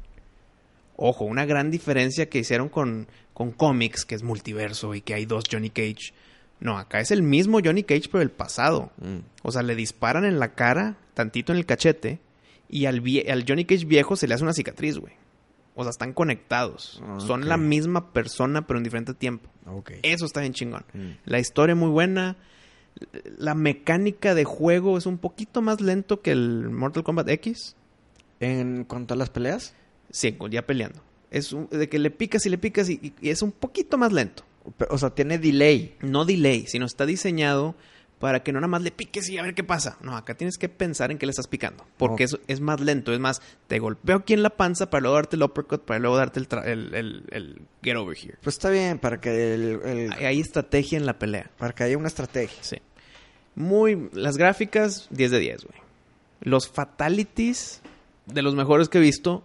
Ojo, 1.01 1.23
una 1.23 1.45
gran 1.45 1.71
diferencia 1.71 2.27
que 2.27 2.39
hicieron 2.39 2.67
con, 2.67 3.07
con 3.33 3.51
cómics, 3.51 4.03
que 4.03 4.15
es 4.15 4.23
multiverso 4.23 4.93
y 4.95 5.01
que 5.01 5.13
hay 5.13 5.25
dos 5.25 5.45
Johnny 5.49 5.69
Cage. 5.69 6.13
No, 6.59 6.77
acá 6.77 6.99
es 6.99 7.11
el 7.11 7.23
mismo 7.23 7.59
Johnny 7.63 7.83
Cage, 7.83 8.09
pero 8.11 8.21
el 8.21 8.31
pasado. 8.31 8.91
Mm. 8.97 9.19
O 9.43 9.51
sea, 9.53 9.63
le 9.63 9.75
disparan 9.75 10.25
en 10.25 10.39
la 10.39 10.55
cara, 10.55 10.97
tantito 11.13 11.53
en 11.53 11.57
el 11.57 11.65
cachete, 11.65 12.19
y 12.67 12.85
al, 12.85 13.01
al 13.31 13.45
Johnny 13.47 13.63
Cage 13.63 13.85
viejo 13.85 14.17
se 14.17 14.27
le 14.27 14.33
hace 14.33 14.43
una 14.43 14.51
cicatriz, 14.51 14.97
güey. 14.97 15.13
O 15.75 15.83
sea, 15.83 15.91
están 15.91 16.11
conectados. 16.11 17.01
Ah, 17.05 17.19
Son 17.21 17.47
la 17.47 17.55
misma 17.55 18.11
persona, 18.11 18.67
pero 18.67 18.77
en 18.77 18.83
diferente 18.83 19.13
tiempo. 19.13 19.49
Ok. 19.67 19.91
Eso 20.03 20.25
está 20.25 20.41
bien 20.41 20.51
chingón. 20.51 20.83
Mm. 20.93 21.11
La 21.23 21.39
historia 21.39 21.75
muy 21.75 21.89
buena. 21.89 22.35
La 23.37 23.55
mecánica 23.55 24.35
de 24.35 24.43
juego 24.43 24.97
es 24.97 25.05
un 25.05 25.17
poquito 25.17 25.61
más 25.61 25.79
lento 25.79 26.19
que 26.21 26.31
el 26.31 26.69
Mortal 26.69 27.03
Kombat 27.03 27.29
X. 27.29 27.77
En 28.41 28.83
cuanto 28.83 29.13
a 29.13 29.17
las 29.17 29.29
peleas, 29.29 29.73
Sí, 30.11 30.37
ya 30.49 30.65
peleando. 30.65 31.01
Es 31.31 31.53
un- 31.53 31.67
de 31.69 31.87
que 31.89 31.99
le 31.99 32.09
picas 32.11 32.45
y 32.45 32.49
le 32.49 32.57
picas 32.57 32.89
y, 32.89 33.13
y 33.21 33.29
es 33.29 33.41
un 33.41 33.51
poquito 33.51 33.97
más 33.97 34.11
lento. 34.11 34.43
o 34.89 34.97
sea, 34.97 35.09
tiene 35.11 35.37
delay. 35.39 35.95
No 36.01 36.25
delay, 36.25 36.65
sino 36.67 36.85
está 36.85 37.05
diseñado 37.05 37.75
para 38.19 38.43
que 38.43 38.51
no 38.51 38.59
nada 38.59 38.67
más 38.67 38.81
le 38.81 38.91
piques 38.91 39.29
y 39.29 39.37
a 39.37 39.43
ver 39.43 39.55
qué 39.55 39.63
pasa. 39.63 39.97
No, 40.01 40.17
acá 40.17 40.35
tienes 40.35 40.57
que 40.57 40.67
pensar 40.67 41.09
en 41.11 41.17
qué 41.17 41.25
le 41.25 41.29
estás 41.29 41.47
picando. 41.47 41.85
Porque 41.97 42.25
Ok. 42.25 42.31
es, 42.33 42.39
es 42.47 42.59
más 42.59 42.81
lento. 42.81 43.13
Es 43.13 43.19
más, 43.19 43.41
te 43.67 43.79
golpeo 43.79 44.17
aquí 44.17 44.33
en 44.33 44.43
la 44.43 44.49
panza 44.49 44.89
para 44.89 45.01
luego 45.01 45.15
darte 45.15 45.37
el 45.37 45.43
uppercut, 45.43 45.83
para 45.85 45.99
luego 45.99 46.17
darte 46.17 46.39
el, 46.41 46.49
tra- 46.49 46.65
el, 46.67 46.93
el- 46.93 47.23
el 47.31 47.61
get 47.81 47.95
over 47.95 48.17
here. 48.17 48.37
Pues 48.43 48.57
está 48.57 48.69
bien, 48.69 48.99
para 48.99 49.21
que, 49.21 49.53
el, 49.53 50.11
hay 50.19 50.39
estrategia 50.41 50.97
en 50.97 51.05
la 51.05 51.17
pelea. 51.17 51.49
para 51.57 51.73
que 51.73 51.83
haya 51.85 51.97
una 51.97 52.09
estrategia. 52.09 52.57
Sí. 52.61 52.77
Muy. 53.55 54.09
Las 54.13 54.37
gráficas, 54.37 55.07
10 55.11 55.31
de 55.31 55.39
10, 55.39 55.63
güey. 55.65 55.79
Los 56.41 56.67
fatalities, 56.69 57.81
de 58.25 58.41
los 58.41 58.53
mejores 58.55 58.89
que 58.89 58.97
he 58.97 59.01
visto, 59.01 59.43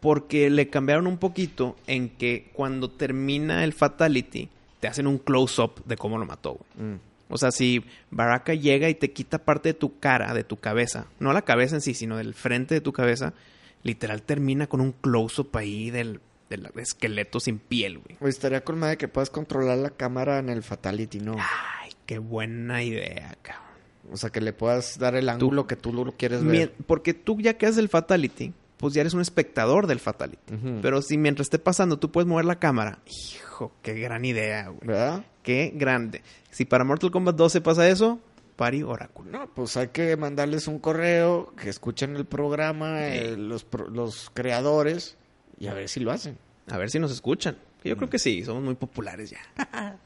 porque 0.00 0.50
le 0.50 0.68
cambiaron 0.68 1.06
un 1.06 1.18
poquito 1.18 1.76
en 1.86 2.08
que 2.08 2.50
cuando 2.52 2.90
termina 2.90 3.64
el 3.64 3.72
fatality, 3.72 4.48
te 4.80 4.88
hacen 4.88 5.06
un 5.06 5.18
close-up 5.18 5.84
de 5.84 5.96
cómo 5.96 6.18
lo 6.18 6.26
mató, 6.26 6.54
güey. 6.54 6.88
Mm. 6.90 7.00
O 7.30 7.36
sea, 7.36 7.50
si 7.50 7.84
Baraka 8.10 8.54
llega 8.54 8.88
y 8.88 8.94
te 8.94 9.12
quita 9.12 9.38
parte 9.38 9.70
de 9.70 9.74
tu 9.74 9.98
cara, 9.98 10.32
de 10.32 10.44
tu 10.44 10.56
cabeza, 10.56 11.06
no 11.20 11.32
la 11.32 11.42
cabeza 11.42 11.74
en 11.74 11.82
sí, 11.82 11.92
sino 11.92 12.16
del 12.16 12.32
frente 12.32 12.74
de 12.74 12.80
tu 12.80 12.92
cabeza, 12.92 13.34
literal 13.82 14.22
termina 14.22 14.66
con 14.66 14.80
un 14.80 14.92
close-up 14.92 15.50
ahí 15.54 15.90
del, 15.90 16.20
del 16.48 16.70
esqueleto 16.76 17.38
sin 17.38 17.58
piel, 17.58 17.98
güey. 17.98 18.16
Pues 18.18 18.36
estaría 18.36 18.64
con 18.64 18.78
madre 18.78 18.96
que 18.96 19.08
puedas 19.08 19.28
controlar 19.28 19.76
la 19.76 19.90
cámara 19.90 20.38
en 20.38 20.48
el 20.48 20.62
Fatality, 20.62 21.20
¿no? 21.20 21.36
Ay, 21.38 21.92
qué 22.06 22.18
buena 22.18 22.82
idea, 22.82 23.36
cabrón. 23.42 23.68
O 24.10 24.16
sea, 24.16 24.30
que 24.30 24.40
le 24.40 24.54
puedas 24.54 24.98
dar 24.98 25.14
el 25.14 25.28
ángulo 25.28 25.66
que 25.66 25.76
tú 25.76 25.92
lo 25.92 26.12
quieres 26.12 26.42
ver. 26.42 26.72
Porque 26.86 27.12
tú 27.12 27.38
ya 27.40 27.54
que 27.58 27.66
haces 27.66 27.76
el 27.76 27.90
fatality, 27.90 28.54
pues 28.78 28.94
ya 28.94 29.02
eres 29.02 29.12
un 29.14 29.20
espectador 29.20 29.86
del 29.86 30.00
fatality. 30.00 30.54
Pero 30.80 31.02
si 31.02 31.18
mientras 31.18 31.46
esté 31.46 31.58
pasando 31.58 31.98
tú 31.98 32.10
puedes 32.10 32.26
mover 32.28 32.44
la 32.46 32.58
cámara, 32.58 33.00
hijo, 33.06 33.72
qué 33.82 33.94
gran 33.94 34.24
idea, 34.24 34.68
güey. 34.68 34.80
¿Verdad? 34.84 35.24
Qué 35.42 35.72
grande. 35.74 36.22
Si 36.50 36.64
para 36.64 36.84
Mortal 36.84 37.10
Kombat 37.10 37.36
12 37.36 37.60
pasa 37.60 37.88
eso, 37.88 38.20
pari 38.56 38.82
oráculo. 38.82 39.30
No, 39.30 39.46
pues 39.54 39.76
hay 39.76 39.88
que 39.88 40.16
mandarles 40.16 40.66
un 40.68 40.78
correo, 40.78 41.52
que 41.60 41.68
escuchen 41.68 42.16
el 42.16 42.24
programa, 42.26 42.98
Sí. 43.00 43.04
eh, 43.18 43.36
los, 43.36 43.66
los 43.90 44.30
creadores, 44.34 45.16
y 45.58 45.66
a 45.68 45.74
ver 45.74 45.88
si 45.88 46.00
lo 46.00 46.10
hacen. 46.12 46.38
A 46.68 46.76
ver 46.78 46.90
si 46.90 46.98
nos 46.98 47.10
escuchan. 47.12 47.56
Yo 47.84 47.96
creo 47.96 48.10
que 48.10 48.18
sí, 48.18 48.44
somos 48.44 48.62
muy 48.62 48.74
populares 48.74 49.30
ya. 49.30 49.38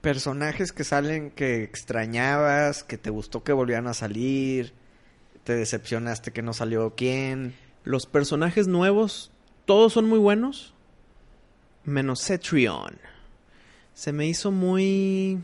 Personajes 0.00 0.72
que 0.72 0.84
salen 0.84 1.30
que 1.30 1.62
extrañabas, 1.62 2.84
que 2.84 2.98
te 2.98 3.08
gustó 3.08 3.42
que 3.42 3.52
volvieran 3.54 3.86
a 3.86 3.94
salir, 3.94 4.74
te 5.44 5.54
decepcionaste 5.54 6.30
que 6.32 6.42
no 6.42 6.52
salió 6.52 6.94
quién. 6.94 7.54
Los 7.84 8.06
personajes 8.06 8.66
nuevos, 8.66 9.30
todos 9.66 9.92
son 9.92 10.08
muy 10.08 10.18
buenos, 10.18 10.74
menos 11.84 12.24
Cetrion. 12.24 12.98
Se 13.92 14.12
me 14.12 14.26
hizo 14.26 14.50
muy... 14.50 15.40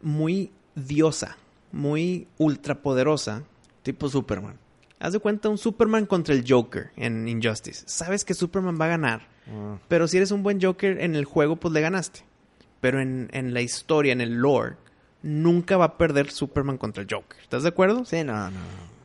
Muy 0.00 0.50
diosa, 0.74 1.36
muy 1.72 2.26
ultrapoderosa. 2.38 3.42
Tipo 3.82 4.08
Superman. 4.08 4.58
Haz 4.98 5.12
de 5.14 5.18
cuenta 5.18 5.48
un 5.48 5.58
Superman 5.58 6.06
contra 6.06 6.34
el 6.34 6.44
Joker 6.46 6.90
en 6.96 7.26
Injustice. 7.28 7.84
Sabes 7.86 8.24
que 8.24 8.34
Superman 8.34 8.78
va 8.80 8.84
a 8.84 8.88
ganar, 8.88 9.28
pero 9.88 10.06
si 10.06 10.18
eres 10.18 10.30
un 10.30 10.42
buen 10.42 10.60
Joker 10.60 11.00
en 11.00 11.16
el 11.16 11.24
juego, 11.24 11.56
pues 11.56 11.72
le 11.72 11.80
ganaste. 11.80 12.24
Pero 12.80 13.00
en, 13.00 13.28
en 13.32 13.52
la 13.54 13.62
historia, 13.62 14.12
en 14.12 14.20
el 14.20 14.34
lore, 14.34 14.76
nunca 15.22 15.76
va 15.76 15.86
a 15.86 15.98
perder 15.98 16.30
Superman 16.30 16.78
contra 16.78 17.02
el 17.02 17.08
Joker. 17.10 17.40
¿Estás 17.40 17.62
de 17.62 17.70
acuerdo? 17.70 18.04
Sí, 18.04 18.22
no, 18.24 18.50
no. 18.50 18.60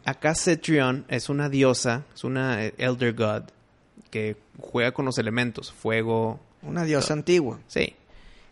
Acá 0.06 0.36
Cetrion 0.36 1.06
es 1.10 1.30
una 1.30 1.50
diosa, 1.50 2.06
es 2.14 2.24
una 2.24 2.64
eh, 2.64 2.74
Elder 2.78 3.14
God 3.14 3.44
que 4.12 4.38
juega 4.60 4.94
con 4.94 5.06
los 5.06 5.18
elementos, 5.18 5.72
fuego, 5.74 6.40
Una 6.62 6.84
diosa 6.86 7.14
antigua. 7.14 7.60
sí. 7.68 7.96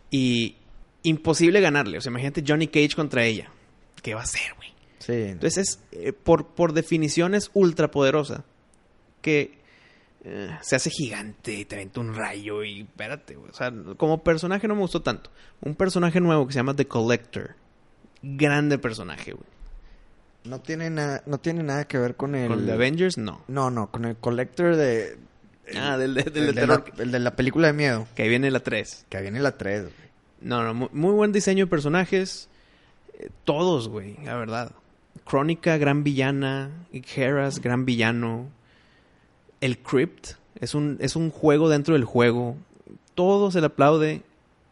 Y 0.10 0.56
imposible 1.04 1.60
ganarle. 1.60 1.98
O 1.98 2.02
sea, 2.02 2.12
imagínate 2.12 2.44
Johnny 2.48 2.68
Cage 2.68 2.96
contra 2.96 3.24
ella. 3.26 3.50
¿Qué 4.02 4.14
va 4.14 4.22
a 4.22 4.24
hacer, 4.24 4.54
güey? 4.56 4.70
Sí. 5.00 5.14
Entonces 5.14 5.58
es, 5.58 5.80
eh, 5.92 6.14
por, 6.14 6.48
por 6.48 6.74
definición 6.74 7.34
es 7.36 7.50
ultra 7.54 7.90
poderosa. 7.92 8.44
Que 9.22 9.58
eh, 10.24 10.50
se 10.62 10.76
hace 10.76 10.90
gigante 10.90 11.54
y 11.54 11.66
te 11.66 11.76
aventa 11.76 12.00
un 12.00 12.14
rayo 12.16 12.64
y 12.64 12.82
espérate, 12.82 13.36
güey. 13.36 13.50
O 13.50 13.54
sea, 13.54 13.74
como 13.98 14.24
personaje 14.24 14.68
no 14.68 14.76
me 14.76 14.82
gustó 14.82 15.02
tanto. 15.02 15.30
Un 15.62 15.76
personaje 15.76 16.20
nuevo 16.22 16.46
que 16.48 16.54
se 16.54 16.60
llama 16.60 16.76
The 16.76 16.88
Collector. 16.88 17.56
Grande 18.22 18.78
personaje, 18.78 19.34
güey. 19.34 19.53
No, 20.46 20.60
tiene 20.62 20.90
na- 20.90 21.22
no 21.26 21.38
tiene 21.40 21.64
nada 21.64 21.86
que 21.86 21.98
ver 21.98 22.16
con 22.16 22.36
el... 22.36 22.48
Con 22.50 22.66
The 22.66 22.72
Avengers, 22.74 23.18
no. 23.18 23.42
No, 23.48 23.70
no, 23.70 23.90
con 23.92 24.06
el 24.06 24.16
Collector 24.18 24.76
de... 24.76 25.18
Ah, 25.78 25.98
del, 25.98 26.14
de- 26.14 26.24
del 26.24 26.50
el, 26.50 26.56
de 26.56 26.62
terror. 26.62 26.86
la, 26.98 27.04
el 27.04 27.12
de 27.12 27.20
la 27.20 27.36
película 27.36 27.68
de 27.68 27.74
miedo. 27.74 28.08
Que 28.16 28.24
ahí 28.24 28.30
viene 28.30 28.52
la 28.52 28.60
3. 28.60 29.06
Que 29.10 29.22
viene 29.22 29.40
la 29.40 29.58
3. 29.58 29.86
No, 30.42 30.64
no, 30.64 30.74
muy, 30.74 30.90
muy 30.92 31.12
buen 31.14 31.32
diseño 31.32 31.66
de 31.66 31.70
personajes. 31.70 32.50
Eh, 33.18 33.30
todos, 33.46 33.88
güey, 33.88 34.18
la 34.26 34.36
verdad. 34.36 34.72
Crónica, 35.26 35.78
gran 35.78 36.04
villana. 36.04 36.70
Heras, 37.16 37.62
gran 37.62 37.86
villano. 37.86 38.50
El 39.62 39.78
Crypt 39.80 40.32
es 40.60 40.76
un, 40.76 40.98
es 41.00 41.16
un 41.16 41.30
juego 41.32 41.70
dentro 41.70 41.94
del 41.94 42.04
juego. 42.04 42.58
Todo 43.16 43.50
se 43.52 43.62
le 43.62 43.68
aplaude. 43.68 44.22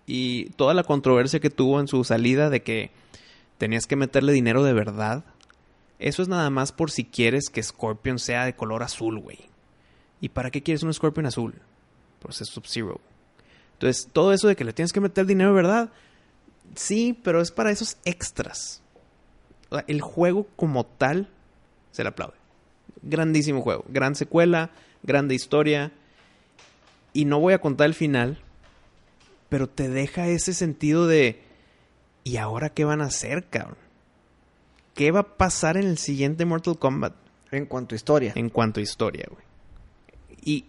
Y 0.07 0.49
toda 0.57 0.73
la 0.73 0.83
controversia 0.83 1.39
que 1.39 1.49
tuvo 1.49 1.79
en 1.79 1.87
su 1.87 2.03
salida 2.03 2.49
de 2.49 2.63
que 2.63 2.91
tenías 3.57 3.85
que 3.87 3.95
meterle 3.95 4.33
dinero 4.33 4.63
de 4.65 4.73
verdad. 4.73 5.23
Eso 6.01 6.23
es 6.23 6.27
nada 6.27 6.49
más 6.49 6.71
por 6.71 6.89
si 6.89 7.05
quieres 7.05 7.49
que 7.51 7.61
Scorpion 7.61 8.17
sea 8.17 8.45
de 8.45 8.55
color 8.55 8.81
azul, 8.81 9.19
güey. 9.19 9.37
¿Y 10.19 10.29
para 10.29 10.49
qué 10.49 10.63
quieres 10.63 10.81
un 10.81 10.91
Scorpion 10.91 11.27
azul? 11.27 11.53
Pues 12.19 12.41
es 12.41 12.47
Sub-Zero. 12.47 12.99
Entonces, 13.73 14.09
todo 14.11 14.33
eso 14.33 14.47
de 14.47 14.55
que 14.55 14.63
le 14.63 14.73
tienes 14.73 14.93
que 14.93 14.99
meter 14.99 15.27
dinero 15.27 15.53
verdad, 15.53 15.91
sí, 16.75 17.19
pero 17.23 17.39
es 17.39 17.51
para 17.51 17.69
esos 17.69 17.97
extras. 18.03 18.81
O 19.69 19.75
sea, 19.75 19.85
el 19.87 20.01
juego 20.01 20.47
como 20.55 20.87
tal 20.87 21.29
se 21.91 22.01
le 22.01 22.09
aplaude. 22.09 22.33
Grandísimo 23.03 23.61
juego, 23.61 23.85
gran 23.87 24.15
secuela, 24.15 24.71
grande 25.03 25.35
historia. 25.35 25.91
Y 27.13 27.25
no 27.25 27.39
voy 27.39 27.53
a 27.53 27.61
contar 27.61 27.85
el 27.85 27.93
final, 27.93 28.39
pero 29.49 29.69
te 29.69 29.87
deja 29.87 30.27
ese 30.27 30.55
sentido 30.55 31.05
de 31.05 31.43
¿y 32.23 32.37
ahora 32.37 32.69
qué 32.69 32.85
van 32.85 33.01
a 33.01 33.05
hacer, 33.05 33.45
cabrón? 33.49 33.90
¿Qué 34.93 35.11
va 35.11 35.21
a 35.21 35.37
pasar 35.37 35.77
en 35.77 35.85
el 35.87 35.97
siguiente 35.97 36.45
Mortal 36.45 36.77
Kombat? 36.77 37.13
En 37.51 37.65
cuanto 37.65 37.95
a 37.95 37.97
historia. 37.97 38.33
en 38.35 38.49
cuanto 38.49 38.79
a 38.79 38.83
historia, 38.83 39.25
güey. 39.29 39.43
Y, 40.43 40.65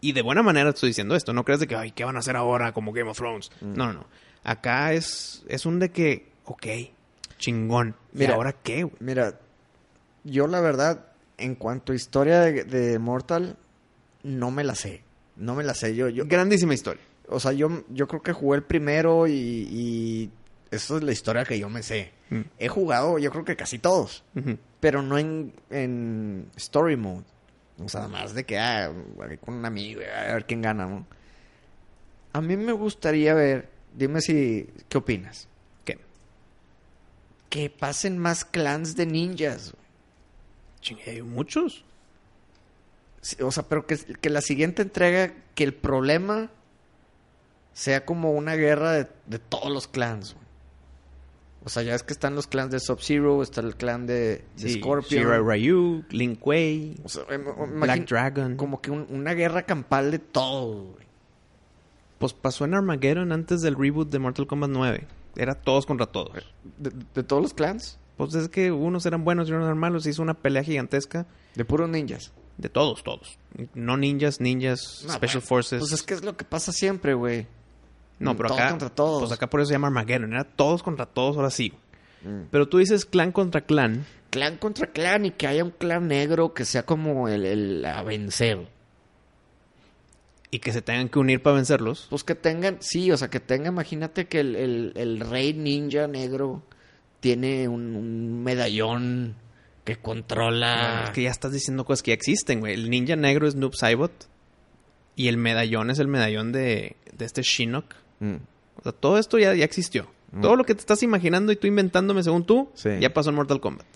y 0.00 0.12
de 0.12 0.22
buena 0.22 0.42
manera 0.42 0.70
estoy 0.70 0.90
diciendo 0.90 1.16
esto. 1.16 1.32
No 1.32 1.44
creas 1.44 1.60
de 1.60 1.66
que, 1.66 1.74
ay, 1.76 1.92
¿qué 1.92 2.04
van 2.04 2.16
a 2.16 2.20
hacer 2.20 2.36
ahora 2.36 2.72
como 2.72 2.92
Game 2.92 3.10
of 3.10 3.16
Thrones? 3.16 3.50
Mm. 3.60 3.74
No, 3.74 3.86
no, 3.86 3.92
no. 3.94 4.06
Acá 4.44 4.92
es, 4.92 5.44
es 5.48 5.66
un 5.66 5.78
de 5.78 5.90
que, 5.90 6.28
ok, 6.44 6.66
chingón. 7.38 7.94
¿Y 8.14 8.18
Mira. 8.18 8.34
ahora 8.34 8.52
qué, 8.52 8.84
güey? 8.84 8.96
Mira, 9.00 9.38
yo 10.24 10.46
la 10.46 10.60
verdad, 10.60 11.06
en 11.36 11.54
cuanto 11.54 11.92
a 11.92 11.96
historia 11.96 12.40
de, 12.40 12.64
de 12.64 12.98
Mortal, 12.98 13.56
no 14.22 14.50
me 14.50 14.64
la 14.64 14.74
sé. 14.74 15.02
No 15.36 15.54
me 15.54 15.64
la 15.64 15.74
sé. 15.74 15.94
Yo, 15.94 16.08
yo, 16.08 16.24
Grandísima 16.26 16.74
historia. 16.74 17.02
o 17.28 17.40
sea, 17.40 17.52
yo, 17.52 17.84
yo 17.90 18.06
creo 18.08 18.22
que 18.22 18.32
jugué 18.32 18.58
el 18.58 18.64
primero 18.64 19.26
y, 19.26 19.32
y 19.32 20.30
esa 20.70 20.96
es 20.96 21.02
la 21.02 21.12
historia 21.12 21.44
que 21.44 21.58
yo 21.58 21.68
me 21.68 21.82
sé. 21.82 22.12
Mm. 22.30 22.40
He 22.58 22.68
jugado, 22.68 23.18
yo 23.18 23.30
creo 23.30 23.44
que 23.44 23.56
casi 23.56 23.78
todos, 23.78 24.24
pero 24.80 25.02
no 25.02 25.18
en, 25.18 25.52
en 25.70 26.50
story 26.56 26.96
mode. 26.96 27.24
O 27.82 27.88
sea, 27.88 28.08
más 28.08 28.34
de 28.34 28.44
que, 28.44 28.58
ah, 28.58 28.92
con 29.44 29.54
un 29.54 29.64
amigo, 29.64 30.00
a 30.00 30.34
ver 30.34 30.46
quién 30.46 30.62
gana, 30.62 30.86
¿no? 30.86 31.06
A 32.32 32.40
mí 32.40 32.56
me 32.56 32.72
gustaría 32.72 33.34
ver, 33.34 33.68
dime 33.94 34.20
si, 34.20 34.68
¿qué 34.88 34.98
opinas? 34.98 35.48
¿Qué? 35.84 35.98
Que 37.48 37.70
pasen 37.70 38.18
más 38.18 38.44
clans 38.44 38.96
de 38.96 39.06
ninjas. 39.06 39.74
Chingue, 40.80 41.10
hay 41.10 41.22
muchos. 41.22 41.84
Sí, 43.20 43.36
O 43.42 43.50
sea, 43.50 43.62
pero 43.62 43.86
que, 43.86 43.96
que 43.96 44.30
la 44.30 44.40
siguiente 44.40 44.82
entrega, 44.82 45.32
que 45.54 45.64
el 45.64 45.74
problema 45.74 46.50
sea 47.72 48.04
como 48.04 48.32
una 48.32 48.54
guerra 48.56 48.92
de, 48.92 49.08
de 49.26 49.38
todos 49.38 49.70
los 49.72 49.86
clans. 49.88 50.34
güey. 50.34 50.47
O 51.64 51.68
sea, 51.68 51.82
ya 51.82 51.94
es 51.94 52.02
que 52.02 52.12
están 52.12 52.34
los 52.34 52.46
clans 52.46 52.70
de 52.70 52.80
Sub-Zero, 52.80 53.42
está 53.42 53.60
el 53.60 53.74
clan 53.76 54.06
de, 54.06 54.14
de 54.14 54.44
Sí, 54.56 54.74
Scorpion. 54.78 55.22
Shirai 55.22 55.40
Ryu, 55.40 56.04
Lin 56.10 56.36
Kuei, 56.36 56.94
O 57.04 57.08
sea, 57.08 57.24
em- 57.30 57.44
Black 57.80 58.08
Dragon. 58.08 58.56
Como 58.56 58.80
que 58.80 58.90
un- 58.90 59.06
una 59.10 59.34
guerra 59.34 59.62
campal 59.62 60.10
de 60.10 60.18
todo, 60.20 60.84
güey. 60.92 61.06
Pues 62.18 62.32
pasó 62.32 62.64
en 62.64 62.74
Armageddon 62.74 63.32
antes 63.32 63.60
del 63.60 63.76
reboot 63.76 64.10
de 64.10 64.18
Mortal 64.18 64.46
Kombat 64.46 64.70
9. 64.70 65.06
Era 65.36 65.54
todos 65.54 65.84
contra 65.86 66.06
todos. 66.06 66.32
De, 66.78 66.90
de 67.14 67.22
todos 67.22 67.42
los 67.42 67.54
clans. 67.54 67.98
Pues 68.16 68.34
es 68.34 68.48
que 68.48 68.72
unos 68.72 69.06
eran 69.06 69.24
buenos 69.24 69.48
y 69.48 69.52
unos 69.52 69.66
eran 69.66 69.78
malos. 69.78 70.06
Hizo 70.06 70.22
una 70.22 70.34
pelea 70.34 70.64
gigantesca 70.64 71.26
De 71.54 71.64
puros 71.64 71.88
ninjas. 71.88 72.32
de 72.56 72.68
todos, 72.68 73.04
todos. 73.04 73.38
No 73.74 73.96
ninjas, 73.96 74.40
ninjas, 74.40 75.04
No, 75.06 75.12
Special 75.12 75.40
bueno, 75.40 75.46
Forces. 75.46 75.78
Pues 75.80 75.92
es 75.92 76.02
que 76.02 76.14
es 76.14 76.24
lo 76.24 76.36
que 76.36 76.44
pasa 76.44 76.72
siempre, 76.72 77.14
güey. 77.14 77.46
No, 78.18 78.36
pero 78.36 78.48
Todos 78.48 78.60
acá. 78.60 78.70
contra 78.70 78.88
todos. 78.90 79.20
Pues 79.20 79.32
acá 79.32 79.48
por 79.48 79.60
eso 79.60 79.68
se 79.68 79.74
llama 79.74 79.88
Armageddon. 79.88 80.32
Era 80.32 80.44
todos 80.44 80.82
contra 80.82 81.06
todos, 81.06 81.36
ahora 81.36 81.50
sí. 81.50 81.72
Mm. 82.24 82.42
Pero 82.50 82.68
tú 82.68 82.78
dices 82.78 83.04
clan 83.06 83.30
contra 83.32 83.60
clan. 83.60 84.04
Clan 84.30 84.56
contra 84.56 84.88
clan 84.88 85.24
y 85.26 85.30
que 85.30 85.46
haya 85.46 85.62
un 85.64 85.70
clan 85.70 86.08
negro 86.08 86.52
que 86.52 86.64
sea 86.64 86.84
como 86.84 87.28
el, 87.28 87.44
el 87.44 87.84
a 87.84 88.02
vencer. 88.02 88.66
Y 90.50 90.60
que 90.60 90.72
se 90.72 90.80
tengan 90.82 91.08
que 91.10 91.18
unir 91.18 91.42
para 91.42 91.56
vencerlos. 91.56 92.06
Pues 92.08 92.24
que 92.24 92.34
tengan, 92.34 92.78
sí, 92.80 93.10
o 93.12 93.16
sea, 93.16 93.28
que 93.28 93.38
tenga, 93.40 93.68
imagínate 93.68 94.26
que 94.26 94.40
el, 94.40 94.56
el- 94.56 94.92
el 94.96 95.20
rey 95.20 95.52
ninja 95.52 96.06
negro 96.08 96.62
tiene 97.20 97.68
un, 97.68 97.94
un 97.94 98.42
medallón 98.42 99.34
que 99.84 99.96
controla... 99.96 101.02
Es 101.04 101.10
que 101.10 101.22
ya 101.22 101.30
estás 101.30 101.52
diciendo 101.52 101.84
cosas 101.84 102.02
que 102.02 102.10
ya 102.12 102.14
existen, 102.14 102.60
güey. 102.60 102.74
El 102.74 102.88
ninja 102.90 103.14
negro 103.16 103.46
es 103.46 103.54
Noob 103.56 103.74
Saibot. 103.74 104.26
Y 105.16 105.28
el 105.28 105.36
medallón 105.36 105.90
es 105.90 105.98
el 105.98 106.08
medallón 106.08 106.52
de, 106.52 106.96
de 107.12 107.24
este 107.24 107.42
Shinnok. 107.42 107.94
Mm. 108.20 108.36
O 108.76 108.82
sea, 108.82 108.92
todo 108.92 109.18
esto 109.18 109.38
ya, 109.38 109.54
ya 109.54 109.64
existió. 109.64 110.06
Mm. 110.32 110.40
Todo 110.42 110.56
lo 110.56 110.64
que 110.64 110.74
te 110.74 110.80
estás 110.80 111.02
imaginando 111.02 111.52
y 111.52 111.56
tú 111.56 111.66
inventándome 111.66 112.22
según 112.22 112.44
tú, 112.44 112.68
Sí. 112.74 112.90
ya 113.00 113.12
pasó 113.12 113.30
en 113.30 113.36
Mortal 113.36 113.60
Kombat. 113.60 113.86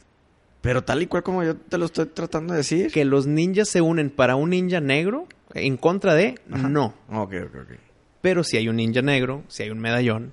Pero 0.61 0.83
tal 0.85 1.03
y 1.03 1.07
cual 1.07 1.23
como 1.23 1.43
yo 1.43 1.57
te 1.57 1.77
lo 1.79 1.87
estoy 1.87 2.07
tratando 2.07 2.53
de 2.55 2.59
decir. 2.59 2.93
Que 2.93 3.05
los 3.05 3.27
ninjas 3.27 3.69
se 3.69 3.81
unen 3.81 4.11
para 4.11 4.37
un 4.37 4.51
ninja 4.51 4.81
negro 4.81 5.27
en 5.55 5.77
contra 5.77 6.15
de, 6.15 6.37
Ajá. 6.51 6.69
no. 6.69 6.95
Ok, 7.11 7.35
ok, 7.47 7.55
ok. 7.63 7.79
Pero 8.21 8.45
si 8.45 8.57
hay 8.57 8.69
un 8.69 8.77
ninja 8.77 9.03
negro, 9.03 9.43
si 9.49 9.65
hay 9.65 9.71
un 9.71 9.79
medallón, 9.81 10.33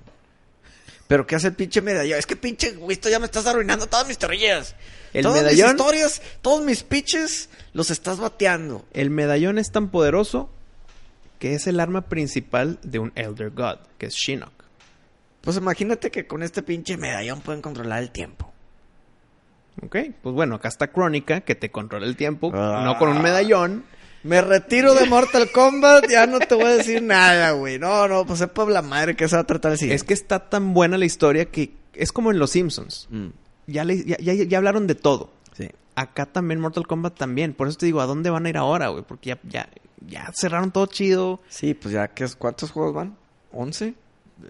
Pero 1.08 1.26
¿qué 1.26 1.34
hace 1.34 1.48
el 1.48 1.54
pinche 1.54 1.82
medallón? 1.82 2.16
Es 2.20 2.24
que 2.26 2.36
pinche, 2.36 2.70
güey, 2.74 2.92
esto 2.92 3.08
ya 3.08 3.18
me 3.18 3.24
estás 3.24 3.44
arruinando 3.48 3.88
todas 3.88 4.06
mis 4.06 4.16
teorías. 4.16 4.76
El 5.12 5.24
todas 5.24 5.42
medallón- 5.42 5.72
mis 5.72 5.80
historias, 5.80 6.22
todos 6.40 6.62
mis 6.64 6.84
pitches, 6.84 7.50
los 7.72 7.90
estás 7.90 8.18
bateando. 8.20 8.84
el 8.92 9.10
medallón 9.10 9.58
es 9.58 9.72
tan 9.72 9.90
poderoso 9.90 10.48
que 11.40 11.54
es 11.54 11.66
el 11.66 11.80
arma 11.80 12.02
principal 12.02 12.78
de 12.84 13.00
un 13.00 13.10
Elder 13.16 13.50
God, 13.50 13.78
que 13.98 14.06
es 14.06 14.14
Shinnok. 14.14 14.52
Pues 15.40 15.56
imagínate 15.56 16.10
que 16.12 16.26
con 16.28 16.42
este 16.44 16.62
pinche 16.62 16.96
medallón 16.96 17.40
pueden 17.40 17.62
controlar 17.62 18.00
el 18.02 18.10
tiempo. 18.10 18.52
Ok, 19.82 19.96
pues 20.22 20.34
bueno, 20.34 20.56
acá 20.56 20.68
está 20.68 20.88
Crónica, 20.88 21.40
que 21.40 21.54
te 21.54 21.70
controla 21.70 22.06
el 22.06 22.16
tiempo, 22.16 22.52
Ah. 22.54 22.82
no 22.84 22.98
con 22.98 23.08
un 23.08 23.22
medallón. 23.22 23.84
Me 24.22 24.42
retiro 24.42 24.92
de 24.94 25.06
Mortal 25.06 25.50
Kombat, 25.50 26.10
ya 26.10 26.26
no 26.26 26.38
te 26.40 26.54
voy 26.54 26.64
a 26.66 26.76
decir 26.76 27.02
nada, 27.02 27.52
güey. 27.52 27.78
No, 27.78 28.06
no, 28.06 28.26
pues 28.26 28.40
sepa 28.40 28.66
la 28.66 28.82
madre 28.82 29.16
que 29.16 29.26
se 29.26 29.36
va 29.36 29.42
a 29.42 29.46
tratar 29.46 29.78
siguiente. 29.78 29.94
Es 29.96 30.04
que 30.04 30.12
está 30.12 30.50
tan 30.50 30.74
buena 30.74 30.98
la 30.98 31.06
historia 31.06 31.46
que 31.46 31.72
es 31.94 32.12
como 32.12 32.30
en 32.30 32.38
Los 32.38 32.50
Simpsons. 32.50 33.08
Mm, 33.10 33.28
Ya, 33.66 33.84
le- 33.84 34.04
ya, 34.04 34.16
ya- 34.18 34.34
ya 34.34 34.58
hablaron 34.58 34.86
de 34.88 34.96
todo. 34.96 35.30
Acá 36.00 36.24
también 36.24 36.60
Mortal 36.60 36.86
Kombat 36.86 37.14
también. 37.18 37.52
Por 37.52 37.68
eso 37.68 37.76
te 37.76 37.84
digo, 37.84 38.00
¿a 38.00 38.06
dónde 38.06 38.30
van 38.30 38.46
a 38.46 38.48
ir 38.48 38.56
ahora, 38.56 38.88
güey? 38.88 39.04
Porque 39.04 39.30
ya, 39.30 39.40
ya, 39.44 39.68
ya 40.06 40.32
cerraron 40.34 40.70
todo 40.70 40.86
chido. 40.86 41.40
Sí, 41.50 41.74
pues 41.74 41.92
ya, 41.92 42.08
¿qué? 42.08 42.26
¿cuántos 42.38 42.70
juegos 42.70 42.94
van? 42.94 43.18
¿11? 43.52 43.94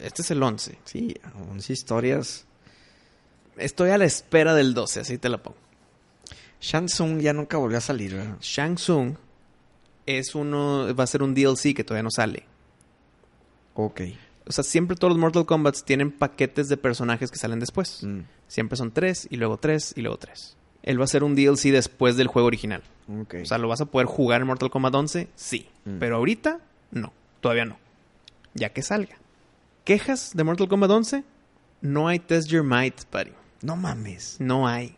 Este 0.01 0.23
es 0.23 0.31
el 0.31 0.41
11. 0.41 0.79
Sí, 0.85 1.17
11 1.51 1.73
historias. 1.73 2.47
Estoy 3.57 3.91
a 3.91 3.99
la 3.99 4.05
espera 4.05 4.55
del 4.55 4.75
12, 4.75 5.01
así 5.01 5.19
te 5.19 5.29
la 5.29 5.43
pongo. 5.43 5.59
Shang 6.61 6.87
Tsung 6.87 7.19
ya 7.19 7.33
nunca 7.33 7.57
volvió 7.57 7.79
a 7.79 7.81
salir, 7.81 8.15
¿verdad? 8.15 8.37
Shang 8.41 8.77
Tsung 8.77 9.17
es 10.07 10.37
uno, 10.37 10.95
va 10.95 11.03
a 11.03 11.09
ser 11.09 11.25
un 11.25 11.35
DLC 11.35 11.75
que 11.75 11.83
todavía 11.83 12.05
no 12.05 12.13
sale. 12.13 12.45
Ok. 13.75 14.03
O 14.47 14.53
sea, 14.53 14.63
siempre 14.63 14.97
todos 14.97 15.13
los 15.15 15.21
Mortal 15.21 15.47
Kombat 15.47 15.83
tienen 15.85 16.13
paquetes 16.13 16.69
de 16.69 16.77
personajes 16.77 17.29
que 17.33 17.39
salen 17.39 17.59
después. 17.59 18.05
Mm, 18.05 18.21
Siempre 18.47 18.77
son 18.77 18.93
tres, 18.93 19.27
y 19.31 19.37
luego 19.37 19.59
tres, 19.59 19.93
y 19.97 20.03
luego 20.03 20.17
tres. 20.19 20.57
Él 20.83 21.01
va 21.01 21.05
a 21.05 21.09
ser 21.09 21.25
un 21.25 21.35
DLC 21.35 21.71
después 21.71 22.17
del 22.17 22.27
juego 22.27 22.47
original. 22.49 22.83
O 23.09 23.45
sea, 23.45 23.59
¿lo 23.59 23.69
vas 23.69 23.81
a 23.81 23.87
poder 23.87 24.07
jugar 24.07 24.41
en 24.41 24.47
Mortal 24.47 24.71
Kombat 24.71 24.95
11? 24.95 25.29
Sí. 25.35 25.67
Mm. 25.85 25.99
Pero 25.99 26.17
ahorita, 26.17 26.61
no. 26.93 27.13
Todavía 27.41 27.65
no. 27.65 27.77
Ya 28.55 28.71
que 28.73 28.83
salga. 28.83 29.17
¿Quejas 29.85 30.33
de 30.35 30.45
Mortal 30.45 30.69
Kombat 30.69 30.91
11? 30.91 31.25
No 31.81 32.09
hay 32.09 32.19
Test 32.19 32.49
Your 32.49 32.63
Might, 32.63 33.01
buddy. 33.11 33.33
no 33.63 33.77
mames. 33.77 34.37
No 34.39 34.69
hay. 34.69 34.97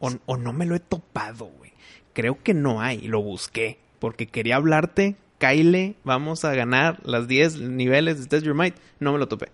O, 0.00 0.10
o 0.26 0.36
no 0.36 0.52
me 0.52 0.66
lo 0.66 0.74
he 0.74 0.80
topado, 0.80 1.46
güey. 1.46 1.72
Creo 2.12 2.42
que 2.42 2.54
no 2.54 2.80
hay. 2.80 3.02
Lo 3.02 3.20
busqué. 3.22 3.78
Porque 3.98 4.26
quería 4.26 4.56
hablarte. 4.56 5.16
Kyle, 5.38 5.96
vamos 6.04 6.44
a 6.44 6.54
ganar 6.54 7.00
las 7.04 7.28
10 7.28 7.60
niveles 7.60 8.20
de 8.20 8.26
Test 8.26 8.44
Your 8.46 8.54
Might. 8.54 8.76
No 9.00 9.12
me 9.12 9.18
lo 9.18 9.28
topé. 9.28 9.48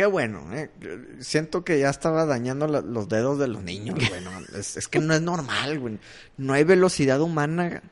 Qué 0.00 0.06
bueno, 0.06 0.40
¿eh? 0.54 0.70
Siento 1.18 1.62
que 1.62 1.78
ya 1.78 1.90
estaba 1.90 2.24
dañando 2.24 2.66
la- 2.66 2.80
los 2.80 3.06
dedos 3.10 3.38
de 3.38 3.48
los 3.48 3.62
niños, 3.62 3.96
güey. 3.96 4.24
no, 4.24 4.30
es, 4.58 4.78
es 4.78 4.88
que 4.88 4.98
no 4.98 5.12
es 5.12 5.20
normal, 5.20 5.78
güey. 5.78 5.98
No 6.38 6.54
hay 6.54 6.64
velocidad 6.64 7.20
humana 7.20 7.82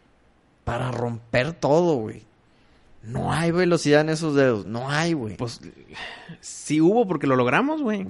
para 0.65 0.91
romper 0.91 1.53
todo, 1.53 1.97
güey. 1.97 2.23
No 3.03 3.31
hay 3.31 3.51
velocidad 3.51 4.01
en 4.01 4.09
esos 4.09 4.35
dedos. 4.35 4.65
No 4.65 4.89
hay, 4.89 5.13
güey. 5.13 5.37
Pues 5.37 5.61
sí 6.41 6.81
hubo 6.81 7.07
porque 7.07 7.27
lo 7.27 7.37
logramos, 7.37 7.83
güey. 7.83 8.07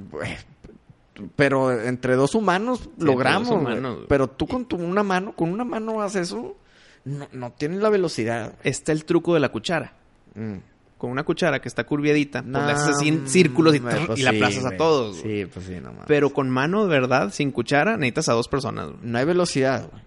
Pero 1.34 1.72
entre 1.82 2.14
dos 2.14 2.36
humanos 2.36 2.88
logramos, 2.98 3.48
dos 3.48 3.60
güey. 3.62 3.72
humanos, 3.72 3.94
güey. 3.96 4.06
Pero 4.08 4.28
tú 4.30 4.46
con 4.46 4.64
tu 4.66 4.76
una 4.76 5.02
mano, 5.02 5.34
con 5.34 5.50
una 5.50 5.64
mano 5.64 6.02
haces 6.02 6.28
eso, 6.28 6.56
no, 7.04 7.26
no 7.32 7.50
tienes 7.50 7.80
la 7.80 7.88
velocidad. 7.90 8.54
Está 8.62 8.92
el 8.92 9.04
truco 9.04 9.34
de 9.34 9.40
la 9.40 9.48
cuchara. 9.48 9.94
Mm. 10.36 10.58
Con 10.98 11.10
una 11.10 11.22
cuchara 11.22 11.60
que 11.60 11.68
está 11.68 11.84
curviadita, 11.84 12.42
pues 12.42 12.52
le 12.52 12.72
haces 12.72 12.88
así 12.96 13.10
No, 13.10 13.18
en 13.18 13.28
círculos 13.28 13.74
y, 13.74 13.78
hombre, 13.78 14.00
pues 14.06 14.18
y 14.18 14.22
la 14.22 14.32
sí, 14.32 14.36
aplazas 14.36 14.64
a 14.66 14.76
todos. 14.76 15.16
Sí, 15.18 15.46
pues 15.52 15.64
sí, 15.66 15.74
no 15.76 15.92
mames. 15.92 16.04
Pero 16.08 16.30
con 16.30 16.50
mano 16.50 16.82
de 16.84 16.88
verdad, 16.90 17.30
sin 17.32 17.52
cuchara, 17.52 17.96
necesitas 17.96 18.28
a 18.28 18.32
dos 18.32 18.48
personas. 18.48 18.88
güey. 18.88 18.98
No 19.02 19.18
hay 19.18 19.24
velocidad, 19.24 19.88
güey. 19.90 20.02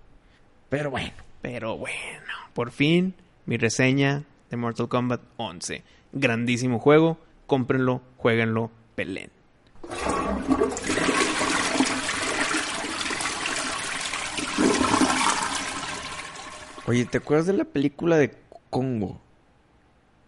Pero 0.70 0.92
bueno. 0.92 1.12
Pero 1.42 1.78
bueno, 1.78 1.98
por 2.54 2.72
fin, 2.72 3.16
mi 3.46 3.58
reseña 3.58 4.24
de 4.50 4.58
Mortal 4.58 4.90
Kombat 4.90 5.22
11. 5.38 5.82
Grandísimo 6.12 6.78
juego. 6.80 7.18
Cómprenlo, 7.48 8.02
jueguenlo, 8.18 8.70
peleen. 8.96 9.32
Oye, 16.88 17.06
¿te 17.06 17.20
acuerdas 17.20 17.46
de 17.48 17.54
la 17.54 17.64
película 17.66 18.18
de 18.18 18.36
Congo? 18.70 19.22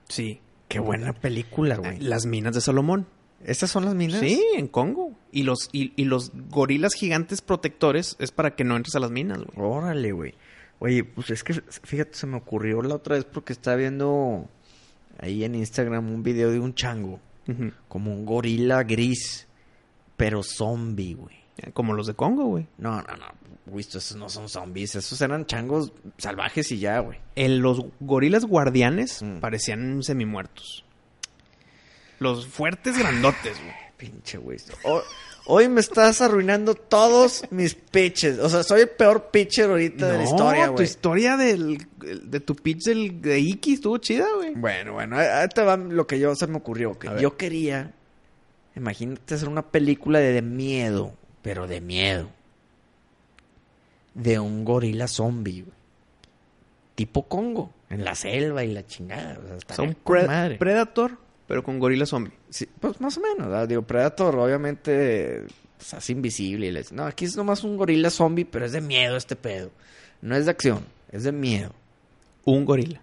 Sí. 0.07 0.39
Qué 0.73 0.79
buena 0.79 1.13
película, 1.13 1.75
güey. 1.75 1.99
Las 1.99 2.25
minas 2.25 2.55
de 2.55 2.61
Salomón. 2.61 3.05
¿Estas 3.45 3.69
son 3.69 3.85
las 3.85 3.93
minas? 3.93 4.21
Sí, 4.21 4.43
en 4.55 4.67
Congo. 4.67 5.11
Y 5.31 5.43
los, 5.43 5.69
y, 5.71 5.93
y 5.95 6.05
los 6.05 6.31
gorilas 6.49 6.95
gigantes 6.95 7.41
protectores 7.41 8.15
es 8.17 8.31
para 8.31 8.55
que 8.55 8.63
no 8.63 8.75
entres 8.75 8.95
a 8.95 8.99
las 8.99 9.11
minas, 9.11 9.37
güey. 9.37 9.69
Órale, 9.69 10.11
güey. 10.13 10.33
Oye, 10.79 11.03
pues 11.03 11.29
es 11.29 11.43
que, 11.43 11.53
fíjate, 11.53 12.15
se 12.15 12.25
me 12.25 12.37
ocurrió 12.37 12.81
la 12.81 12.95
otra 12.95 13.15
vez 13.15 13.25
porque 13.25 13.53
estaba 13.53 13.77
viendo 13.77 14.49
ahí 15.19 15.43
en 15.43 15.53
Instagram 15.53 16.11
un 16.11 16.23
video 16.23 16.49
de 16.49 16.59
un 16.59 16.73
chango. 16.73 17.19
Como 17.87 18.11
un 18.11 18.25
gorila 18.25 18.83
gris, 18.83 19.47
pero 20.17 20.41
zombie, 20.41 21.13
güey. 21.13 21.42
Como 21.73 21.93
los 21.93 22.07
de 22.07 22.13
Congo, 22.13 22.45
güey. 22.45 22.67
No, 22.77 22.95
no, 23.01 23.15
no. 23.17 23.73
Visto, 23.73 23.97
esos 23.99 24.17
no 24.17 24.27
son 24.29 24.49
zombies. 24.49 24.95
Esos 24.95 25.21
eran 25.21 25.45
changos 25.45 25.93
salvajes 26.17 26.71
y 26.71 26.79
ya, 26.79 26.99
güey. 26.99 27.17
Los 27.35 27.81
gorilas 27.99 28.45
guardianes 28.45 29.21
Mm. 29.23 29.39
parecían 29.39 30.03
semimuertos. 30.03 30.83
Los 32.19 32.45
fuertes 32.47 32.97
grandotes, 32.97 33.57
güey. 33.59 33.73
Pinche 33.97 34.37
güey. 34.37 34.57
Hoy, 35.45 35.67
me 35.69 35.81
estás 35.81 36.21
arruinando 36.21 36.73
todos 36.75 37.43
mis 37.51 37.75
pitches. 37.75 38.39
O 38.39 38.49
sea, 38.49 38.63
soy 38.63 38.81
el 38.81 38.89
peor 38.89 39.29
pitcher 39.31 39.69
ahorita 39.69 40.11
de 40.11 40.17
la 40.19 40.23
historia, 40.23 40.65
tu 40.67 40.71
güey. 40.73 40.83
historia 40.85 41.37
del, 41.37 41.85
de 42.23 42.39
tu 42.39 42.55
pitch 42.55 42.83
del, 42.85 43.21
de 43.21 43.39
Iki 43.39 43.73
estuvo 43.73 43.97
chida, 43.97 44.25
güey. 44.35 44.53
Bueno, 44.55 44.93
bueno, 44.93 45.17
ahí 45.17 45.47
te 45.53 45.61
va 45.63 45.75
lo 45.77 46.07
que 46.07 46.17
yo 46.19 46.33
se 46.35 46.47
me 46.47 46.57
ocurrió. 46.57 46.97
Que 46.97 47.09
yo 47.19 47.35
quería, 47.37 47.93
imagínate 48.75 49.35
hacer 49.35 49.47
una 49.49 49.63
película 49.63 50.19
de, 50.19 50.31
de 50.33 50.41
miedo, 50.41 51.13
pero 51.43 51.67
de 51.67 51.79
miedo. 51.81 52.29
De 54.15 54.39
un 54.39 54.63
gorila 54.65 55.07
zombie, 55.07 55.61
güey. 55.61 55.73
Tipo 56.95 57.23
Congo, 57.27 57.71
en 57.89 58.03
la 58.05 58.13
selva 58.15 58.63
y 58.63 58.71
la 58.73 58.85
chingada. 58.85 59.39
O 59.39 59.59
sea, 59.59 59.75
Son 59.75 59.93
con 59.93 60.13
pre- 60.15 60.27
madre. 60.27 60.57
Predator, 60.57 61.17
pero 61.47 61.63
con 61.63 61.79
gorila 61.79 62.05
zombie. 62.05 62.31
Sí, 62.49 62.67
pues 62.79 63.01
más 63.01 63.17
o 63.17 63.21
menos, 63.21 63.47
¿verdad? 63.47 63.67
Digo, 63.67 63.81
Predator 63.81 64.35
obviamente 64.37 65.43
se 65.79 65.95
hace 65.95 66.11
invisible. 66.11 66.67
Y 66.67 66.71
les... 66.71 66.91
No, 66.91 67.03
aquí 67.05 67.25
es 67.25 67.35
nomás 67.35 67.63
un 67.63 67.77
gorila 67.77 68.09
zombie, 68.11 68.45
pero 68.45 68.65
es 68.65 68.71
de 68.71 68.81
miedo 68.81 69.17
este 69.17 69.35
pedo. 69.35 69.71
No 70.21 70.35
es 70.35 70.45
de 70.45 70.51
acción, 70.51 70.85
es 71.11 71.23
de 71.23 71.31
miedo. 71.31 71.71
Un 72.45 72.63
gorila. 72.65 73.01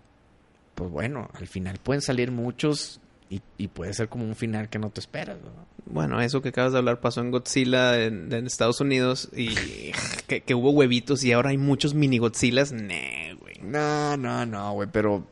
Pues 0.76 0.88
bueno, 0.90 1.28
al 1.34 1.48
final 1.48 1.78
pueden 1.82 2.00
salir 2.00 2.30
muchos 2.30 3.00
y, 3.30 3.40
y 3.56 3.68
puede 3.68 3.94
ser 3.94 4.08
como 4.08 4.24
un 4.24 4.34
final 4.34 4.68
que 4.68 4.80
no 4.80 4.90
te 4.90 4.98
esperas, 4.98 5.38
¿no? 5.40 5.50
Bueno, 5.86 6.20
eso 6.20 6.42
que 6.42 6.50
acabas 6.50 6.72
de 6.72 6.78
hablar 6.78 7.00
pasó 7.00 7.20
en 7.20 7.30
Godzilla 7.30 8.02
en, 8.02 8.32
en 8.32 8.46
Estados 8.46 8.80
Unidos 8.80 9.30
y 9.34 9.92
que, 10.26 10.42
que 10.42 10.54
hubo 10.54 10.70
huevitos 10.70 11.22
y 11.22 11.32
ahora 11.32 11.50
hay 11.50 11.56
muchos 11.56 11.94
mini 11.94 12.18
Godzillas. 12.18 12.72
Nah, 12.72 13.34
güey. 13.38 13.54
No, 13.62 14.16
no, 14.16 14.44
no, 14.44 14.72
güey, 14.72 14.88
pero 14.90 15.24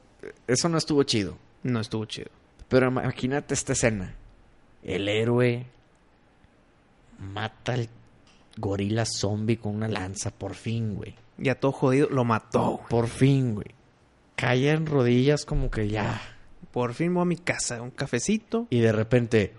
eso 0.47 0.69
no 0.69 0.79
estuvo 0.79 1.03
chido. 1.03 1.37
No 1.65 1.81
estuvo 1.81 2.05
chido. 2.05 2.31
Pero 2.69 2.87
imagínate 2.89 3.55
esta 3.55 3.73
escena. 3.73 4.15
El 4.85 5.09
héroe 5.09 5.67
mata 7.19 7.75
al 7.75 7.89
gorila 8.57 9.05
zombie 9.07 9.57
con 9.57 9.75
una 9.75 9.89
lanza, 9.89 10.31
por 10.31 10.55
fin, 10.55 10.95
güey. 10.95 11.17
Ya 11.37 11.57
todo 11.57 11.73
jodido, 11.73 12.09
lo 12.11 12.25
mató. 12.25 12.81
Por 12.89 13.09
fin, 13.09 13.55
güey. 13.55 13.75
Cae 14.37 14.71
en 14.71 14.87
rodillas 14.87 15.45
como 15.45 15.69
que 15.71 15.89
ya. 15.89 16.38
Por 16.73 16.95
fin 16.95 17.15
voy 17.15 17.23
a 17.23 17.25
mi 17.25 17.37
casa, 17.37 17.83
un 17.83 17.91
cafecito. 17.91 18.67
Y 18.71 18.81
de 18.81 18.93
repente. 18.93 19.55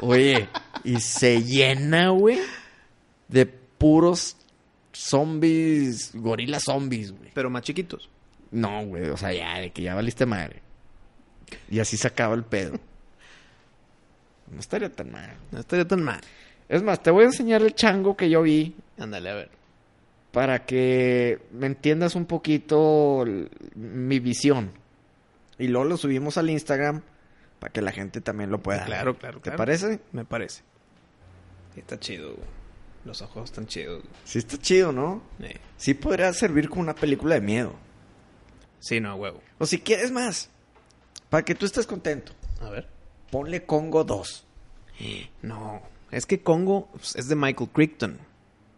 Oye, 0.00 0.48
y 0.84 1.00
se 1.00 1.42
llena, 1.42 2.08
güey, 2.10 2.38
de 3.28 3.46
puros 3.46 4.36
zombies, 4.92 6.10
gorilas 6.14 6.64
zombies, 6.64 7.12
güey. 7.12 7.30
Pero 7.34 7.50
más 7.50 7.62
chiquitos. 7.62 8.10
No, 8.50 8.84
güey, 8.84 9.08
o 9.08 9.16
sea, 9.16 9.32
ya, 9.32 9.58
de 9.58 9.70
que 9.70 9.82
ya 9.82 9.94
valiste 9.94 10.26
madre. 10.26 10.60
Y 11.70 11.80
así 11.80 11.96
se 11.96 12.08
acaba 12.08 12.34
el 12.34 12.44
pedo. 12.44 12.78
No 14.50 14.60
estaría 14.60 14.90
tan 14.90 15.10
mal. 15.10 15.34
No 15.50 15.60
estaría 15.60 15.86
tan 15.86 16.02
mal. 16.02 16.20
Es 16.68 16.82
más, 16.82 17.02
te 17.02 17.10
voy 17.10 17.24
a 17.24 17.26
enseñar 17.26 17.62
el 17.62 17.74
chango 17.74 18.16
que 18.16 18.28
yo 18.28 18.42
vi 18.42 18.74
Ándale, 18.98 19.30
a 19.30 19.34
ver. 19.34 19.50
Para 20.32 20.64
que 20.64 21.40
me 21.52 21.66
entiendas 21.66 22.14
un 22.14 22.26
poquito 22.26 23.24
mi 23.74 24.18
visión. 24.18 24.72
Y 25.58 25.68
luego 25.68 25.84
lo 25.84 25.96
subimos 25.96 26.38
al 26.38 26.50
Instagram 26.50 27.02
Para 27.60 27.72
que 27.72 27.82
la 27.82 27.92
gente 27.92 28.20
también 28.20 28.50
lo 28.50 28.60
pueda. 28.62 28.84
Claro, 28.84 29.16
claro, 29.16 29.36
¿Te 29.38 29.42
claro. 29.42 29.58
parece? 29.58 30.00
Me 30.10 30.24
parece. 30.24 30.62
Está 31.76 32.00
chido. 32.00 32.34
Los 33.04 33.20
ojos 33.22 33.44
están 33.50 33.66
chidos. 33.66 34.02
Sí 34.24 34.38
está 34.38 34.56
chido, 34.58 34.90
¿no? 34.92 35.22
Sí 35.76 35.94
podría 35.94 36.32
servir 36.32 36.68
como 36.68 36.82
una 36.82 36.94
película 36.94 37.34
de 37.34 37.40
miedo. 37.40 37.74
Sí, 38.80 39.00
no, 39.00 39.14
huevo. 39.16 39.40
O 39.58 39.66
si 39.66 39.78
quieres 39.80 40.10
más, 40.10 40.50
para 41.30 41.44
que 41.44 41.54
tú 41.54 41.66
estés 41.66 41.86
contento, 41.86 42.32
A 42.60 42.70
ver. 42.70 42.88
ponle 43.30 43.64
Congo 43.64 44.02
2. 44.04 44.46
No, 45.42 45.82
es 46.10 46.26
que 46.26 46.42
Congo 46.42 46.88
pues, 46.92 47.16
es 47.16 47.28
de 47.28 47.34
Michael 47.36 47.70
Crichton. 47.72 48.18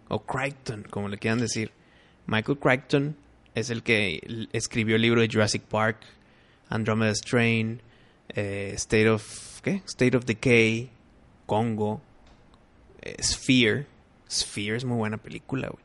O 0.08 0.20
Crichton, 0.24 0.84
como 0.90 1.08
le 1.08 1.18
quieran 1.18 1.40
decir. 1.40 1.72
Michael 2.26 2.58
Crichton 2.58 3.16
es 3.54 3.70
el 3.70 3.82
que 3.82 4.46
escribió 4.52 4.96
el 4.96 5.02
libro 5.02 5.20
de 5.20 5.28
Jurassic 5.28 5.62
Park, 5.62 5.98
Andromeda 6.68 7.14
Strain, 7.14 7.80
eh, 8.30 8.72
State 8.76 9.08
of... 9.10 9.60
¿Qué? 9.62 9.82
State 9.86 10.16
of 10.16 10.24
Decay, 10.26 10.90
Congo, 11.46 12.00
eh, 13.02 13.16
Sphere. 13.22 13.86
Sphere 14.30 14.76
es 14.76 14.84
muy 14.84 14.96
buena 14.96 15.16
película, 15.16 15.68
güey. 15.68 15.84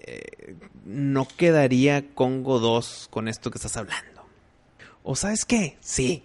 Eh, 0.00 0.54
no 0.84 1.26
quedaría 1.26 2.04
Congo 2.14 2.58
2 2.60 3.08
con 3.10 3.28
esto 3.28 3.50
que 3.50 3.58
estás 3.58 3.76
hablando. 3.76 4.24
¿O 5.02 5.14
sabes 5.16 5.44
qué? 5.44 5.76
Sí, 5.80 6.22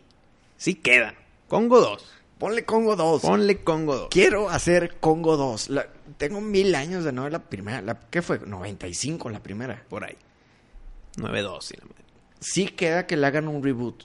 sí 0.57 0.75
queda. 0.75 1.13
Congo 1.47 1.79
2. 1.81 2.13
Ponle 2.39 2.63
Congo 2.65 2.95
2. 2.95 3.21
Ponle 3.21 3.63
Congo 3.63 3.95
2. 3.95 4.07
Quiero 4.09 4.49
hacer 4.49 4.97
Congo 4.99 5.37
2. 5.37 5.69
La- 5.69 5.87
tengo 6.17 6.41
mil 6.41 6.75
años 6.75 7.03
de 7.03 7.11
no 7.11 7.23
ver 7.23 7.31
la 7.31 7.43
primera. 7.43 7.81
La, 7.81 7.99
¿Qué 7.99 8.21
fue? 8.21 8.39
95 8.39 9.29
la 9.29 9.41
primera. 9.41 9.83
Por 9.89 10.03
ahí. 10.03 10.17
9-2. 11.17 11.61
sí, 11.61 11.75
la 11.77 11.85
madre. 11.85 12.03
Sí 12.39 12.67
queda 12.67 13.05
que 13.05 13.17
le 13.17 13.27
hagan 13.27 13.47
un 13.47 13.63
reboot. 13.63 14.03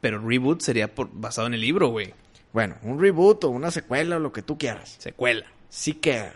Pero 0.00 0.18
reboot 0.18 0.60
sería 0.60 0.94
por, 0.94 1.10
basado 1.12 1.46
en 1.46 1.54
el 1.54 1.60
libro, 1.60 1.88
güey. 1.88 2.14
Bueno, 2.52 2.76
un 2.82 3.00
reboot 3.00 3.44
o 3.44 3.50
una 3.50 3.70
secuela 3.70 4.16
o 4.16 4.18
lo 4.18 4.32
que 4.32 4.42
tú 4.42 4.58
quieras. 4.58 4.96
Secuela. 4.98 5.46
Sí 5.68 5.94
queda. 5.94 6.34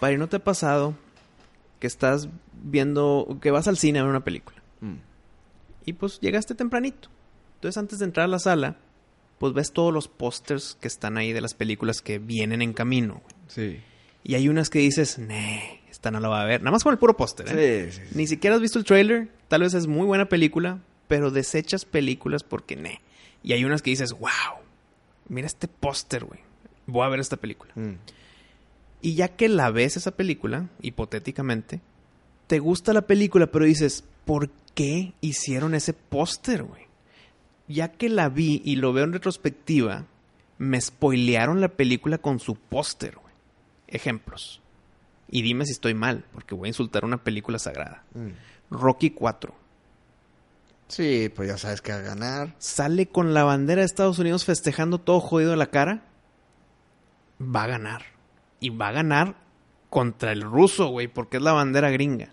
Pari, 0.00 0.18
¿no 0.18 0.28
te 0.28 0.36
ha 0.36 0.44
pasado 0.44 0.94
que 1.80 1.86
estás 1.86 2.28
viendo, 2.52 3.38
que 3.40 3.50
vas 3.50 3.68
al 3.68 3.78
cine 3.78 4.00
a 4.00 4.02
ver 4.02 4.10
una 4.10 4.24
película? 4.24 4.62
Mm. 4.80 4.96
Y 5.86 5.92
pues 5.94 6.20
llegaste 6.20 6.54
tempranito. 6.54 7.08
Entonces 7.64 7.78
antes 7.78 7.98
de 7.98 8.04
entrar 8.04 8.24
a 8.24 8.28
la 8.28 8.38
sala, 8.38 8.76
pues 9.38 9.54
ves 9.54 9.72
todos 9.72 9.90
los 9.90 10.06
pósters 10.06 10.76
que 10.82 10.86
están 10.86 11.16
ahí 11.16 11.32
de 11.32 11.40
las 11.40 11.54
películas 11.54 12.02
que 12.02 12.18
vienen 12.18 12.60
en 12.60 12.74
camino. 12.74 13.22
güey. 13.22 13.34
Sí. 13.48 13.80
Y 14.22 14.34
hay 14.34 14.50
unas 14.50 14.68
que 14.68 14.80
dices, 14.80 15.18
nee, 15.18 15.80
esta 15.90 16.10
no 16.10 16.20
la 16.20 16.28
va 16.28 16.42
a 16.42 16.44
ver. 16.44 16.60
Nada 16.60 16.72
más 16.72 16.84
con 16.84 16.92
el 16.92 16.98
puro 16.98 17.16
póster, 17.16 17.48
¿eh? 17.48 17.90
Sí, 17.90 17.96
sí, 17.96 18.06
sí. 18.06 18.14
Ni 18.18 18.26
siquiera 18.26 18.56
has 18.56 18.60
visto 18.60 18.78
el 18.78 18.84
trailer. 18.84 19.30
Tal 19.48 19.62
vez 19.62 19.72
es 19.72 19.86
muy 19.86 20.06
buena 20.06 20.28
película, 20.28 20.82
pero 21.08 21.30
desechas 21.30 21.86
películas 21.86 22.42
porque 22.42 22.76
ne. 22.76 23.00
Y 23.42 23.54
hay 23.54 23.64
unas 23.64 23.80
que 23.80 23.88
dices, 23.88 24.12
wow, 24.12 24.60
mira 25.30 25.46
este 25.46 25.66
póster, 25.66 26.26
güey. 26.26 26.40
Voy 26.84 27.06
a 27.06 27.08
ver 27.08 27.20
esta 27.20 27.38
película. 27.38 27.72
Mm. 27.76 27.94
Y 29.00 29.14
ya 29.14 29.28
que 29.28 29.48
la 29.48 29.70
ves 29.70 29.96
esa 29.96 30.10
película, 30.10 30.68
hipotéticamente, 30.82 31.80
te 32.46 32.58
gusta 32.58 32.92
la 32.92 33.06
película, 33.06 33.46
pero 33.46 33.64
dices, 33.64 34.04
¿por 34.26 34.50
qué 34.74 35.14
hicieron 35.22 35.74
ese 35.74 35.94
póster, 35.94 36.64
güey? 36.64 36.84
Ya 37.68 37.92
que 37.92 38.08
la 38.08 38.28
vi 38.28 38.60
y 38.64 38.76
lo 38.76 38.92
veo 38.92 39.04
en 39.04 39.12
retrospectiva, 39.12 40.04
me 40.58 40.80
spoilearon 40.80 41.60
la 41.60 41.68
película 41.68 42.18
con 42.18 42.38
su 42.38 42.56
póster, 42.56 43.16
güey. 43.16 43.34
Ejemplos. 43.88 44.60
Y 45.30 45.42
dime 45.42 45.64
si 45.64 45.72
estoy 45.72 45.94
mal, 45.94 46.24
porque 46.32 46.54
voy 46.54 46.66
a 46.66 46.70
insultar 46.70 47.04
una 47.04 47.24
película 47.24 47.58
sagrada. 47.58 48.04
Mm. 48.14 48.28
Rocky 48.70 49.10
4. 49.10 49.54
Sí, 50.88 51.32
pues 51.34 51.48
ya 51.48 51.58
sabes 51.58 51.80
que 51.80 51.92
va 51.92 51.98
a 51.98 52.02
ganar. 52.02 52.54
Sale 52.58 53.06
con 53.06 53.34
la 53.34 53.44
bandera 53.44 53.80
de 53.80 53.86
Estados 53.86 54.18
Unidos 54.18 54.44
festejando 54.44 54.98
todo 55.00 55.20
jodido 55.20 55.50
de 55.50 55.56
la 55.56 55.70
cara. 55.70 56.02
Va 57.40 57.64
a 57.64 57.68
ganar. 57.68 58.02
Y 58.60 58.70
va 58.70 58.88
a 58.88 58.92
ganar 58.92 59.36
contra 59.90 60.32
el 60.32 60.42
ruso, 60.42 60.88
güey, 60.88 61.08
porque 61.08 61.38
es 61.38 61.42
la 61.42 61.52
bandera 61.52 61.90
gringa. 61.90 62.30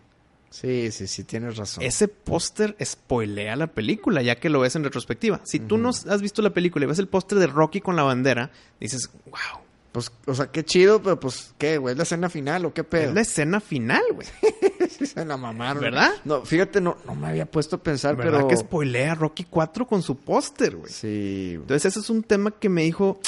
Sí, 0.51 0.91
sí, 0.91 1.07
sí, 1.07 1.23
tienes 1.23 1.55
razón. 1.55 1.83
Ese 1.83 2.09
póster 2.09 2.75
spoilea 2.83 3.55
la 3.55 3.67
película, 3.67 4.21
ya 4.21 4.35
que 4.35 4.49
lo 4.49 4.59
ves 4.59 4.75
en 4.75 4.83
retrospectiva. 4.83 5.39
Si 5.43 5.59
tú 5.59 5.77
no 5.77 5.89
has 5.89 6.21
visto 6.21 6.41
la 6.41 6.51
película 6.51 6.85
y 6.85 6.87
ves 6.89 6.99
el 6.99 7.07
póster 7.07 7.39
de 7.39 7.47
Rocky 7.47 7.79
con 7.79 7.95
la 7.95 8.03
bandera, 8.03 8.51
dices, 8.79 9.09
wow, 9.25 9.63
Pues, 9.93 10.11
o 10.25 10.35
sea, 10.35 10.47
qué 10.47 10.63
chido, 10.63 11.01
pero 11.01 11.19
pues, 11.19 11.53
¿qué, 11.57 11.77
güey? 11.77 11.93
¿Es 11.93 11.97
la 11.97 12.03
escena 12.03 12.29
final 12.29 12.65
o 12.65 12.73
qué 12.73 12.83
pedo? 12.83 13.09
es 13.09 13.15
la 13.15 13.21
escena 13.21 13.59
final, 13.61 14.03
güey. 14.13 14.27
Se 15.05 15.25
la 15.25 15.37
mamaron. 15.37 15.81
¿Verdad? 15.81 16.11
No, 16.25 16.45
fíjate, 16.45 16.81
no, 16.81 16.97
no 17.05 17.15
me 17.15 17.27
había 17.27 17.45
puesto 17.45 17.77
a 17.77 17.79
pensar, 17.83 18.17
¿Verdad 18.17 18.39
pero... 18.39 18.47
que 18.49 18.57
spoilea 18.57 19.15
Rocky 19.15 19.45
4 19.49 19.87
con 19.87 20.01
su 20.03 20.17
póster, 20.17 20.75
güey? 20.75 20.91
Sí. 20.91 21.53
Entonces 21.55 21.85
ese 21.85 21.99
es 22.01 22.09
un 22.09 22.23
tema 22.23 22.51
que 22.51 22.67
me 22.69 22.83
dijo... 22.83 23.19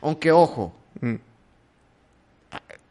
Aunque, 0.00 0.32
ojo, 0.32 0.74
mm, 1.00 1.14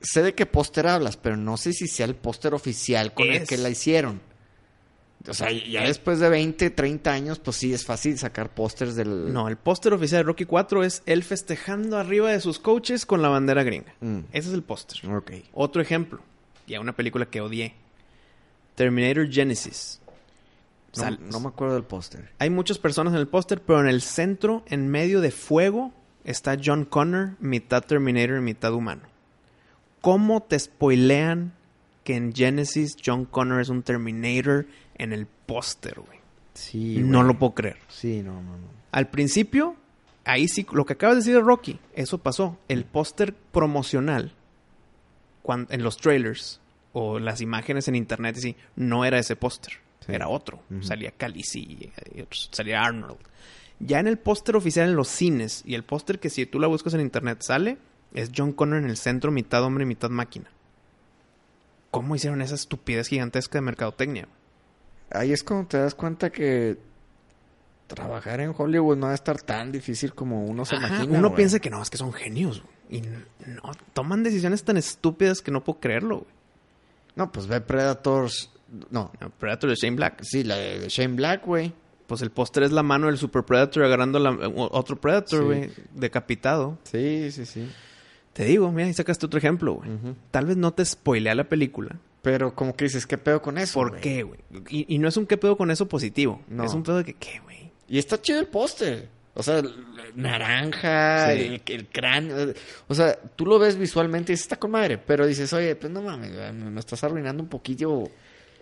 sé 0.01 0.21
de 0.23 0.33
qué 0.35 0.45
póster 0.45 0.87
hablas, 0.87 1.17
pero 1.17 1.37
no 1.37 1.57
sé 1.57 1.73
si 1.73 1.87
sea 1.87 2.05
el 2.05 2.15
póster 2.15 2.53
oficial 2.53 3.13
con 3.13 3.27
el 3.27 3.45
que 3.47 3.57
la 3.57 3.69
hicieron. 3.69 4.21
O 5.27 5.33
sea, 5.35 5.51
ya 5.51 5.83
después 5.83 6.19
de 6.19 6.29
20, 6.29 6.71
30 6.71 7.11
años, 7.11 7.37
pues 7.37 7.55
sí, 7.57 7.71
es 7.73 7.85
fácil 7.85 8.17
sacar 8.17 8.53
pósters 8.55 8.95
del... 8.95 9.31
No, 9.31 9.47
el 9.47 9.55
póster 9.55 9.93
oficial 9.93 10.21
de 10.21 10.23
Rocky 10.23 10.45
4 10.45 10.83
es 10.83 11.03
él 11.05 11.23
festejando 11.23 11.97
arriba 11.99 12.31
de 12.31 12.41
sus 12.41 12.57
coaches 12.57 13.05
con 13.05 13.21
la 13.21 13.29
bandera 13.29 13.61
gringa. 13.61 13.93
Mm. 13.99 14.21
Ese 14.31 14.47
es 14.49 14.53
el 14.55 14.63
póster. 14.63 14.97
Ok. 15.13 15.31
Otro 15.53 15.79
ejemplo, 15.79 16.21
ya 16.65 16.79
una 16.79 16.95
película 16.95 17.27
que 17.27 17.39
odié. 17.39 17.75
Terminator 18.73 19.29
Genesis. 19.31 19.99
No, 20.95 21.03
Sal- 21.03 21.19
no 21.21 21.39
me 21.39 21.49
acuerdo 21.49 21.75
del 21.75 21.83
póster. 21.83 22.31
Hay 22.39 22.49
muchas 22.49 22.79
personas 22.79 23.13
en 23.13 23.19
el 23.19 23.27
póster, 23.27 23.61
pero 23.61 23.79
en 23.79 23.87
el 23.87 24.01
centro, 24.01 24.63
en 24.67 24.87
medio 24.89 25.21
de 25.21 25.29
fuego, 25.29 25.93
está 26.23 26.57
John 26.63 26.85
Connor, 26.85 27.35
mitad 27.39 27.83
Terminator 27.83 28.37
y 28.37 28.41
mitad 28.41 28.73
humano. 28.73 29.03
¿Cómo 30.01 30.41
te 30.43 30.57
spoilean 30.57 31.53
que 32.03 32.15
en 32.15 32.33
Genesis 32.33 32.95
John 33.05 33.25
Connor 33.25 33.61
es 33.61 33.69
un 33.69 33.83
Terminator 33.83 34.65
en 34.95 35.13
el 35.13 35.27
póster, 35.27 35.99
güey? 35.99 36.19
Sí, 36.53 36.97
No 36.99 37.23
lo 37.23 37.37
puedo 37.39 37.53
creer. 37.53 37.77
Sí, 37.87 38.21
no, 38.23 38.33
no, 38.41 38.57
no. 38.57 38.67
Al 38.91 39.07
principio, 39.09 39.75
ahí 40.25 40.47
sí, 40.47 40.65
lo 40.73 40.85
que 40.85 40.93
acabas 40.93 41.15
de 41.15 41.19
decir 41.21 41.35
de 41.35 41.41
Rocky, 41.41 41.79
eso 41.93 42.17
pasó. 42.17 42.57
El 42.67 42.83
póster 42.83 43.33
promocional, 43.33 44.33
en 45.69 45.83
los 45.83 45.97
trailers 45.97 46.59
o 46.93 47.19
las 47.19 47.39
imágenes 47.41 47.87
en 47.87 47.95
internet, 47.95 48.35
sí, 48.37 48.55
no 48.75 49.05
era 49.05 49.17
ese 49.19 49.35
póster, 49.35 49.73
Sí. 50.05 50.11
era 50.13 50.27
otro. 50.27 50.61
Ujú. 50.69 50.83
Salía 50.83 51.11
Khaleesi, 51.11 51.89
y 52.15 52.21
otros- 52.21 52.49
salía 52.51 52.81
Arnold. 52.81 53.17
Ya 53.79 53.99
en 53.99 54.07
el 54.07 54.17
póster 54.17 54.55
oficial 54.55 54.89
en 54.89 54.95
los 54.95 55.07
cines 55.07 55.63
y 55.65 55.73
el 55.75 55.83
póster 55.83 56.19
que 56.19 56.29
si 56.29 56.45
tú 56.45 56.59
la 56.59 56.67
buscas 56.67 56.93
en 56.93 57.01
internet 57.01 57.41
sale, 57.41 57.77
es 58.13 58.31
John 58.35 58.51
Connor 58.53 58.79
en 58.79 58.89
el 58.89 58.97
centro, 58.97 59.31
mitad 59.31 59.63
hombre, 59.63 59.85
mitad 59.85 60.09
máquina. 60.09 60.49
¿Cómo 61.91 62.15
hicieron 62.15 62.41
esa 62.41 62.55
estupidez 62.55 63.07
gigantesca 63.07 63.57
de 63.57 63.61
mercadotecnia? 63.63 64.27
Ahí 65.09 65.33
es 65.33 65.43
cuando 65.43 65.67
te 65.67 65.77
das 65.77 65.93
cuenta 65.93 66.29
que 66.29 66.77
trabajar 67.87 68.39
en 68.39 68.53
Hollywood 68.57 68.95
no 68.97 69.07
va 69.07 69.11
a 69.11 69.15
estar 69.15 69.41
tan 69.41 69.71
difícil 69.71 70.13
como 70.13 70.45
uno 70.45 70.63
se 70.63 70.75
Ajá, 70.75 70.87
imagina. 70.87 71.17
uno 71.19 71.27
güey. 71.29 71.35
piensa 71.37 71.59
que 71.59 71.69
no, 71.69 71.81
es 71.81 71.89
que 71.89 71.97
son 71.97 72.13
genios. 72.13 72.61
güey. 72.61 72.99
Y 72.99 73.01
no, 73.01 73.71
toman 73.93 74.23
decisiones 74.23 74.63
tan 74.63 74.77
estúpidas 74.77 75.41
que 75.41 75.51
no 75.51 75.63
puedo 75.63 75.79
creerlo. 75.79 76.19
güey. 76.19 76.31
No, 77.15 77.31
pues 77.31 77.47
ve 77.47 77.59
Predators. 77.59 78.51
No, 78.89 79.11
No, 79.19 79.29
Predator 79.31 79.69
de 79.69 79.75
Shane 79.75 79.97
Black. 79.97 80.19
sí, 80.23 80.45
la 80.45 80.55
de 80.55 80.87
Shane 80.87 81.15
Black, 81.15 81.45
güey. 81.45 81.73
Pues 82.07 82.21
el 82.21 82.31
póster 82.31 82.63
es 82.63 82.71
la 82.71 82.83
mano 82.83 83.07
del 83.07 83.17
Super 83.17 83.43
Predator 83.43 83.83
agarrando 83.83 84.17
la- 84.19 84.31
otro 84.71 84.95
Predator, 84.99 85.39
Sí. 85.39 85.45
güey, 85.45 85.71
decapitado. 85.93 86.77
Sí, 86.83 87.29
sí, 87.31 87.45
sí. 87.45 87.69
Te 88.33 88.45
digo, 88.45 88.71
mira, 88.71 88.87
ahí 88.87 88.93
sacaste 88.93 89.25
otro 89.25 89.37
ejemplo, 89.37 89.73
güey. 89.75 89.89
Tal 90.31 90.45
vez 90.45 90.57
no 90.57 90.73
te 90.73 90.85
spoilea 90.85 91.35
la 91.35 91.43
película. 91.45 91.97
Pero 92.21 92.53
como 92.55 92.75
que 92.75 92.85
dices, 92.85 93.05
¿qué 93.07 93.17
pedo 93.17 93.41
con 93.41 93.57
eso? 93.57 93.73
¿Por 93.73 93.99
qué, 93.99 94.23
güey? 94.23 94.39
Y, 94.69 94.93
y 94.95 94.99
no 94.99 95.07
es 95.07 95.17
un 95.17 95.25
qué 95.25 95.37
pedo 95.37 95.57
con 95.57 95.71
eso 95.71 95.87
positivo. 95.87 96.41
No. 96.47 96.63
Es 96.63 96.73
un 96.73 96.83
pedo 96.83 96.97
de 96.97 97.03
que, 97.05 97.13
¿qué, 97.15 97.39
güey? 97.43 97.71
Y 97.89 97.97
está 97.97 98.21
chido 98.21 98.39
el 98.39 98.47
póster. 98.47 99.09
O 99.33 99.43
sea, 99.43 99.61
naranja, 100.15 101.31
Sí. 101.33 101.39
el, 101.41 101.61
el 101.65 101.87
cráneo. 101.87 102.53
O 102.87 102.93
sea, 102.95 103.17
tú 103.35 103.45
lo 103.45 103.59
ves 103.59 103.77
visualmente 103.77 104.31
y 104.31 104.33
dices, 104.33 104.45
está 104.45 104.57
con 104.57 104.71
madre. 104.71 104.97
Pero 104.97 105.25
dices, 105.25 105.51
oye, 105.53 105.75
pues 105.75 105.91
no 105.91 106.01
mames, 106.01 106.31
me, 106.53 106.79
estás 106.79 107.03
arruinando 107.03 107.43
un 107.43 107.49
poquillo. 107.49 108.03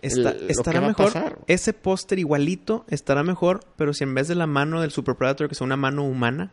Está- 0.02 0.30
el- 0.30 0.44
lo 0.46 0.48
estará 0.48 0.72
que 0.72 0.80
va 0.80 0.86
a 0.86 0.88
mejor. 0.88 1.06
pasar. 1.12 1.38
Ese 1.46 1.72
póster 1.74 2.18
igualito 2.18 2.84
estará 2.88 3.22
mejor, 3.22 3.60
pero 3.76 3.92
si 3.92 4.04
en 4.04 4.14
vez 4.14 4.28
de 4.28 4.34
la 4.34 4.46
mano 4.46 4.80
del 4.80 4.90
Super 4.90 5.14
Predator 5.14 5.48
que 5.48 5.54
sea 5.54 5.64
una 5.66 5.76
mano 5.76 6.04
humana, 6.04 6.52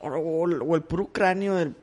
O, 0.00 0.08
o- 0.08 0.64
o 0.64 0.76
el 0.76 0.82
puro 0.82 1.08
cráneo 1.08 1.56
del 1.56 1.74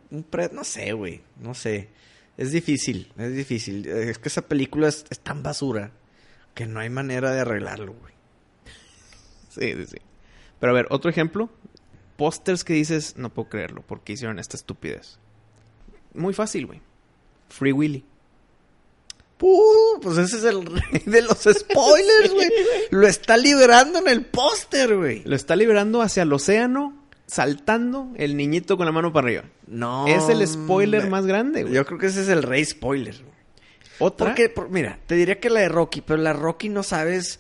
no 0.52 0.64
sé, 0.64 0.94
güey, 0.94 1.22
no 1.42 1.54
sé. 1.54 1.90
Es 2.38 2.52
difícil, 2.52 3.12
es 3.18 3.34
difícil. 3.36 3.86
Es 3.88 4.18
que 4.20 4.30
esa 4.30 4.42
película 4.42 4.88
es, 4.88 5.06
es 5.10 5.20
tan 5.20 5.44
basura 5.44 5.92
que 6.54 6.66
no 6.68 6.80
hay 6.80 6.90
manera 6.90 7.32
de 7.32 7.42
arreglarlo, 7.42 7.94
güey. 7.94 8.14
Sí, 9.50 9.74
sí, 9.74 9.86
sí. 9.86 9.98
Pero 10.60 10.72
a 10.72 10.76
ver, 10.76 10.88
otro 10.90 11.10
ejemplo. 11.10 11.50
Pósters 12.18 12.64
que 12.64 12.74
dices, 12.74 13.18
no 13.18 13.34
puedo 13.34 13.50
creerlo, 13.50 13.84
porque 13.86 14.14
hicieron 14.14 14.40
esta 14.40 14.56
estupidez. 14.56 15.20
Muy 16.14 16.34
fácil, 16.34 16.66
güey. 16.66 16.82
Free 17.50 17.74
Willy. 17.74 18.06
Puh, 19.38 20.00
pues 20.02 20.18
ese 20.18 20.38
es 20.38 20.44
el 20.46 20.66
rey 20.66 21.02
de 21.06 21.22
los 21.22 21.38
spoilers, 21.40 22.34
güey. 22.34 22.50
Lo 22.92 23.06
está 23.06 23.36
liberando 23.36 24.00
en 24.00 24.08
el 24.08 24.26
póster, 24.26 24.96
güey. 24.96 25.24
Lo 25.26 25.36
está 25.36 25.58
liberando 25.58 26.02
hacia 26.02 26.24
el 26.24 26.32
océano, 26.32 26.95
saltando 27.28 28.12
el 28.18 28.38
niñito 28.38 28.78
con 28.78 28.86
la 28.86 28.92
mano 28.92 29.12
para 29.12 29.28
arriba. 29.28 29.44
No. 29.68 30.08
es 30.08 30.30
el 30.30 30.46
spoiler 30.48 31.10
más 31.10 31.26
grande, 31.26 31.64
güey. 31.64 31.74
Yo 31.74 31.86
creo 31.86 32.00
que 32.00 32.08
ese 32.08 32.22
es 32.22 32.30
el 32.30 32.44
rey 32.44 32.64
spoiler. 32.66 33.16
güey. 33.16 33.36
Otra. 34.00 34.28
Porque, 34.28 34.50
por- 34.50 34.70
mira, 34.70 35.00
te 35.08 35.16
diría 35.16 35.40
que 35.40 35.50
la 35.50 35.62
de 35.62 35.70
Rocky, 35.70 36.02
pero 36.02 36.18
la 36.22 36.34
Rocky 36.34 36.70
no 36.70 36.84
sabes 36.84 37.40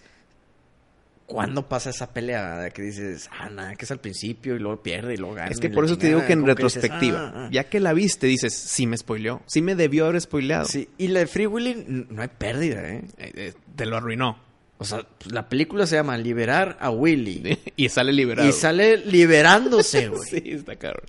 cuándo 1.25 1.67
pasa 1.67 1.89
esa 1.89 2.13
pelea. 2.13 2.57
de 2.59 2.71
Que 2.71 2.81
dices, 2.81 3.29
ah, 3.37 3.49
nada, 3.49 3.75
que 3.75 3.85
es 3.85 3.91
al 3.91 3.99
principio 3.99 4.55
y 4.55 4.59
luego 4.59 4.81
pierde 4.81 5.13
y 5.13 5.17
luego 5.17 5.35
gana. 5.35 5.49
Es 5.51 5.59
que 5.59 5.69
por 5.69 5.85
eso 5.85 5.97
te 5.97 6.07
digo 6.07 6.25
que 6.25 6.33
en 6.33 6.39
dices, 6.39 6.55
retrospectiva, 6.55 7.19
ah, 7.19 7.33
ah. 7.35 7.49
ya 7.51 7.65
que 7.65 7.79
la 7.79 7.93
viste, 7.93 8.27
dices, 8.27 8.53
sí 8.53 8.87
me 8.87 8.97
spoileó, 8.97 9.41
sí 9.45 9.61
me 9.61 9.75
debió 9.75 10.05
haber 10.05 10.21
spoileado. 10.21 10.65
Sí, 10.65 10.87
y 10.97 11.09
la 11.09 11.19
de 11.19 11.27
Free 11.27 11.47
Willy 11.47 11.85
no 12.09 12.21
hay 12.21 12.29
pérdida, 12.29 12.87
¿eh? 12.89 13.03
Eh, 13.17 13.31
eh, 13.35 13.53
te 13.75 13.85
lo 13.85 13.97
arruinó. 13.97 14.44
O 14.77 14.83
sea, 14.85 15.05
la 15.29 15.47
película 15.47 15.87
se 15.87 15.95
llama 15.95 16.17
Liberar 16.17 16.77
a 16.81 16.89
Willy. 16.89 17.57
y 17.75 17.89
sale 17.89 18.11
liberado. 18.11 18.47
Y 18.47 18.51
sale 18.51 18.97
liberándose, 18.97 20.07
güey. 20.09 20.29
sí, 20.29 20.41
está 20.45 20.75
cabrón. 20.75 21.05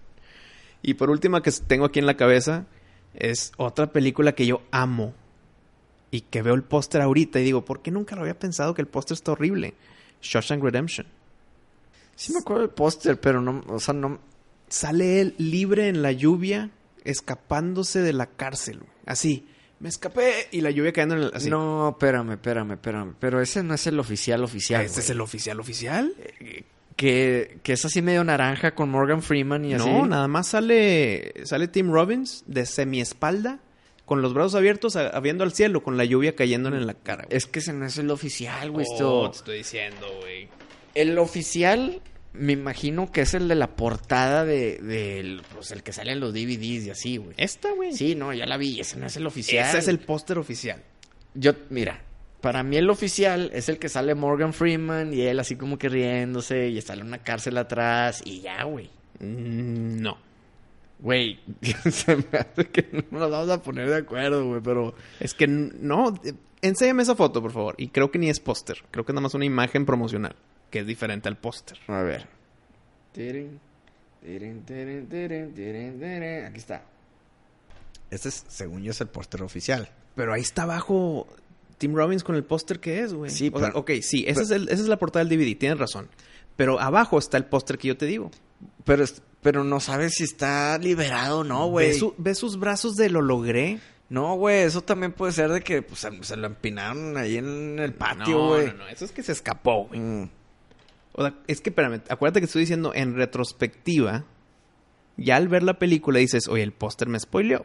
Y 0.82 0.94
por 0.94 1.10
última 1.10 1.42
que 1.42 1.50
tengo 1.50 1.84
aquí 1.86 1.98
en 1.98 2.06
la 2.06 2.16
cabeza 2.16 2.66
es 3.14 3.52
otra 3.56 3.90
película 3.92 4.34
que 4.34 4.46
yo 4.46 4.62
amo 4.70 5.14
y 6.10 6.20
que 6.20 6.42
veo 6.42 6.54
el 6.54 6.62
póster 6.62 7.00
ahorita 7.00 7.40
y 7.40 7.44
digo, 7.44 7.64
¿por 7.64 7.82
qué 7.82 7.90
nunca 7.90 8.14
lo 8.14 8.22
había 8.22 8.38
pensado 8.38 8.74
que 8.74 8.82
el 8.82 8.88
póster 8.88 9.14
está 9.16 9.32
horrible? 9.32 9.74
Shawshank 10.22 10.62
Redemption. 10.62 11.06
Sí 12.14 12.32
me 12.32 12.38
acuerdo 12.38 12.62
del 12.62 12.70
póster, 12.70 13.20
pero 13.20 13.40
no, 13.40 13.64
o 13.68 13.80
sea, 13.80 13.94
no... 13.94 14.18
Sale 14.68 15.20
él 15.20 15.34
libre 15.38 15.88
en 15.88 16.02
la 16.02 16.12
lluvia, 16.12 16.70
escapándose 17.04 18.00
de 18.00 18.12
la 18.12 18.26
cárcel. 18.26 18.80
Así, 19.04 19.46
me 19.80 19.88
escapé 19.88 20.48
y 20.52 20.60
la 20.62 20.70
lluvia 20.70 20.92
cayendo 20.92 21.16
en 21.16 21.22
el... 21.24 21.30
Así. 21.34 21.50
No, 21.50 21.90
espérame, 21.90 22.32
espérame, 22.32 22.72
espérame. 22.72 23.14
Pero 23.20 23.40
ese 23.40 23.62
no 23.62 23.74
es 23.74 23.86
el 23.86 23.98
oficial 24.00 24.42
oficial, 24.42 24.84
¿Este 24.84 25.00
es 25.00 25.10
el 25.10 25.20
oficial 25.20 25.60
oficial? 25.60 26.14
Que, 26.96 27.58
que 27.62 27.72
es 27.74 27.84
así 27.84 28.00
medio 28.00 28.24
naranja 28.24 28.74
con 28.74 28.88
Morgan 28.88 29.22
Freeman 29.22 29.64
y 29.66 29.74
así. 29.74 29.86
No, 29.88 30.06
nada 30.06 30.28
más 30.28 30.48
sale, 30.48 31.34
sale 31.44 31.68
Tim 31.68 31.90
Robbins 31.92 32.42
de 32.46 32.64
semiespalda, 32.64 33.60
con 34.06 34.22
los 34.22 34.32
brazos 34.32 34.54
abiertos, 34.54 34.96
a- 34.96 35.18
viendo 35.20 35.44
al 35.44 35.52
cielo, 35.52 35.82
con 35.82 35.98
la 35.98 36.04
lluvia 36.06 36.34
cayéndole 36.34 36.78
en 36.78 36.86
la 36.86 36.94
cara. 36.94 37.24
güey. 37.24 37.36
Es 37.36 37.44
que 37.46 37.58
ese 37.58 37.74
no 37.74 37.84
es 37.84 37.98
el 37.98 38.10
oficial, 38.10 38.70
güey. 38.70 38.86
Oh, 38.88 38.92
esto- 38.92 39.30
te 39.32 39.36
estoy 39.36 39.58
diciendo, 39.58 40.06
güey. 40.20 40.48
El 40.94 41.18
oficial, 41.18 42.00
me 42.38 42.52
imagino 42.52 43.10
que 43.10 43.22
es 43.22 43.34
el 43.34 43.48
de 43.48 43.54
la 43.54 43.74
portada 43.76 44.44
de, 44.44 45.40
pues 45.54 45.70
el 45.70 45.82
que 45.82 45.92
sale 45.92 46.12
en 46.12 46.20
los 46.20 46.32
DVDs 46.32 46.86
y 46.86 46.90
así, 46.90 47.16
güey. 47.16 47.34
Esta, 47.36 47.72
güey. 47.72 47.92
Sí, 47.92 48.14
no, 48.14 48.32
ya 48.32 48.46
la 48.46 48.56
vi. 48.56 48.80
Ese 48.80 48.98
no 48.98 49.06
es 49.06 49.16
el 49.16 49.26
oficial. 49.26 49.68
Ese 49.68 49.78
es 49.78 49.88
el 49.88 49.98
póster 49.98 50.38
oficial. 50.38 50.82
Yo, 51.34 51.52
mira, 51.70 52.00
para 52.40 52.62
mí 52.62 52.76
el 52.76 52.88
oficial 52.90 53.50
es 53.52 53.68
el 53.68 53.78
que 53.78 53.88
sale 53.88 54.14
Morgan 54.14 54.52
Freeman 54.52 55.12
y 55.12 55.22
él 55.22 55.38
así 55.40 55.56
como 55.56 55.78
que 55.78 55.88
riéndose 55.88 56.68
y 56.68 56.78
está 56.78 56.94
en 56.94 57.02
una 57.02 57.18
cárcel 57.18 57.56
atrás 57.58 58.22
y 58.24 58.40
ya, 58.40 58.64
güey. 58.64 58.90
Mm, 59.20 60.00
No. 60.00 60.18
Güey, 60.98 61.38
se 61.90 62.16
me 62.16 62.24
hace 62.32 62.64
que 62.70 62.88
no 63.10 63.18
nos 63.18 63.30
vamos 63.30 63.50
a 63.50 63.62
poner 63.62 63.86
de 63.90 63.96
acuerdo, 63.96 64.46
güey, 64.48 64.62
pero... 64.62 64.94
Es 65.20 65.34
que 65.34 65.46
no. 65.46 66.14
eh, 66.24 66.32
Enséñame 66.62 67.02
esa 67.02 67.14
foto, 67.14 67.42
por 67.42 67.52
favor. 67.52 67.74
Y 67.76 67.88
creo 67.88 68.10
que 68.10 68.18
ni 68.18 68.30
es 68.30 68.40
póster. 68.40 68.78
Creo 68.90 69.04
que 69.04 69.12
es 69.12 69.14
nada 69.14 69.20
más 69.22 69.34
una 69.34 69.44
imagen 69.44 69.84
promocional. 69.84 70.34
Que 70.70 70.80
es 70.80 70.86
diferente 70.86 71.28
al 71.28 71.36
póster. 71.36 71.78
A 71.88 72.02
ver. 72.02 72.26
Aquí 76.46 76.58
está. 76.58 76.82
Este 78.10 78.28
es, 78.28 78.44
según 78.48 78.82
yo, 78.82 78.90
es 78.90 79.00
el 79.00 79.08
póster 79.08 79.42
oficial. 79.42 79.90
Pero 80.14 80.32
ahí 80.32 80.40
está 80.40 80.62
abajo 80.62 81.26
Tim 81.78 81.94
Robbins 81.94 82.24
con 82.24 82.34
el 82.36 82.44
póster 82.44 82.80
que 82.80 83.00
es, 83.00 83.12
güey. 83.12 83.30
Sí, 83.30 83.50
O 83.52 83.58
sea, 83.58 83.68
pero- 83.68 83.80
ok, 83.80 83.90
sí, 84.02 84.24
esa, 84.26 84.34
pero- 84.34 84.44
es 84.44 84.50
el- 84.50 84.68
esa 84.68 84.82
es 84.82 84.88
la 84.88 84.98
portada 84.98 85.24
del 85.24 85.36
DVD, 85.38 85.54
tienes 85.56 85.78
razón. 85.78 86.08
Pero 86.56 86.80
abajo 86.80 87.18
está 87.18 87.36
el 87.36 87.44
póster 87.44 87.76
que 87.78 87.88
yo 87.88 87.96
te 87.96 88.06
digo. 88.06 88.30
Pero, 88.84 89.04
es- 89.04 89.22
pero 89.42 89.62
no 89.64 89.80
sabes 89.80 90.14
si 90.14 90.24
está 90.24 90.78
liberado 90.78 91.40
o 91.40 91.44
no, 91.44 91.66
güey. 91.68 91.88
¿Ve, 91.88 91.94
su- 91.94 92.14
ve 92.16 92.34
sus 92.34 92.58
brazos 92.58 92.96
de 92.96 93.10
lo 93.10 93.20
logré? 93.20 93.78
No, 94.08 94.36
güey, 94.36 94.60
eso 94.62 94.82
también 94.82 95.12
puede 95.12 95.32
ser 95.32 95.50
de 95.50 95.60
que 95.60 95.82
pues, 95.82 96.00
se, 96.00 96.22
se 96.22 96.36
lo 96.36 96.46
empinaron 96.46 97.16
ahí 97.16 97.36
en 97.38 97.78
el 97.80 97.92
patio, 97.92 98.38
no, 98.38 98.48
güey. 98.48 98.66
no, 98.68 98.74
no, 98.74 98.88
eso 98.88 99.04
es 99.04 99.10
que 99.12 99.22
se 99.22 99.32
escapó, 99.32 99.86
güey. 99.88 100.00
Mm. 100.00 100.30
O 101.16 101.22
sea, 101.22 101.34
es 101.46 101.60
que, 101.60 101.70
espérame, 101.70 102.02
acuérdate 102.10 102.40
que 102.40 102.46
estoy 102.46 102.60
diciendo 102.60 102.92
en 102.94 103.14
retrospectiva, 103.16 104.26
ya 105.16 105.36
al 105.36 105.48
ver 105.48 105.62
la 105.62 105.78
película 105.78 106.18
dices, 106.18 106.46
oye, 106.46 106.62
el 106.62 106.72
póster 106.72 107.08
me 107.08 107.18
spoileó. 107.18 107.64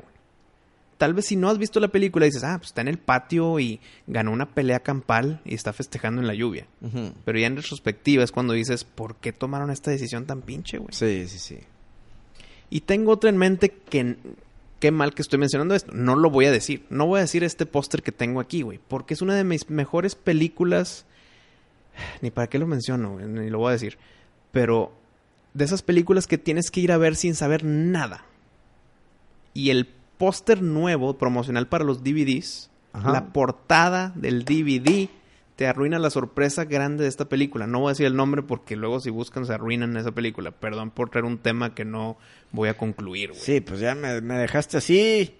Tal 0.97 1.13
vez 1.13 1.25
si 1.25 1.35
no 1.35 1.49
has 1.49 1.57
visto 1.57 1.79
la 1.79 1.89
película 1.89 2.25
dices, 2.25 2.43
ah, 2.43 2.57
pues 2.57 2.69
está 2.69 2.81
en 2.81 2.87
el 2.87 2.97
patio 2.97 3.59
y 3.59 3.81
ganó 4.07 4.31
una 4.31 4.53
pelea 4.53 4.79
campal 4.79 5.41
y 5.43 5.55
está 5.55 5.73
festejando 5.73 6.21
en 6.21 6.27
la 6.27 6.33
lluvia. 6.33 6.67
Pero 7.25 7.39
ya 7.39 7.47
en 7.47 7.57
retrospectiva 7.57 8.23
es 8.23 8.31
cuando 8.31 8.53
dices, 8.53 8.83
¿por 8.83 9.15
qué 9.15 9.33
tomaron 9.33 9.69
esta 9.71 9.91
decisión 9.91 10.25
tan 10.25 10.43
pinche, 10.43 10.77
güey? 10.77 10.93
Sí, 10.93 11.27
sí, 11.27 11.39
sí. 11.39 11.59
Y 12.69 12.81
tengo 12.81 13.11
otra 13.11 13.29
en 13.29 13.37
mente 13.37 13.69
que... 13.69 14.15
Qué 14.79 14.91
mal 14.91 15.13
que 15.13 15.21
estoy 15.21 15.37
mencionando 15.37 15.75
esto. 15.75 15.91
No 15.93 16.15
lo 16.15 16.31
voy 16.31 16.45
a 16.45 16.51
decir. 16.51 16.85
No 16.89 17.05
voy 17.05 17.19
a 17.19 17.21
decir 17.21 17.43
este 17.43 17.67
póster 17.67 18.01
que 18.01 18.11
tengo 18.11 18.39
aquí, 18.39 18.61
güey. 18.63 18.79
Porque 18.87 19.13
es 19.13 19.21
una 19.21 19.35
de 19.35 19.43
mis 19.43 19.69
mejores 19.69 20.15
películas... 20.15 21.05
Ni 22.21 22.31
para 22.31 22.47
qué 22.47 22.59
lo 22.59 22.67
menciono, 22.67 23.19
ni 23.19 23.49
lo 23.49 23.59
voy 23.59 23.69
a 23.69 23.73
decir. 23.73 23.97
Pero 24.51 24.93
de 25.53 25.65
esas 25.65 25.81
películas 25.81 26.27
que 26.27 26.37
tienes 26.37 26.71
que 26.71 26.79
ir 26.81 26.91
a 26.91 26.97
ver 26.97 27.15
sin 27.15 27.35
saber 27.35 27.63
nada. 27.63 28.25
Y 29.53 29.69
el 29.69 29.87
póster 30.17 30.61
nuevo 30.61 31.17
promocional 31.17 31.67
para 31.67 31.83
los 31.83 32.03
DVDs, 32.03 32.69
Ajá. 32.93 33.11
la 33.11 33.33
portada 33.33 34.13
del 34.15 34.45
DVD, 34.45 35.09
te 35.55 35.67
arruina 35.67 35.99
la 35.99 36.09
sorpresa 36.09 36.65
grande 36.65 37.03
de 37.03 37.09
esta 37.09 37.25
película. 37.25 37.67
No 37.67 37.79
voy 37.81 37.89
a 37.89 37.91
decir 37.91 38.05
el 38.05 38.15
nombre 38.15 38.41
porque 38.41 38.75
luego 38.75 38.99
si 38.99 39.09
buscan 39.09 39.45
se 39.45 39.53
arruinan 39.53 39.95
esa 39.97 40.11
película. 40.11 40.51
Perdón 40.51 40.89
por 40.89 41.09
traer 41.09 41.25
un 41.25 41.37
tema 41.37 41.75
que 41.75 41.85
no 41.85 42.17
voy 42.51 42.69
a 42.69 42.77
concluir. 42.77 43.31
Sí, 43.35 43.61
pues 43.61 43.79
ya 43.79 43.93
me, 43.93 44.21
me 44.21 44.35
dejaste 44.35 44.77
así. 44.77 45.35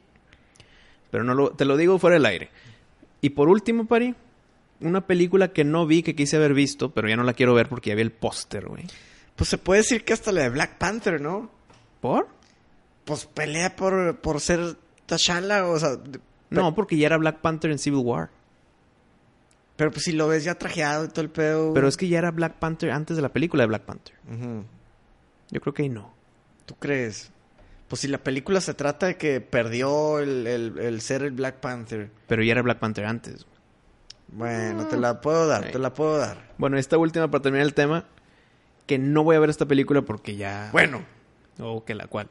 Pero 1.10 1.24
no 1.24 1.34
lo, 1.34 1.52
te 1.52 1.66
lo 1.66 1.78
digo 1.78 1.98
fuera 1.98 2.16
del 2.16 2.26
aire. 2.26 2.50
Y 3.22 3.32
por 3.32 3.50
último, 3.50 3.86
Pari, 3.86 4.16
una 4.82 5.06
película 5.08 5.54
que 5.54 5.64
no 5.64 5.86
vi, 5.88 6.04
que 6.04 6.16
quise 6.16 6.38
haber 6.38 6.54
visto, 6.54 6.92
pero 6.94 7.08
ya 7.10 7.16
no 7.16 7.24
la 7.24 7.34
quiero 7.34 7.54
ver 7.54 7.70
porque 7.70 7.90
ya 7.90 7.96
vi 7.96 8.02
el 8.02 8.12
póster, 8.12 8.68
güey. 8.68 8.86
Pues 9.36 9.50
se 9.50 9.58
puede 9.58 9.82
decir 9.82 10.04
que 10.06 10.14
hasta 10.14 10.32
la 10.32 10.42
de 10.44 10.50
Black 10.50 10.78
Panther, 10.78 11.20
¿no? 11.22 11.50
¿Por? 12.02 12.28
Pues 13.06 13.26
pelea 13.26 13.76
por, 13.76 14.18
por 14.20 14.40
ser 14.42 14.76
T'Challa, 15.08 15.66
o 15.66 15.80
sea... 15.80 15.98
No, 16.50 16.76
porque 16.76 16.98
ya 16.98 17.08
era 17.08 17.18
Black 17.18 17.40
Panther 17.40 17.72
en 17.72 17.80
Civil 17.80 18.02
War. 18.04 18.30
Pero 19.78 19.90
pues 19.92 20.04
si 20.04 20.12
lo 20.12 20.28
ves 20.28 20.44
ya 20.44 20.56
trajeado 20.56 21.06
y 21.06 21.08
todo 21.08 21.22
el 21.22 21.30
pedo... 21.30 21.74
Pero 21.74 21.88
es 21.88 21.98
que 21.98 22.08
ya 22.08 22.20
era 22.20 22.32
Black 22.32 22.56
Panther 22.60 22.92
antes 22.92 23.16
de 23.16 23.22
la 23.24 23.30
película 23.30 23.64
de 23.64 23.68
Black 23.68 23.84
Panther. 23.84 24.16
Yo 25.50 25.62
creo 25.62 25.74
que 25.74 25.84
ahí 25.84 25.90
no. 25.90 26.14
¿Tú 26.66 26.76
crees? 26.76 27.32
Pues 27.88 28.02
si 28.02 28.08
la 28.08 28.20
película 28.20 28.62
se 28.62 28.74
trata 28.74 29.08
de 29.08 29.18
que 29.18 29.42
perdió 29.42 30.20
el, 30.20 30.46
el- 30.48 30.78
el 30.80 31.02
ser 31.02 31.24
el 31.24 31.32
Black 31.32 31.56
Panther. 31.62 32.10
Pero 32.28 32.44
ya 32.44 32.52
era 32.52 32.62
Black 32.62 32.80
Panther 32.80 33.06
antes. 33.06 33.46
Bueno, 34.32 34.88
te 34.88 34.98
la 34.98 35.20
puedo 35.22 35.48
dar, 35.48 35.66
Sí. 35.66 35.72
te 35.74 35.80
la 35.80 35.94
puedo 35.94 36.18
dar. 36.18 36.54
Bueno, 36.58 36.78
esta 36.78 36.98
última 36.98 37.30
para 37.30 37.42
terminar 37.42 37.66
el 37.66 37.74
tema, 37.74 38.06
que 38.86 38.98
no 38.98 39.24
voy 39.24 39.36
a 39.36 39.40
ver 39.40 39.50
esta 39.50 39.66
película 39.66 40.02
porque 40.04 40.36
ya... 40.36 40.70
Bueno, 40.72 41.04
O 41.60 41.84
que 41.86 41.94
la 41.96 42.08
cual. 42.08 42.30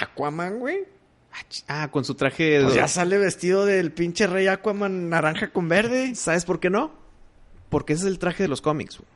Aquaman, 0.00 0.58
güey. 0.58 0.84
Ah, 1.32 1.42
Ah, 1.82 1.88
con 1.90 2.04
su 2.04 2.14
traje... 2.14 2.60
Pues 2.62 2.74
de- 2.74 2.80
ya 2.80 2.88
sale 2.88 3.18
vestido 3.18 3.66
del 3.66 3.92
pinche 3.92 4.26
rey 4.26 4.46
Aquaman 4.46 5.08
naranja 5.10 5.50
con 5.50 5.68
verde. 5.68 6.14
¿Sabes 6.14 6.44
por 6.44 6.60
qué 6.60 6.70
no? 6.70 6.92
Porque 7.68 7.92
ese 7.92 8.04
es 8.04 8.08
el 8.08 8.18
traje 8.18 8.44
de 8.44 8.48
los 8.48 8.60
cómics. 8.62 8.96
güey. 8.98 9.08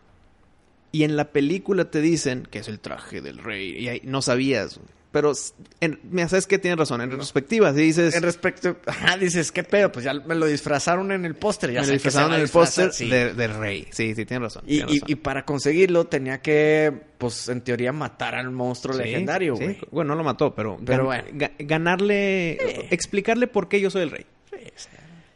Y 0.95 1.05
en 1.05 1.17
la 1.17 1.31
película 1.33 1.91
te 1.91 2.01
dicen 2.03 2.47
que 2.51 2.59
es 2.59 2.69
el 2.69 2.81
traje 2.81 3.23
del 3.23 3.39
rey. 3.39 3.71
Y 3.79 3.89
ahí 3.89 4.01
no 4.05 4.21
sabías. 4.21 4.77
güey. 4.77 4.89
Pero, 5.13 5.33
en, 5.81 6.01
mira, 6.11 6.27
¿sabes 6.29 6.47
qué? 6.47 6.59
Tienes 6.59 6.79
razón. 6.79 7.03
En 7.03 7.11
retrospectiva, 7.11 7.75
si 7.75 7.81
dices... 7.83 8.15
En 8.17 8.23
respecto... 8.23 8.77
Ajá, 8.87 9.19
dices, 9.19 9.53
¿qué 9.53 9.63
pedo? 9.63 9.93
Pues 9.93 10.07
ya 10.07 10.15
me 10.15 10.35
lo 10.35 10.47
disfrazaron 10.47 11.13
en 11.13 11.27
el 11.27 11.35
póster. 11.35 11.71
Ya 11.71 11.81
me 11.83 11.87
lo 11.87 11.91
que 11.91 11.93
disfrazaron 11.93 12.33
en 12.33 12.41
el 12.41 12.49
póster 12.49 12.93
sí. 12.95 13.11
de- 13.11 13.35
del 13.35 13.55
rey. 13.55 13.87
Sí, 13.91 14.15
sí, 14.15 14.25
tienes 14.25 14.45
razón. 14.55 14.65
Y, 14.67 14.81
razón. 14.81 14.99
y 15.07 15.15
para 15.17 15.45
conseguirlo 15.45 16.07
tenía 16.07 16.41
que, 16.41 16.93
pues, 17.19 17.49
en 17.51 17.61
teoría 17.61 17.93
matar 17.93 18.35
al 18.35 18.51
monstruo 18.53 18.95
Sí, 18.97 19.03
legendario, 19.03 19.55
sí. 19.57 19.65
güey. 19.65 19.79
Bueno, 19.91 20.15
no 20.15 20.17
lo 20.17 20.25
mató, 20.25 20.55
pero, 20.55 20.79
Pero 20.83 21.03
gan- 21.03 21.07
bueno. 21.25 21.39
ga- 21.39 21.53
ganarle, 21.59 22.87
explicarle 22.91 23.49
por 23.49 23.69
qué 23.69 23.83
yo 23.83 23.91
soy 23.91 24.03
el 24.03 24.11
rey. 24.13 24.25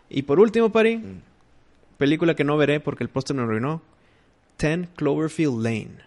Y 0.08 0.22
por 0.22 0.40
último, 0.40 0.72
Pari, 0.72 0.96
Mm. 0.96 1.20
película 1.98 2.34
que 2.34 2.44
no 2.44 2.56
veré 2.56 2.80
porque 2.80 3.04
el 3.04 3.10
póster 3.10 3.36
me 3.36 3.42
arruinó. 3.42 3.82
10 4.58 4.88
Cloverfield 4.96 5.62
Lane. 5.62 6.06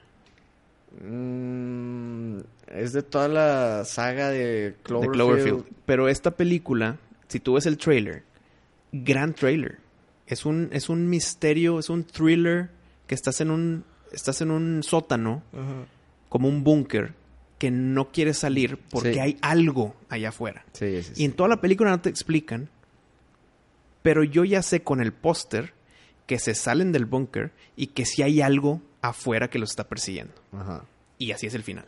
Mm, 1.02 2.40
es 2.74 2.94
de 2.94 3.04
toda 3.04 3.28
la 3.28 3.86
saga 3.86 4.30
de 4.30 4.40
de 4.72 4.76
Cloverfield. 4.84 5.66
Pero 5.86 6.08
esta 6.08 6.32
película, 6.32 6.98
si 7.28 7.40
tú 7.40 7.54
ves 7.54 7.66
el 7.66 7.78
trailer, 7.78 8.24
gran 8.92 9.34
trailer. 9.34 9.78
Es 10.28 10.46
un, 10.46 10.70
es 10.72 10.90
un 10.90 11.10
misterio, 11.10 11.80
es 11.80 11.90
un 11.90 12.04
thriller 12.04 12.70
que 13.08 13.16
estás 13.16 13.42
en 13.42 13.50
un, 13.50 13.84
estás 14.12 14.42
en 14.42 14.52
un 14.52 14.84
sótano, 14.84 15.42
como 16.30 16.48
un 16.48 16.64
búnker, 16.64 17.14
que 17.58 17.72
no 17.72 18.12
quieres 18.12 18.38
salir 18.38 18.78
porque 18.90 19.14
Sí. 19.14 19.20
hay 19.20 19.38
algo 19.42 19.96
allá 20.08 20.30
afuera. 20.30 20.64
Sí. 20.74 21.02
Y 21.16 21.26
en 21.26 21.34
toda 21.34 21.50
la 21.50 21.60
película 21.62 21.90
no 21.90 22.00
te 22.00 22.10
explican. 22.10 22.70
Pero 24.02 24.24
yo 24.24 24.46
ya 24.46 24.62
sé 24.62 24.82
con 24.82 25.02
el 25.02 25.12
póster 25.12 25.74
que 26.26 26.40
se 26.40 26.54
salen 26.56 26.92
del 26.92 27.06
búnker 27.06 27.52
y 27.76 27.88
que 27.88 28.06
si 28.06 28.22
hay 28.22 28.40
algo 28.42 28.82
afuera 29.02 29.50
que 29.50 29.60
los 29.60 29.72
está 29.72 29.90
persiguiendo. 29.90 30.34
Ajá. 30.54 30.86
Y 31.18 31.32
así 31.32 31.48
es 31.48 31.54
el 31.56 31.64
final. 31.64 31.86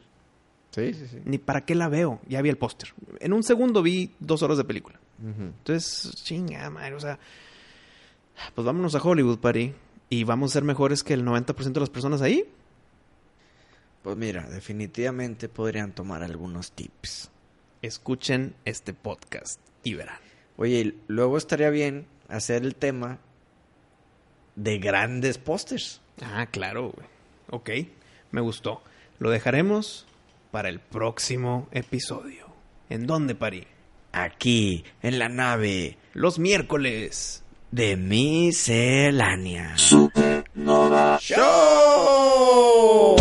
Sí, 0.71 0.93
sí, 0.93 1.07
sí. 1.07 1.17
Ni 1.25 1.37
para 1.37 1.65
qué 1.65 1.75
la 1.75 1.89
veo. 1.89 2.19
Ya 2.27 2.41
vi 2.41 2.49
el 2.49 2.57
póster. 2.57 2.93
En 3.19 3.33
un 3.33 3.43
segundo 3.43 3.81
vi 3.81 4.11
dos 4.19 4.41
horas 4.41 4.57
de 4.57 4.63
película. 4.63 4.99
Entonces, 5.23 6.23
chinga, 6.23 6.67
madre, 6.71 6.95
o 6.95 6.99
sea, 6.99 7.19
pues 8.55 8.65
vámonos 8.65 8.95
a 8.95 9.01
Hollywood, 9.01 9.37
Pari, 9.37 9.73
y 10.09 10.23
vamos 10.23 10.51
a 10.51 10.53
ser 10.53 10.63
mejores 10.63 11.03
que 11.03 11.13
el 11.13 11.23
90% 11.23 11.73
de 11.73 11.79
las 11.79 11.89
personas 11.91 12.21
ahí. 12.21 12.45
Pues 14.01 14.17
mira, 14.17 14.49
definitivamente 14.49 15.47
podrían 15.47 15.91
tomar 15.91 16.23
algunos 16.23 16.71
tips. 16.71 17.29
Escuchen 17.83 18.55
este 18.65 18.93
podcast 18.93 19.59
y 19.83 19.93
verán. 19.93 20.19
Oye, 20.57 20.81
y 20.81 21.01
luego 21.07 21.37
estaría 21.37 21.69
bien 21.69 22.07
hacer 22.27 22.63
el 22.63 22.75
tema 22.75 23.19
de 24.55 24.79
grandes 24.79 25.37
pósters. 25.37 26.01
Ah, 26.21 26.47
claro, 26.47 26.91
güey. 26.91 27.07
Ok, 27.51 27.69
me 28.31 28.41
gustó. 28.41 28.81
Lo 29.19 29.29
dejaremos 29.29 30.07
para 30.51 30.69
el 30.69 30.79
próximo 30.79 31.67
episodio. 31.71 32.47
¿En 32.89 33.07
dónde, 33.07 33.35
Pari? 33.35 33.65
Aquí, 34.11 34.83
en 35.01 35.17
la 35.19 35.29
nave 35.29 35.97
Los 36.13 36.37
miércoles. 36.39 37.43
de 37.71 37.95
miscelánea. 37.95 39.77
Supernova 39.77 41.17
¡Show! 41.21 43.15